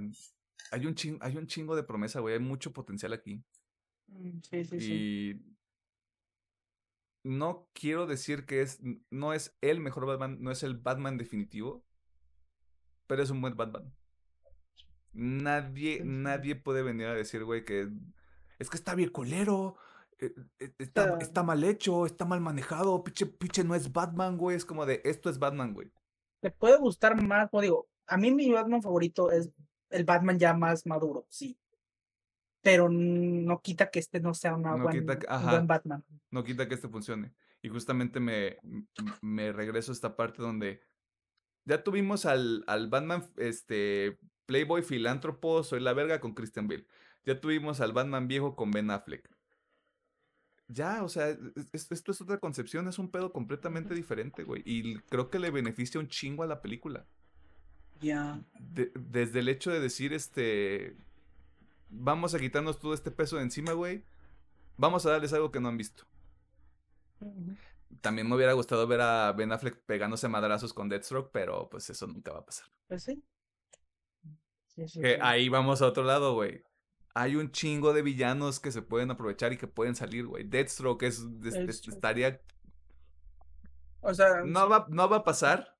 [0.71, 2.35] hay un chingo, hay un chingo de promesa, güey.
[2.35, 3.43] Hay mucho potencial aquí.
[4.07, 4.93] Mm, Sí, sí, sí.
[4.93, 5.57] Y
[7.23, 8.79] no quiero decir que es,
[9.09, 11.85] no es el mejor Batman, no es el Batman definitivo,
[13.07, 13.93] pero es un buen Batman.
[15.13, 16.07] Nadie, Sí, sí.
[16.07, 17.89] nadie puede venir a decir, güey, que
[18.59, 19.77] es que está bien culero,
[20.17, 24.55] está, Está- está mal hecho, está mal manejado, pinche, pinche no es Batman, güey.
[24.57, 25.91] Es como de, esto es Batman, güey.
[26.41, 29.49] Te puede gustar más, como digo, a mí mi Batman favorito es
[29.89, 31.57] el Batman ya más maduro, sí.
[32.61, 36.03] Pero no quita que este no sea una No buen, un buen Batman.
[36.31, 37.33] no quita que este funcione.
[37.61, 38.57] Y justamente me,
[39.21, 40.81] me regreso a esta parte donde
[41.65, 46.85] ya tuvimos al, al Batman, este, Playboy filántropo, soy la verga con Christian Bale.
[47.25, 49.29] Ya tuvimos al Batman viejo con Ben Affleck.
[50.69, 51.39] Ya, o sea, es-
[51.71, 54.61] es- esto es otra concepción, es un pedo completamente diferente, güey.
[54.65, 57.05] Y creo que le beneficia un chingo a la película.
[58.01, 58.41] Ya.
[58.59, 60.95] De- desde el hecho de decir, este,
[61.89, 64.03] vamos a quitarnos todo este peso de encima, güey.
[64.77, 66.03] Vamos a darles algo que no han visto.
[68.01, 72.05] También me hubiera gustado ver a Ben Affleck pegándose madrazos con Deathstroke, pero pues eso
[72.05, 72.67] nunca va a pasar.
[72.87, 73.23] Pues sí.
[74.67, 75.19] Sí, sí, Que sí.
[75.21, 76.61] ahí vamos a otro lado, güey.
[77.19, 80.43] Hay un chingo de villanos que se pueden aprovechar y que pueden salir, güey.
[80.45, 81.95] Deathstroke es, es- es- Deathstroke.
[81.95, 82.41] estaría...
[84.01, 85.77] O sea, No va, no va a pasar.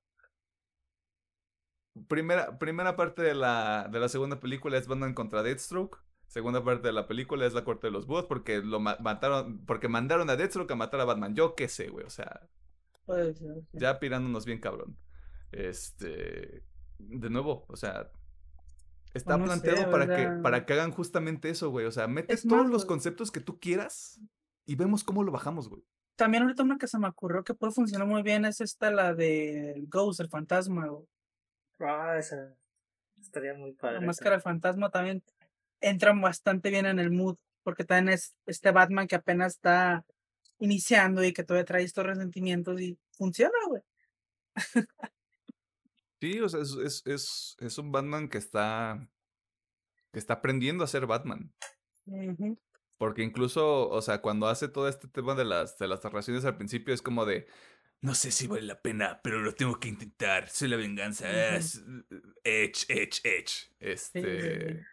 [2.08, 5.98] Primera, primera parte de la, de la segunda película es Batman contra Deathstroke.
[6.28, 9.64] Segunda parte de la película es la corte de los búhos porque lo ma- mataron,
[9.66, 11.34] porque mandaron a Deathstroke a matar a Batman.
[11.34, 12.06] Yo qué sé, güey.
[12.06, 12.48] O sea,
[13.06, 13.78] puede ser, sí.
[13.78, 14.96] ya pirándonos bien cabrón.
[15.50, 16.62] Este,
[16.98, 18.10] de nuevo, o sea,
[19.14, 21.86] está no sé, planteado para que para que hagan justamente eso, güey.
[21.86, 22.88] O sea, metes Es todos más, los güey.
[22.88, 24.20] conceptos que tú quieras
[24.66, 25.82] y vemos cómo lo bajamos, güey.
[26.16, 29.14] También ahorita una que se me ocurrió que puede funcionar muy bien es esta, la
[29.14, 31.06] del Ghost, el fantasma, güey.
[31.80, 32.54] Ah, esa
[33.20, 34.00] estaría muy La padre.
[34.06, 35.22] máscara del fantasma también
[35.80, 40.04] entra bastante bien en el mood, porque también es este Batman que apenas está
[40.58, 43.82] iniciando y que todavía trae estos resentimientos y funciona, güey.
[46.20, 49.08] Sí, o sea, es, es, es, es un Batman que está
[50.12, 51.52] que está aprendiendo a ser Batman.
[52.96, 56.56] Porque incluso, o sea, cuando hace todo este tema de las, de las narraciones al
[56.56, 57.46] principio es como de,
[58.00, 61.82] no sé si vale la pena, pero lo tengo que intentar, soy la venganza, es
[62.42, 63.48] edge, edge, edge.
[63.48, 64.86] sí, Este, sí.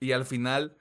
[0.00, 0.76] y al final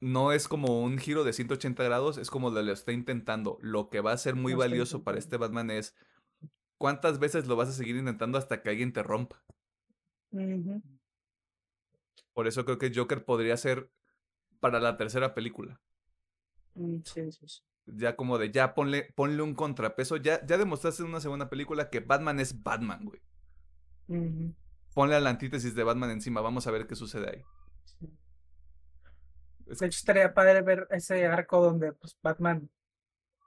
[0.00, 3.58] no es como un giro de 180 grados, es como lo, lo está intentando.
[3.60, 5.94] Lo que va a ser muy valioso para este Batman es
[6.82, 9.42] cuántas veces lo vas a seguir intentando hasta que alguien te rompa.
[12.34, 13.90] Por eso creo que Joker podría ser
[14.60, 15.80] para la tercera película.
[16.74, 17.62] Mm, Sí, sí, sí.
[17.86, 20.16] Ya como de, ya ponle, ponle un contrapeso.
[20.16, 23.20] Ya, ya demostraste en una segunda película que Batman es Batman, güey.
[24.94, 26.40] Ponle a la antítesis de Batman encima.
[26.40, 27.44] Vamos a ver qué sucede ahí.
[29.66, 32.70] Es- De hecho, estaría padre ver ese arco donde pues, Batman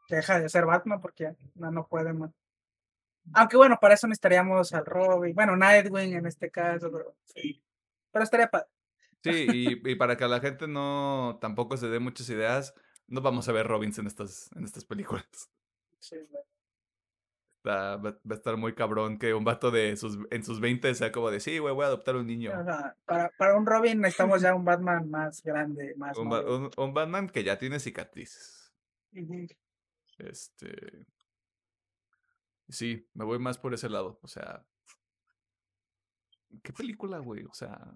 [0.10, 2.32] deja de ser Batman porque ya no, no puede más.
[3.34, 7.15] Aunque bueno, para eso necesitaríamos al Robin, bueno, Nightwing en este caso, pero,
[8.11, 8.68] pero estaría padre.
[9.23, 12.73] Sí, y, y para que la gente no tampoco se dé muchas ideas,
[13.07, 15.26] no vamos a ver Robins en estas, en estas películas.
[15.99, 16.43] Sí, güey.
[17.68, 21.31] Va, a estar muy cabrón que un vato de sus, en sus 20 sea como
[21.31, 22.52] de, sí, güey, voy a adoptar un niño.
[22.53, 26.69] Ajá, Para, para un Robin necesitamos ya un Batman más grande, más Un, ba- un-
[26.77, 28.72] un Batman que ya tiene cicatrices.
[30.19, 31.06] Este.
[32.70, 34.20] Sí, me voy más por ese lado.
[34.22, 34.66] O sea.
[36.64, 37.44] ¿Qué película, güey?
[37.46, 37.96] O sea.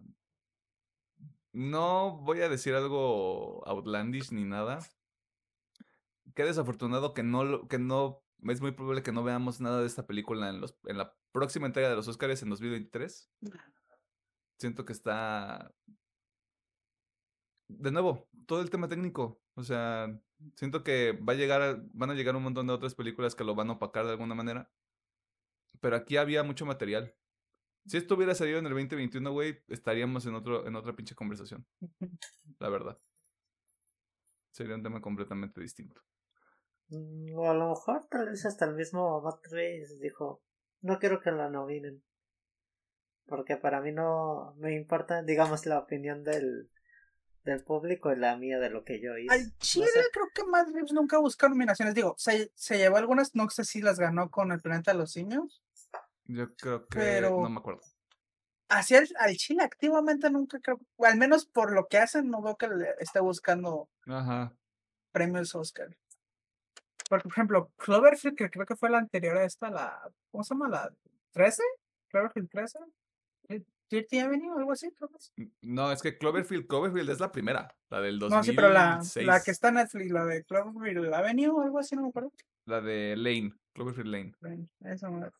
[1.52, 4.80] No voy a decir algo outlandish ni nada.
[6.36, 8.24] Qué desafortunado que no que no.
[8.44, 11.66] Es muy probable que no veamos nada de esta película en los, en la próxima
[11.68, 13.32] entrega de los Oscars en 2023.
[14.60, 15.74] Siento que está.
[17.68, 19.42] De nuevo, todo el tema técnico.
[19.60, 20.18] O sea,
[20.56, 23.44] siento que va a llegar, a- van a llegar un montón de otras películas que
[23.44, 24.72] lo van a opacar de alguna manera.
[25.82, 27.14] Pero aquí había mucho material.
[27.86, 31.66] Si esto hubiera salido en el 2021, güey, estaríamos en otro, en otra pinche conversación.
[32.60, 32.98] La verdad.
[34.52, 36.02] Sería un tema completamente distinto.
[36.88, 40.42] Mm, O a lo mejor tal vez hasta el mismo Matt Reeves dijo,
[40.82, 42.02] no quiero que la nominen.
[43.26, 46.70] Porque para mí no me importa, digamos, la opinión del,
[47.46, 49.34] del público y la mía de lo que yo hice.
[49.34, 50.02] Al Chile sé.
[50.12, 51.96] creo que Matt Reeves nunca buscó nominaciones.
[51.96, 55.12] Digo, se, se llevó algunas, no sé si las ganó con El Planeta de los
[55.12, 55.64] Simios.
[56.26, 56.98] Yo creo que.
[57.00, 57.82] Pero- No me acuerdo.
[58.72, 62.40] Hacia el, al Chile activamente nunca creo, o al menos por lo que hacen, no
[62.44, 64.54] veo que le esté buscando Ajá.
[65.12, 65.98] premios Oscar.
[67.10, 70.00] Por ejemplo, Cloverfield, que creo que fue la anterior a esta, la,
[70.30, 70.70] ¿cómo se llama?
[70.70, 70.94] ¿La
[71.32, 71.64] 13?
[72.10, 72.78] ¿Cloverfield 13?
[73.90, 74.58] ¿30 Avenue?
[74.58, 75.34] Algo así, creo que es.
[75.38, 77.68] N- No, es que Cloverfield, Cloverfield es la primera.
[77.90, 78.38] La del 2006.
[78.38, 81.80] No, sí, pero la, la que está en Netflix, la de Cloverfield Avenue o algo
[81.80, 82.32] así, no me acuerdo.
[82.66, 83.54] La de Lane.
[83.74, 84.34] Cloverfield Lane.
[84.42, 85.32] Bueno, Eso no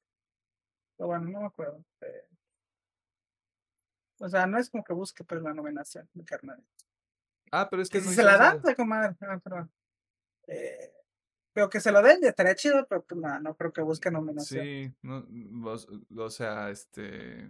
[0.98, 1.84] Pero bueno, no me acuerdo.
[2.02, 2.26] eh.
[4.22, 6.62] O sea, no es como que busque la nominación, mi carnal.
[7.52, 9.16] Ah, pero es que Que no si se la dan, de comadre.
[9.22, 9.72] Ah, perdón.
[10.48, 10.92] Eh,
[11.54, 14.12] pero que se lo den, ya estaría chido, pero pues no, no creo que busque
[14.12, 14.64] nominación.
[14.66, 15.26] Sí, no,
[15.70, 15.78] o,
[16.24, 17.50] o sea, este.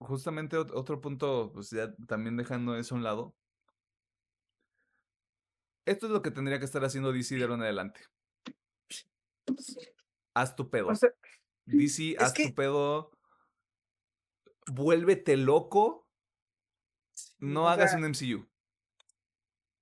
[0.00, 3.34] Justamente ot- otro punto, pues ya también dejando eso a un lado.
[5.86, 8.00] Esto es lo que tendría que estar haciendo DC de ahora en adelante.
[10.34, 10.88] Haz tu pedo.
[10.88, 11.10] O sea,
[11.64, 13.10] DC, haz que- tu pedo.
[14.70, 16.06] Vuélvete loco.
[17.38, 18.46] No o hagas sea, un MCU.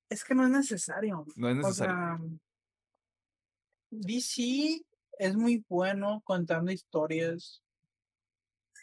[0.09, 1.26] Es que no es necesario.
[1.34, 1.94] No es O necesario.
[1.94, 2.20] sea,
[3.90, 4.80] DC
[5.18, 7.62] es muy bueno contando historias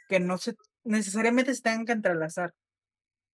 [0.10, 2.54] que no se necesariamente se tengan que entrelazar.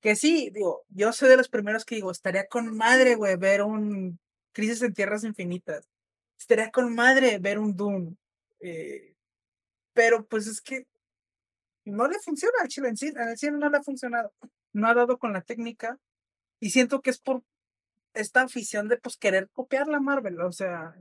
[0.02, 3.64] Que sí, digo, yo soy de los primeros que digo, estaría con madre, güey, ver
[3.64, 4.20] un
[4.54, 5.88] Crisis en Tierras Infinitas.
[6.40, 8.16] Estaría con madre ver un Doom.
[8.62, 9.16] eh,
[9.94, 10.86] pero pues es que
[11.86, 14.34] no le funciona al chile en en el cine no le ha funcionado.
[14.74, 15.98] No ha dado con la técnica.
[16.62, 17.44] Y siento que es por
[18.14, 20.96] esta afición de pues querer copiar la Marvel, o sea,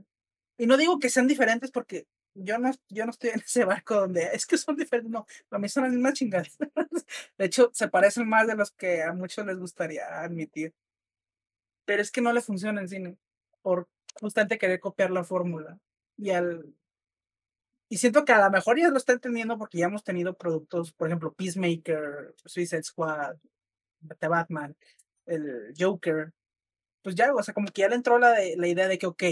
[0.57, 2.05] y no digo que sean diferentes porque
[2.43, 5.59] yo no, yo no estoy en ese barco donde es que son diferentes, no, para
[5.61, 6.57] mí son las mismas chingadas.
[7.37, 10.73] De hecho, se parecen más de los que a muchos les gustaría admitir.
[11.85, 13.17] Pero es que no le funciona en cine
[13.61, 13.87] por
[14.19, 15.79] justamente querer copiar la fórmula.
[16.17, 16.73] Y al
[17.89, 20.93] y siento que a lo mejor ya lo está entendiendo porque ya hemos tenido productos,
[20.93, 23.37] por ejemplo, Peacemaker, Suicide Squad,
[24.19, 24.77] The Batman,
[25.25, 26.31] el Joker,
[27.01, 29.07] pues ya, o sea, como que ya le entró la, de, la idea de que,
[29.07, 29.23] ok,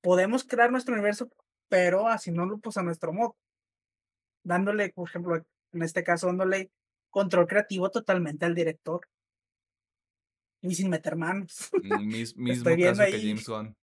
[0.00, 1.30] podemos crear nuestro universo,
[1.70, 3.36] pero así no lo pues a nuestro modo.
[4.44, 5.36] Dándole, por ejemplo,
[5.72, 6.70] en este caso, dándole
[7.08, 9.00] control creativo totalmente al director.
[10.62, 11.70] Y sin meter manos.
[11.82, 13.22] Mis- mismo Estoy viendo caso que.
[13.22, 13.76] James Gunn.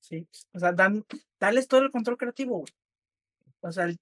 [0.00, 0.26] Sí.
[0.52, 1.04] O sea, dan,
[1.38, 2.72] dales todo el control creativo, güey.
[3.60, 3.98] O sea, el-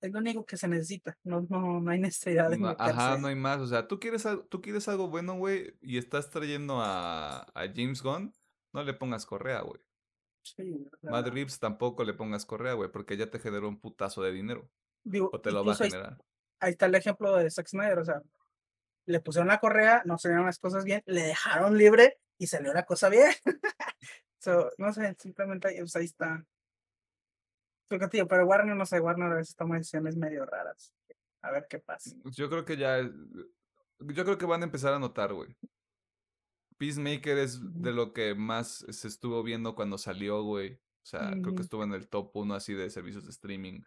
[0.00, 1.18] es lo único que se necesita.
[1.24, 3.58] No, no, no hay necesidad de No, ajá, no hay más.
[3.60, 8.00] O sea, tú quieres, tú quieres algo bueno, güey, y estás trayendo a, a James
[8.02, 8.32] Gunn,
[8.72, 9.80] no le pongas correa, güey.
[11.02, 14.68] Matt Reeves tampoco le pongas correa, güey, porque ya te generó un putazo de dinero.
[15.04, 16.18] digo, O te lo va a ahí- generar.
[16.60, 18.22] ahí está el ejemplo de Zack Snyder, o sea,
[19.06, 22.84] le pusieron la correa, no salieron las cosas bien, le dejaron libre y salió la
[22.84, 23.30] cosa bien.
[24.38, 26.44] so, no sé, simplemente ahí, pues, ahí está.
[27.88, 30.92] Pero, Warner, no sé, Warner a veces toma decisiones medio raras.
[31.40, 32.10] A ver qué pasa.
[32.24, 32.98] Yo creo que ya.
[32.98, 33.10] es-
[34.00, 35.56] Yo creo que van a empezar a notar, güey.
[36.78, 40.74] Peacemaker es de lo que más se estuvo viendo cuando salió, güey.
[40.74, 43.80] O sea, creo que estuvo en el top 1 así de servicios de streaming.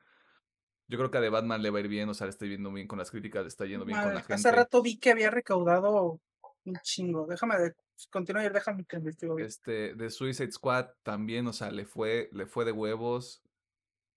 [0.88, 2.46] Yo creo que a The Batman le va a ir bien, o sea, le está
[2.46, 4.34] yendo bien con las críticas, le está yendo bien con la gente.
[4.34, 6.20] hace rato vi que había recaudado
[6.66, 7.28] un chingo.
[7.28, 7.76] Déjame de,
[8.10, 9.48] continúa y déjame que investigo bien.
[9.48, 13.42] Este, de Suicide Squad también, o sea, le fue, le fue de huevos.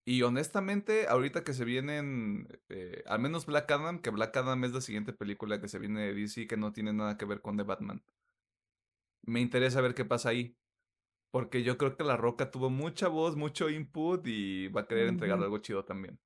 [0.03, 4.71] Y honestamente, ahorita que se vienen, eh, al menos Black Adam, que Black Adam es
[4.71, 7.57] la siguiente película que se viene de DC que no tiene nada que ver con
[7.57, 8.03] The Batman.
[9.25, 10.55] Me interesa ver qué pasa ahí.
[11.31, 15.07] Porque yo creo que La Roca tuvo mucha voz, mucho input y va a querer
[15.07, 15.43] entregar Ujú.
[15.43, 16.17] algo chido también.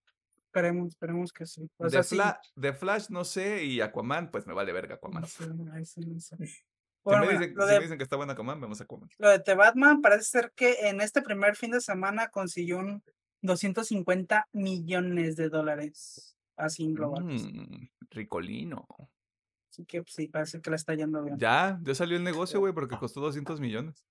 [0.45, 1.69] Esperemos, esperemos que sí.
[1.77, 2.17] O De, sí.
[2.73, 5.25] Flash no sé y Aquaman, pues me vale verga Aquaman.
[5.25, 5.43] sí,
[5.85, 6.01] sí.
[7.01, 9.09] Si, me dicen, lo si de me dicen que está buena Aquaman, vemos Aquaman.
[9.17, 13.01] Lo de The Batman parece ser que en este primer fin de semana consiguió un
[13.41, 17.23] 250 millones de dólares así en global.
[17.23, 18.85] Mm, ricolino.
[19.79, 21.37] Así que pues, sí, parece que le está yendo bien.
[21.37, 24.05] Ya, ya salió el negocio, güey, porque costó 200 millones.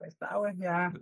[0.00, 0.92] Ahí está, güey, ya.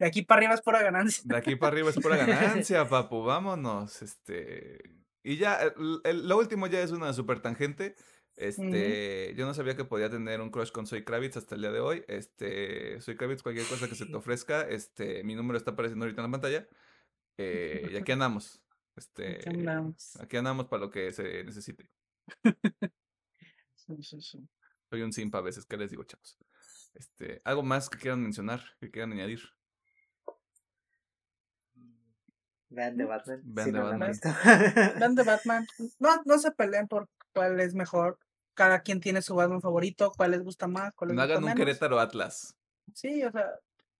[0.00, 1.22] De aquí para arriba es pura ganancia.
[1.24, 2.16] De aquí para arriba es pura
[2.66, 4.02] ganancia, papu, vámonos.
[4.02, 4.78] Este.
[5.22, 7.94] Y ya, el- el- lo último ya es una super tangente.
[8.34, 11.70] Este, yo no sabía que podía tener un crush con Soy Kravitz hasta el día
[11.72, 12.04] de hoy.
[12.08, 16.22] Este, Soy Kravitz, cualquier cosa que se te ofrezca, este, mi número está apareciendo ahorita
[16.22, 16.68] en la pantalla.
[17.38, 18.60] Eh, y aquí andamos.
[18.98, 20.16] Este, Aquí andamos.
[20.20, 21.88] aquí andamos para lo que se necesite.
[23.88, 24.48] Sí, sí, sí.
[24.90, 26.38] Soy un simp a veces, ¿qué les digo, chavos?
[26.94, 29.40] Este, algo más que quieran mencionar, que quieran añadir.
[32.70, 33.40] Vean de Batman.
[33.44, 34.98] Vean si The no lo han Batman.
[34.98, 35.66] Vean The Batman.
[35.98, 38.18] No, no se peleen por cuál es mejor.
[38.54, 41.44] Cada quien tiene su Batman favorito, cuál les gusta más, cuál les No gusta hagan
[41.44, 41.58] un menos.
[41.58, 42.56] Querétaro Atlas.
[42.94, 43.48] Sí, o sea,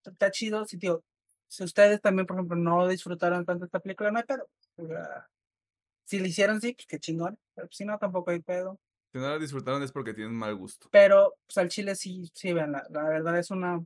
[0.05, 0.65] está chido.
[0.67, 1.03] Si, tío,
[1.47, 4.49] si ustedes también, por ejemplo, no disfrutaron tanto esta película, no hay pedo.
[4.77, 5.29] O sea,
[6.05, 7.39] si lo hicieron, sí, pues qué chingón.
[7.55, 8.79] Pero si no, tampoco hay pedo.
[9.13, 10.89] Si no la disfrutaron es porque tienen mal gusto.
[10.91, 13.83] Pero, pues al chile sí, sí, vean, la, la verdad es una,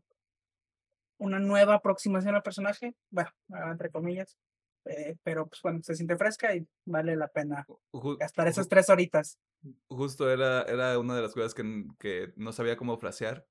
[1.18, 2.94] una nueva aproximación al personaje.
[3.10, 3.30] Bueno,
[3.70, 4.36] entre comillas.
[4.84, 8.90] eh, pero, pues bueno, se siente fresca y vale la pena Ju- gastar esas tres
[8.90, 9.38] horitas.
[9.88, 13.46] Justo era, era una de las cosas que, que no sabía cómo frasear.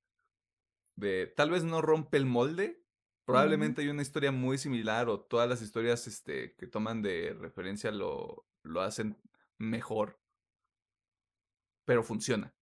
[0.98, 2.84] De tal vez no rompe el molde.
[3.26, 7.92] Probablemente hay una historia muy similar o todas las historias este, que toman de referencia
[7.92, 9.18] lo, lo hacen
[9.58, 10.20] mejor.
[11.92, 12.56] Pero funciona.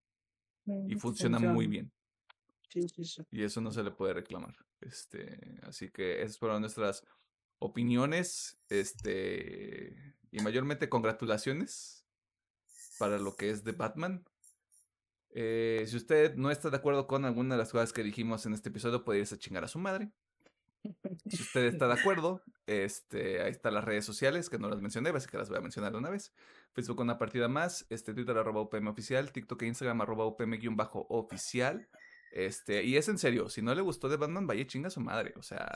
[0.88, 1.92] Y funciona muy bien.
[2.68, 3.22] Sí, sí, sí.
[3.30, 4.56] Y eso no se le puede reclamar.
[4.82, 7.06] Este, así que esas fueron nuestras
[7.60, 8.60] opiniones.
[8.70, 12.08] Este, y mayormente congratulaciones
[12.98, 14.26] para lo que es de Batman.
[15.30, 18.54] Eh, si usted no está de acuerdo con alguna de las cosas que dijimos en
[18.54, 20.12] este episodio, puede irse a chingar a su madre.
[21.28, 25.10] Si usted está de acuerdo, este, ahí están las redes sociales, que no las mencioné,
[25.10, 26.34] así que las voy a mencionar una vez.
[26.74, 30.76] Facebook una partida más, este, Twitter arroba UPM oficial, TikTok e Instagram arroba UPM guion
[30.76, 31.90] bajo oficial.
[32.32, 35.02] Este, y es en serio, si no le gustó de Batman, vaya chinga a su
[35.02, 35.34] madre.
[35.36, 35.70] O sea,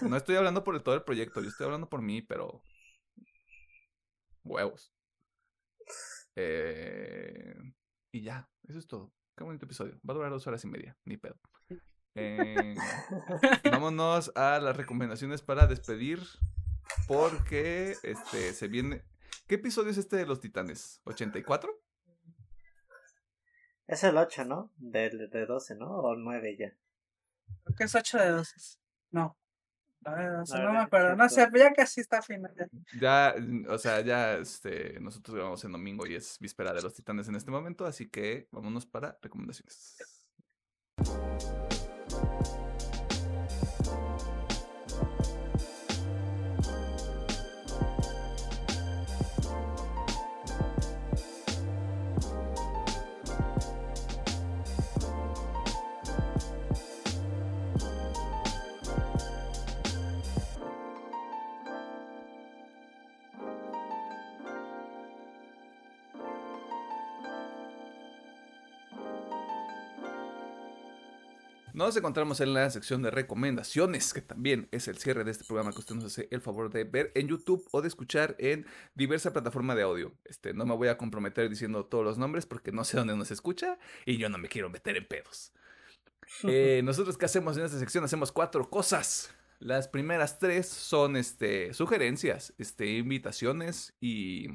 [0.00, 2.62] no estoy hablando por todo el proyecto, yo estoy hablando por mí, pero.
[4.44, 4.92] Huevos.
[6.36, 7.54] Eh,
[8.12, 9.12] y ya, eso es todo.
[9.36, 9.98] Qué bonito episodio.
[10.08, 11.38] Va a durar dos horas y media, ni pedo.
[12.16, 12.74] Eh,
[13.70, 16.20] vámonos a las recomendaciones para despedir.
[17.06, 19.02] Porque este se viene.
[19.46, 21.00] ¿Qué episodio es este de los titanes?
[21.04, 21.70] ¿84?
[23.86, 24.72] Es el 8, ¿no?
[24.76, 25.88] De, de 12, ¿no?
[25.88, 26.72] O 9 ya.
[27.64, 28.78] Creo que es 8 de 12.
[29.12, 29.36] No.
[30.00, 31.16] nueve de 12, A no ver, me acuerdo.
[31.16, 32.52] No sé, ya casi está final.
[32.56, 33.32] ya.
[33.34, 36.94] Ya, mm, o sea, ya este, nosotros grabamos en domingo y es víspera de los
[36.94, 39.96] titanes en este momento, así que vámonos para recomendaciones.
[71.76, 75.72] Nos encontramos en la sección de recomendaciones, que también es el cierre de este programa
[75.72, 79.34] que usted nos hace el favor de ver en YouTube o de escuchar en diversa
[79.34, 80.14] plataforma de audio.
[80.24, 83.30] Este, no me voy a comprometer diciendo todos los nombres porque no sé dónde nos
[83.30, 85.52] escucha y yo no me quiero meter en pedos.
[86.44, 89.32] Eh, nosotros qué hacemos en esta sección hacemos cuatro cosas.
[89.60, 94.48] Las primeras tres son este, sugerencias, este, invitaciones y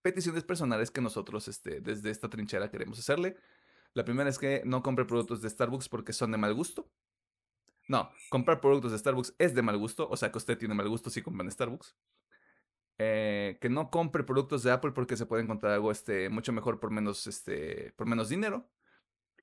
[0.00, 3.36] peticiones personales que nosotros este, desde esta trinchera queremos hacerle.
[3.94, 6.90] La primera es que no compre productos de Starbucks porque son de mal gusto.
[7.88, 10.88] No, comprar productos de Starbucks es de mal gusto, o sea que usted tiene mal
[10.88, 11.96] gusto si compra en Starbucks.
[12.98, 16.78] Eh, que no compre productos de Apple porque se puede encontrar algo este, mucho mejor
[16.78, 18.70] por menos, este, por menos dinero.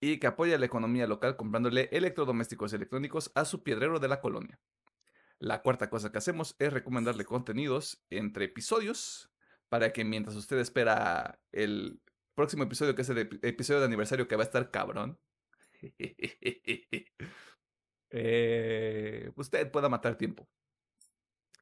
[0.02, 4.60] Y que apoye la economía local comprándole electrodomésticos electrónicos a su piedrero de la colonia.
[5.40, 9.30] La cuarta cosa que hacemos es recomendarle contenidos entre episodios
[9.68, 12.02] para que mientras usted espera el
[12.40, 15.20] próximo episodio, que es el ep- episodio de aniversario que va a estar cabrón,
[18.12, 20.48] eh, usted pueda matar tiempo.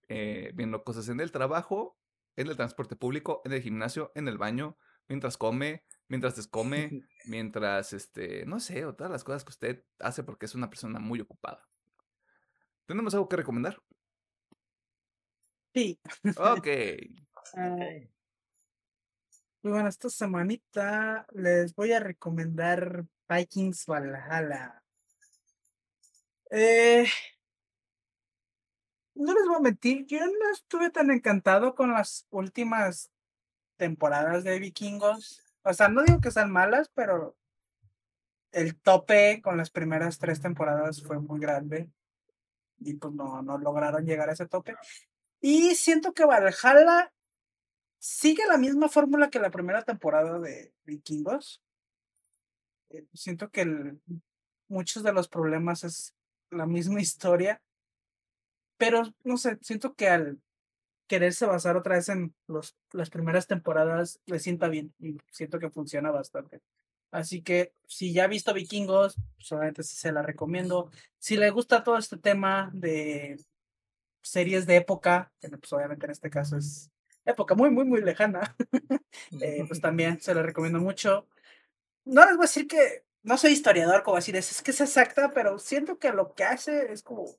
[0.07, 1.97] Eh, viendo cosas en el trabajo,
[2.35, 4.77] en el transporte público, en el gimnasio, en el baño,
[5.07, 6.91] mientras come, mientras te come,
[7.25, 10.99] mientras, este, no sé, o todas las cosas que usted hace porque es una persona
[10.99, 11.67] muy ocupada.
[12.85, 13.81] ¿Tenemos algo que recomendar?
[15.73, 15.99] Sí.
[16.37, 16.67] Ok.
[17.55, 17.77] Ah,
[19.67, 24.81] muy bueno, esta semanita les voy a recomendar Vikings Valhalla.
[26.49, 27.05] Eh,
[29.15, 33.11] no les voy a mentir, yo no estuve tan encantado con las últimas
[33.75, 35.43] temporadas de Vikingos.
[35.63, 37.35] O sea, no digo que sean malas, pero
[38.53, 41.89] el tope con las primeras tres temporadas fue muy grande.
[42.79, 44.77] Y pues no, no lograron llegar a ese tope.
[45.41, 47.11] Y siento que Valhalla
[47.99, 51.61] sigue la misma fórmula que la primera temporada de Vikingos.
[52.89, 53.95] Eh, siento que
[54.67, 56.13] muchos de los problemas es
[56.49, 57.61] la misma historia.
[58.77, 60.39] Pero no sé, siento que al
[61.07, 65.69] quererse basar otra vez en los, las primeras temporadas le sienta bien y siento que
[65.69, 66.61] funciona bastante.
[67.11, 70.91] Así que si ya ha visto Vikingos, pues obviamente sí se la recomiendo.
[71.17, 73.37] Si le gusta todo este tema de
[74.21, 76.91] series de época, pues obviamente en este caso es
[77.27, 78.55] época muy, muy, muy lejana,
[79.41, 81.27] eh, pues también se la recomiendo mucho.
[82.05, 85.33] No les voy a decir que no soy historiador, como decir, es, que es exacta,
[85.33, 87.35] pero siento que lo que hace es como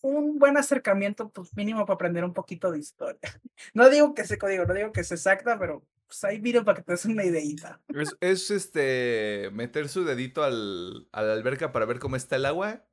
[0.00, 3.20] un buen acercamiento, pues mínimo para aprender un poquito de historia.
[3.74, 6.76] No digo que se código, no digo que es exacta, pero pues ahí video para
[6.76, 7.80] que te des una ideita.
[7.88, 12.46] Es, es, este meter su dedito al, a la alberca para ver cómo está el
[12.46, 12.84] agua.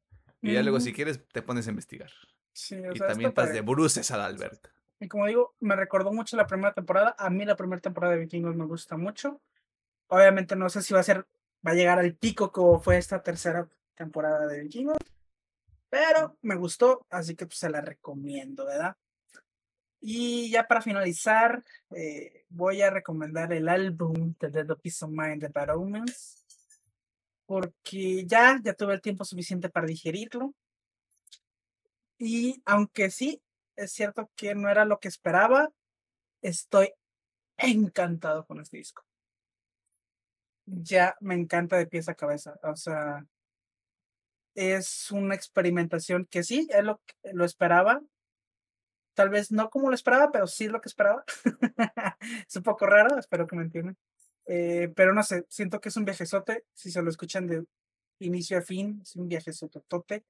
[0.42, 2.12] Y ya luego, si quieres, te pones a investigar.
[2.54, 3.54] Sí, o y sea, también padre.
[3.54, 4.72] de bruces a la alberca.
[5.00, 7.16] Y como digo, me recordó mucho la primera temporada.
[7.18, 9.42] A mí la primera temporada de Vikingos me gusta mucho.
[10.08, 11.26] Obviamente no sé si va a ser,
[11.66, 14.98] va a llegar al pico como fue esta tercera temporada de Vikingos.
[15.90, 18.96] Pero me gustó, así que pues, se la recomiendo, ¿verdad?
[20.02, 21.64] Y ya para finalizar,
[21.96, 26.46] eh, voy a recomendar el álbum The Dead of Peace of Mind de Bad Omens.
[27.46, 30.54] Porque ya, ya tuve el tiempo suficiente para digerirlo.
[32.18, 33.42] Y aunque sí,
[33.80, 35.70] es cierto que no era lo que esperaba,
[36.42, 36.92] estoy
[37.58, 39.04] encantado con este disco.
[40.66, 42.56] Ya me encanta de pies a cabeza.
[42.64, 43.26] O sea,
[44.56, 47.02] es una experimentación que sí, es lo
[47.34, 48.02] lo esperaba.
[49.16, 51.24] Tal vez no como lo esperaba, pero sí lo que esperaba.
[52.48, 53.98] es un poco raro, espero que me entiendan.
[54.46, 56.66] Eh, pero no sé, siento que es un viajezote.
[56.74, 57.64] Si se lo escuchan de
[58.20, 60.24] inicio a fin, es un viajezototote.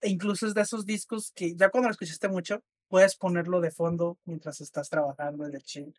[0.00, 3.70] E incluso es de esos discos que ya cuando lo escuchaste mucho, puedes ponerlo de
[3.70, 5.94] fondo mientras estás trabajando en el chill.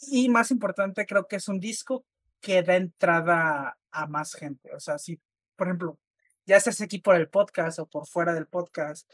[0.00, 2.04] Y más importante, creo que es un disco
[2.40, 4.74] que da entrada a más gente.
[4.74, 5.20] O sea, si,
[5.56, 5.98] por ejemplo,
[6.46, 9.10] ya estés aquí por el podcast o por fuera del podcast,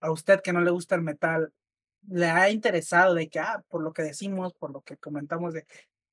[0.00, 1.52] a usted que no le gusta el metal,
[2.08, 5.66] le ha interesado de que, ah, por lo que decimos, por lo que comentamos, de,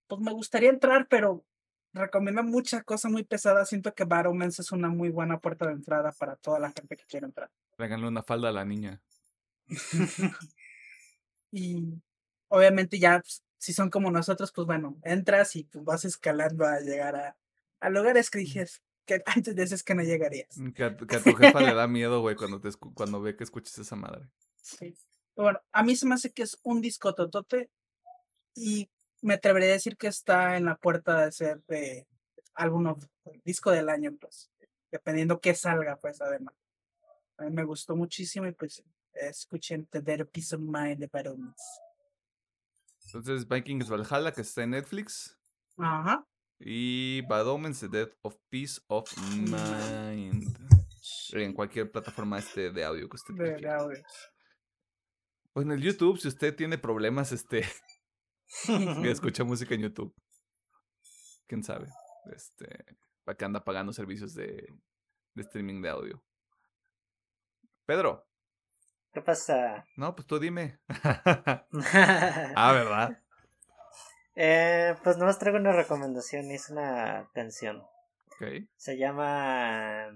[0.07, 1.45] pues me gustaría entrar, pero
[1.93, 3.65] recomienda mucha cosa muy pesada.
[3.65, 7.05] Siento que Baromens es una muy buena puerta de entrada para toda la gente que
[7.05, 7.49] quiere entrar.
[7.75, 9.01] Tráiganle una falda a la niña.
[11.51, 12.01] Y
[12.49, 16.79] obviamente ya, pues, si son como nosotros, pues bueno, entras y pues vas escalando a
[16.79, 17.37] llegar a,
[17.79, 20.49] a lugares que dijes que antes dices que no llegarías.
[20.75, 23.45] Que a, que a tu jefa le da miedo, güey, cuando, te cuando ve que
[23.45, 24.29] escuches esa madre.
[24.61, 24.93] Sí.
[25.35, 27.69] Bueno, a mí se me hace que es un disco totote
[28.53, 28.89] y
[29.21, 32.05] me atrevería a decir que está en la puerta de ser de
[32.53, 33.07] álbum of-
[33.45, 34.51] disco del año, pues,
[34.91, 36.55] dependiendo qué salga, pues, además.
[37.37, 38.83] A mí me gustó muchísimo y pues
[39.21, 41.61] escuchen The Dead Peace of Mind de Barones.
[43.05, 45.37] Entonces, Vikings Valhalla, que está en Netflix.
[45.77, 46.27] Ajá.
[46.59, 50.57] Y Bad Omens, The Death of Peace of Mind.
[51.31, 54.03] En cualquier plataforma este de audio que usted De, de audio.
[55.53, 57.65] O en el YouTube, si usted tiene problemas, este,
[58.65, 60.13] que escucha música en YouTube.
[61.47, 61.87] Quién sabe.
[62.35, 64.67] Este, para que anda pagando servicios de,
[65.33, 66.23] de streaming de audio.
[67.85, 68.26] Pedro,
[69.17, 69.87] ¿Qué pasa?
[69.95, 70.77] no, pues tú dime.
[72.55, 73.17] ah, ¿verdad?
[74.35, 77.81] eh, pues nomás traigo una recomendación, es una canción.
[78.35, 78.67] Ok.
[78.75, 80.15] Se llama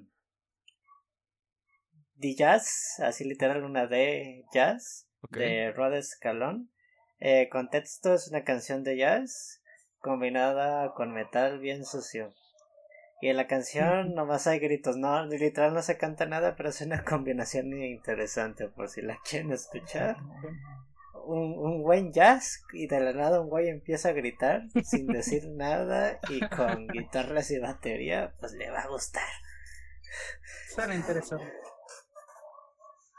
[2.20, 6.70] The Jazz, así literal una D Jazz, de Rod Escalón.
[7.20, 9.64] Eh, contexto es una canción de jazz
[9.98, 12.36] combinada con metal bien sucio.
[13.22, 16.82] Y en la canción nomás hay gritos, no, literal no se canta nada, pero es
[16.82, 20.18] una combinación interesante por si la quieren escuchar.
[21.24, 25.48] Un, un buen jazz y de la nada un güey empieza a gritar sin decir
[25.50, 29.30] nada y con guitarras y batería, pues le va a gustar.
[30.74, 31.54] Suena interesante.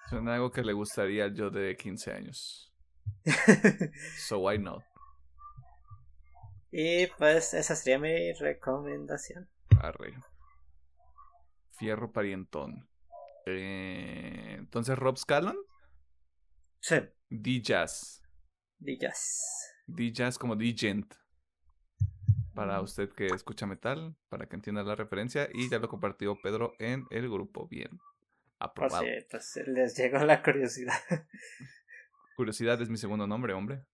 [0.09, 2.75] Suena algo que le gustaría al yo de 15 años.
[4.19, 4.83] So why not?
[6.73, 9.49] Y pues esa sería mi recomendación.
[9.83, 10.15] Arre.
[11.73, 12.89] Fierro parientón.
[13.47, 15.57] Eh, entonces, Rob Scallon.
[16.81, 16.97] Sí.
[17.29, 18.23] D-Jazz.
[18.79, 19.75] D-Jazz.
[19.87, 21.15] D-Jazz como D-Gent.
[22.55, 25.49] Para usted que escucha metal, para que entienda la referencia.
[25.53, 27.67] Y ya lo compartió Pedro en el grupo.
[27.67, 27.99] Bien.
[28.59, 29.05] Aprobado.
[29.31, 31.01] Pues les llegó la curiosidad.
[32.37, 33.85] Curiosidad es mi segundo nombre, hombre.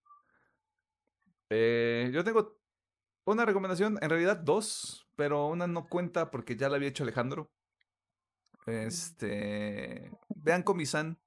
[1.49, 2.58] Eh, yo tengo
[3.25, 7.51] una recomendación, en realidad dos, pero una no cuenta porque ya la había hecho Alejandro.
[8.65, 10.11] Este.
[10.29, 11.19] Vean Comisan.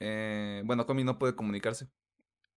[0.00, 1.88] Eh, bueno, Comi no puede comunicarse.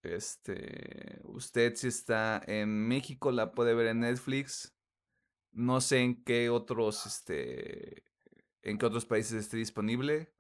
[0.04, 1.20] Este.
[1.24, 4.76] Usted, si está en México, la puede ver en Netflix.
[5.52, 7.06] No sé en qué otros.
[7.06, 8.04] Este.
[8.62, 10.34] En qué otros países esté disponible.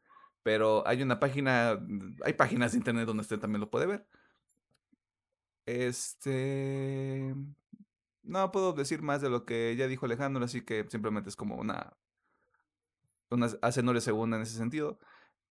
[0.43, 1.79] Pero hay una página.
[2.23, 4.07] Hay páginas de internet donde usted también lo puede ver.
[5.69, 7.35] Este.
[8.23, 11.55] No puedo decir más de lo que ya dijo Alejandro, así que simplemente es como
[11.57, 11.95] una.
[13.29, 14.99] Una hace no le segunda en ese sentido.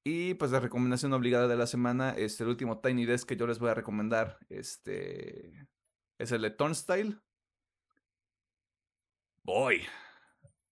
[0.02, 3.46] Y pues la recomendación obligada de la semana es el último Tiny Desk que yo
[3.46, 4.38] les voy a recomendar.
[4.48, 5.68] Este.
[6.18, 7.18] Es el de Turnstile.
[9.44, 9.86] Voy.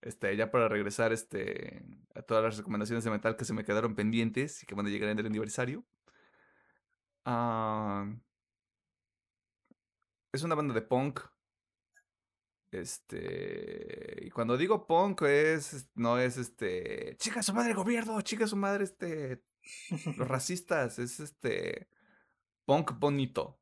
[0.03, 3.95] Este, ya para regresar este, a todas las recomendaciones de metal que se me quedaron
[3.95, 5.85] pendientes y que van a llegar en el aniversario.
[7.25, 8.07] Ah
[10.37, 11.21] es una banda de punk.
[12.71, 14.19] Este.
[14.23, 15.89] Y cuando digo punk es.
[15.95, 17.17] No es este.
[17.19, 19.43] Chica su madre gobierno, chica su madre, este.
[20.17, 20.99] Los racistas.
[20.99, 21.89] Es este.
[22.65, 23.61] Punk bonito.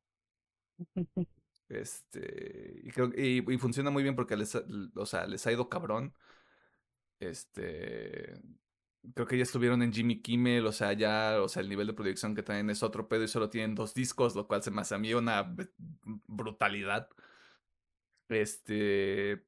[1.67, 2.79] Este.
[2.83, 6.13] Y, creo, y, y funciona muy bien porque les, o sea, les ha ido cabrón.
[7.19, 8.39] Este
[9.13, 11.93] creo que ya estuvieron en Jimmy Kimmel, o sea, ya, o sea, el nivel de
[11.93, 14.81] producción que traen es otro pedo y solo tienen dos discos, lo cual se me
[14.81, 15.55] hace a mí una
[16.27, 17.09] brutalidad.
[18.29, 19.43] Este,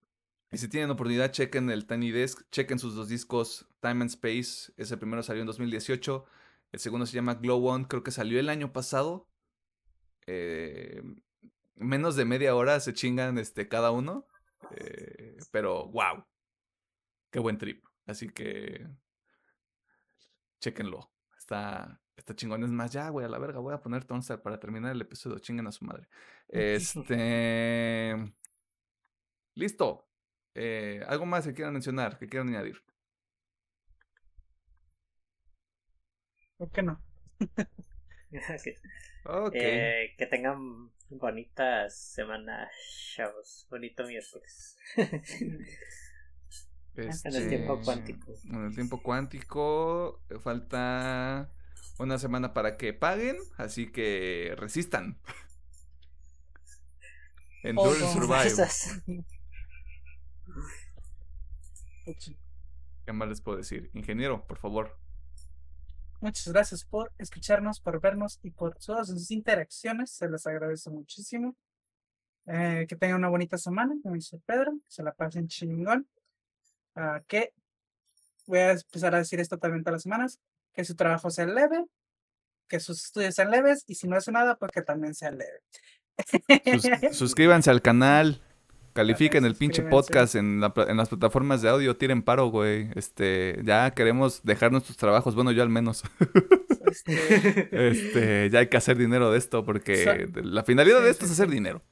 [0.51, 4.71] y si tienen oportunidad, chequen el Tiny Desk, chequen sus dos discos, Time and Space,
[4.77, 6.25] ese primero salió en 2018,
[6.71, 9.27] el segundo se llama Glow On, creo que salió el año pasado.
[10.27, 11.01] Eh,
[11.75, 14.27] menos de media hora se chingan este, cada uno,
[14.75, 16.25] eh, pero wow,
[17.31, 17.84] qué buen trip.
[18.05, 18.88] Así que
[20.59, 21.11] Chéquenlo.
[21.38, 22.63] Está, está chingón.
[22.63, 25.39] Es más, ya, güey, a la verga, voy a poner Tonstar para terminar el episodio.
[25.39, 26.07] Chinguen a su madre.
[26.49, 28.15] Este.
[29.55, 30.07] Listo.
[30.55, 32.81] Eh, ¿Algo más que quieran mencionar, que quieran añadir?
[36.57, 36.99] ¿Por qué no?
[39.25, 39.61] okay.
[39.61, 42.69] Eh, que tengan bonitas semanas,
[43.15, 43.67] chavos.
[43.69, 44.77] Bonito miércoles.
[46.98, 48.34] en el tiempo este, cuántico.
[48.45, 51.52] En el tiempo cuántico eh, falta
[51.99, 55.19] una semana para que paguen, así que resistan.
[57.64, 59.26] Endure oh, survive.
[63.06, 63.90] ¿Qué más les puedo decir?
[63.94, 64.98] Ingeniero, por favor.
[66.19, 70.11] Muchas gracias por escucharnos, por vernos y por todas sus interacciones.
[70.11, 71.56] Se les agradece muchísimo.
[72.48, 74.72] Eh, que tengan una bonita semana, como dice Pedro.
[74.72, 76.07] Que se la pasen chingón.
[76.98, 77.53] Ah, que
[78.48, 80.40] voy a empezar a decir esto también todas las semanas,
[80.74, 81.86] que su trabajo sea leve,
[82.68, 85.61] que sus estudios sean leves y si no hace nada, pues que también sea leve.
[87.14, 88.41] suscríbanse al canal.
[88.94, 92.90] Califiquen el pinche podcast en, en, las plataformas de audio, tiren paro, güey.
[92.95, 96.02] Este, ya queremos dejar nuestros trabajos, bueno, yo al menos.
[96.88, 101.32] Este, este ya hay que hacer dinero de esto porque la finalidad de esto es
[101.32, 101.84] hacer dinero.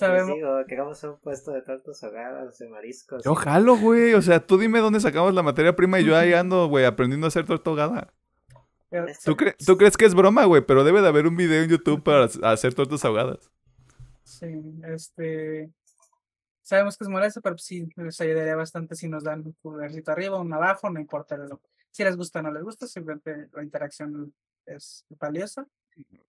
[0.00, 0.34] Sabemos.
[0.34, 3.22] Digo, que hagamos un puesto de tortas ahogadas, de mariscos.
[3.22, 4.14] Yo jalo, güey.
[4.14, 7.26] O sea, tú dime dónde sacamos la materia prima y yo ahí ando, güey, aprendiendo
[7.26, 8.12] a hacer torta ahogada.
[9.24, 9.36] ¿Tú,
[9.66, 10.62] ¿Tú, crees que es broma, güey?
[10.64, 13.50] Pero debe de haber un video en YouTube para hacer tortas ahogadas.
[14.24, 14.46] Sí,
[14.84, 15.70] este.
[16.62, 20.40] Sabemos que es molesto, pero sí les ayudaría bastante si nos dan un pulgarcito arriba,
[20.40, 21.36] un abajo, no importa.
[21.90, 24.32] Si les gusta o no les gusta, simplemente la interacción
[24.64, 25.66] es valiosa.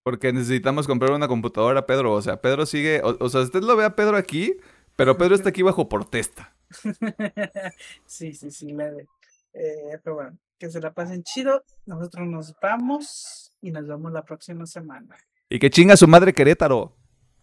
[0.04, 2.14] Porque necesitamos comprar una computadora, Pedro.
[2.14, 3.02] O sea, Pedro sigue.
[3.04, 4.58] O, sea, usted lo ve a Pedro aquí,
[4.96, 6.56] pero Pedro está aquí bajo protesta.
[8.06, 9.08] sí, sí, sí, leve.
[9.54, 11.64] Eh, pero bueno, que se la pasen chido.
[11.86, 15.16] Nosotros nos vamos y nos vemos la próxima semana.
[15.50, 16.96] Y que chinga su madre Querétaro.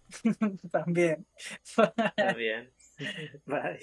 [0.73, 1.27] También.
[2.17, 2.73] También.
[3.47, 3.79] Bye.